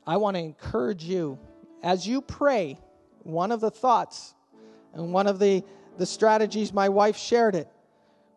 I 0.07 0.17
want 0.17 0.35
to 0.35 0.41
encourage 0.41 1.03
you 1.03 1.39
as 1.83 2.07
you 2.07 2.21
pray. 2.21 2.77
One 3.23 3.51
of 3.51 3.59
the 3.59 3.71
thoughts 3.71 4.35
and 4.93 5.11
one 5.11 5.27
of 5.27 5.39
the, 5.39 5.63
the 5.97 6.05
strategies 6.05 6.71
my 6.71 6.89
wife 6.89 7.17
shared 7.17 7.55
it 7.55 7.67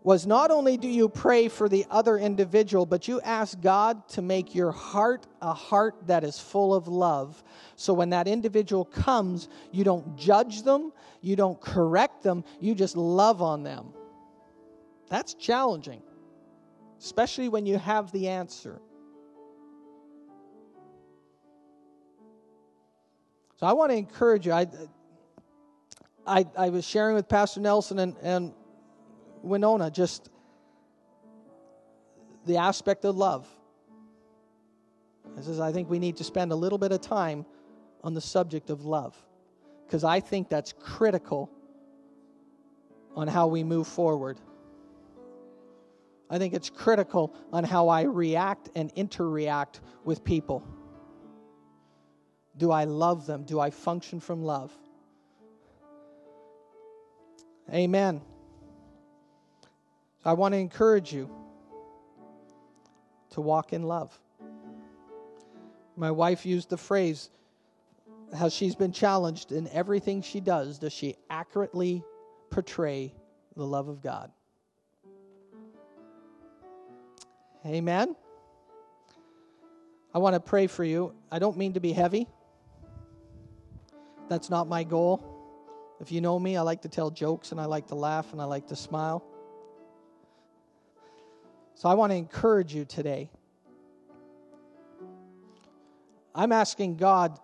was 0.03 0.27
not 0.27 0.51
only 0.51 0.77
do 0.77 0.89
you 0.89 1.09
pray 1.09 1.49
for 1.49 1.69
the 1.69 1.85
other 1.91 2.17
individual, 2.17 2.87
but 2.87 3.09
you 3.09 3.21
ask 3.21 3.61
God 3.61 4.09
to 4.11 4.23
make 4.23 4.55
your 4.55 4.71
heart 4.71 5.27
a 5.43 5.53
heart 5.53 5.97
that 6.07 6.25
is 6.25 6.39
full 6.39 6.75
of 6.75 6.89
love. 6.89 7.43
So 7.77 7.93
when 7.93 8.11
that 8.11 8.29
individual 8.29 8.85
comes, 8.85 9.49
you 9.73 9.85
don't 9.85 10.17
judge 10.17 10.63
them, 10.63 10.93
you 11.21 11.37
don't 11.37 11.61
correct 11.61 12.23
them, 12.23 12.45
you 12.61 12.75
just 12.75 12.97
love 12.97 13.43
on 13.43 13.65
them. 13.65 13.93
That's 15.11 15.35
challenging, 15.35 16.03
especially 16.99 17.49
when 17.49 17.67
you 17.67 17.77
have 17.77 18.13
the 18.13 18.29
answer. 18.29 18.81
So 23.59 23.67
I 23.67 23.73
want 23.73 23.91
to 23.91 23.97
encourage 23.97 24.47
you. 24.47 24.53
I, 24.53 24.69
I, 26.25 26.47
I 26.57 26.69
was 26.71 26.87
sharing 26.87 27.17
with 27.17 27.29
Pastor 27.29 27.61
Nelson 27.61 27.99
and, 27.99 28.17
and 28.23 28.55
Winona 29.43 29.91
just 29.91 30.31
the 32.47 32.59
aspect 32.59 33.05
of 33.05 33.17
love. 33.17 33.49
I 35.37 35.41
says, 35.41 35.59
I 35.59 35.73
think 35.73 35.91
we 35.91 35.99
need 35.99 36.17
to 36.19 36.25
spend 36.25 36.53
a 36.53 36.57
little 36.57 36.79
bit 36.79 36.93
of 36.93 37.01
time 37.01 37.45
on 38.05 38.15
the 38.15 38.21
subject 38.21 38.71
of 38.71 38.85
love 38.85 39.17
because 39.87 40.05
I 40.05 40.21
think 40.21 40.49
that's 40.49 40.73
critical 40.73 41.51
on 43.17 43.27
how 43.27 43.49
we 43.49 43.65
move 43.65 43.89
forward. 43.89 44.39
I 46.31 46.39
think 46.39 46.55
it's 46.55 46.71
critical 46.71 47.35
on 47.53 47.65
how 47.65 47.89
I 47.89 48.03
react 48.03 48.71
and 48.77 48.93
interact 48.95 49.81
with 50.05 50.23
people. 50.23 50.65
Do 52.59 52.73
I 52.73 52.85
love 52.85 53.27
them? 53.27 53.45
Do 53.45 53.61
I 53.61 53.71
function 53.71 54.21
from 54.21 54.43
love? 54.43 54.73
Amen. 57.73 58.21
I 60.25 60.33
want 60.33 60.53
to 60.53 60.59
encourage 60.59 61.13
you 61.13 61.31
to 63.31 63.41
walk 63.41 63.73
in 63.73 63.85
love. 63.85 64.19
My 65.97 66.11
wife 66.11 66.45
used 66.45 66.69
the 66.71 66.77
phrase 66.77 67.31
how 68.37 68.49
she's 68.49 68.75
been 68.75 68.93
challenged 68.93 69.53
in 69.53 69.69
everything 69.69 70.23
she 70.23 70.41
does. 70.41 70.79
Does 70.79 70.93
she 70.93 71.17
accurately 71.31 72.03
portray 72.51 73.15
the 73.57 73.65
love 73.65 73.89
of 73.89 74.03
God? 74.03 74.31
Amen. 77.65 78.15
I 80.15 80.19
want 80.19 80.35
to 80.35 80.41
pray 80.41 80.67
for 80.67 80.85
you. 80.85 81.15
I 81.31 81.39
don't 81.39 81.57
mean 81.57 81.75
to 81.75 81.81
be 81.81 81.93
heavy. 81.93 82.27
That's 84.29 84.51
not 84.51 84.69
my 84.69 84.85
goal. 84.85 85.25
If 86.01 86.13
you 86.13 86.21
know 86.21 86.39
me, 86.39 86.57
I 86.57 86.63
like 86.63 86.83
to 86.83 86.89
tell 86.89 87.11
jokes 87.11 87.51
and 87.51 87.61
I 87.61 87.65
like 87.65 87.89
to 87.89 87.95
laugh 87.95 88.33
and 88.33 88.41
I 88.41 88.45
like 88.45 88.69
to 88.69 88.77
smile. 88.77 89.25
So 91.75 91.89
I 91.89 91.95
want 91.95 92.13
to 92.13 92.17
encourage 92.17 92.75
you 92.75 92.85
today. 92.85 93.31
I'm 96.35 96.53
asking 96.53 96.97
God, 96.97 97.39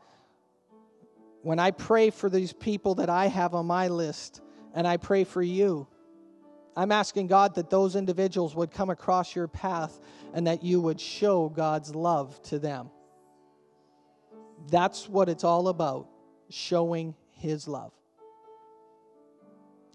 when 1.42 1.58
I 1.58 1.72
pray 1.72 2.10
for 2.10 2.30
these 2.30 2.52
people 2.52 2.96
that 2.96 3.10
I 3.10 3.26
have 3.26 3.54
on 3.54 3.66
my 3.66 3.88
list, 3.88 4.40
and 4.74 4.86
I 4.86 4.96
pray 4.96 5.24
for 5.24 5.42
you, 5.42 5.86
I'm 6.76 6.90
asking 6.90 7.28
God 7.28 7.54
that 7.56 7.70
those 7.70 7.96
individuals 7.96 8.54
would 8.54 8.72
come 8.72 8.90
across 8.90 9.34
your 9.34 9.46
path 9.46 10.00
and 10.32 10.46
that 10.46 10.64
you 10.64 10.80
would 10.80 11.00
show 11.00 11.48
God's 11.48 11.94
love 11.94 12.40
to 12.44 12.58
them. 12.58 12.90
That's 14.70 15.08
what 15.08 15.28
it's 15.28 15.44
all 15.44 15.68
about 15.68 16.08
showing 16.54 17.14
His 17.32 17.66
love. 17.66 17.92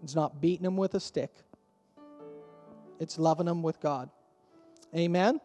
It's 0.02 0.14
not 0.14 0.40
beating 0.40 0.64
them 0.64 0.76
with 0.76 0.94
a 0.94 1.00
stick, 1.00 1.32
it's 2.98 3.18
loving 3.18 3.46
them 3.46 3.62
with 3.62 3.80
God. 3.80 4.10
Amen? 4.94 5.40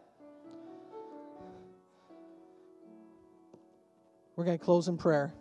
We're 4.36 4.44
going 4.44 4.58
to 4.58 4.64
close 4.64 4.90
in 4.90 4.98
prayer. 4.98 5.34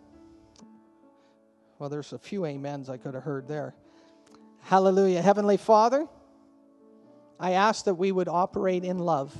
Well, 1.79 1.89
there's 1.89 2.13
a 2.13 2.19
few 2.19 2.45
amens 2.45 2.89
I 2.89 2.95
could 2.95 3.13
have 3.13 3.23
heard 3.23 3.47
there. 3.47 3.75
Hallelujah. 4.61 5.21
Heavenly 5.21 5.57
Father, 5.57 6.07
I 7.37 7.51
ask 7.51 7.85
that 7.85 7.95
we 7.95 8.11
would 8.11 8.29
operate 8.29 8.85
in 8.85 8.99
love. 8.99 9.35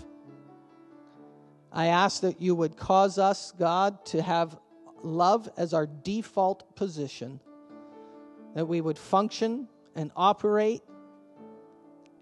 I 1.71 1.87
ask 1.87 2.21
that 2.21 2.41
you 2.41 2.55
would 2.55 2.75
cause 2.75 3.17
us, 3.17 3.53
God, 3.57 4.03
to 4.07 4.21
have 4.21 4.57
love 5.05 5.47
as 5.55 5.73
our 5.73 5.85
default 5.85 6.75
position, 6.75 7.39
that 8.55 8.65
we 8.65 8.81
would 8.81 8.97
function 8.97 9.67
and 9.95 10.11
operate 10.15 10.81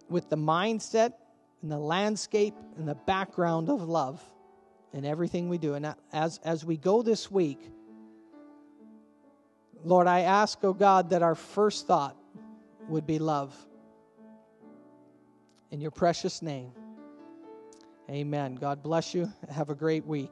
with 0.09 0.29
the 0.29 0.35
mindset 0.35 1.13
and 1.61 1.71
the 1.71 1.77
landscape 1.77 2.53
and 2.77 2.87
the 2.87 2.95
background 2.95 3.69
of 3.69 3.81
love 3.81 4.21
in 4.93 5.05
everything 5.05 5.49
we 5.49 5.57
do. 5.57 5.73
And 5.73 5.95
as, 6.11 6.39
as 6.43 6.63
we 6.65 6.77
go 6.77 7.01
this 7.01 7.31
week, 7.31 7.59
Lord, 9.83 10.07
I 10.07 10.21
ask, 10.21 10.59
oh 10.63 10.73
God, 10.73 11.09
that 11.09 11.23
our 11.23 11.35
first 11.35 11.87
thought 11.87 12.15
would 12.87 13.07
be 13.07 13.19
love. 13.19 13.55
In 15.71 15.81
your 15.81 15.91
precious 15.91 16.41
name, 16.41 16.71
amen. 18.09 18.55
God 18.55 18.83
bless 18.83 19.13
you. 19.13 19.31
Have 19.49 19.69
a 19.69 19.75
great 19.75 20.05
week. 20.05 20.31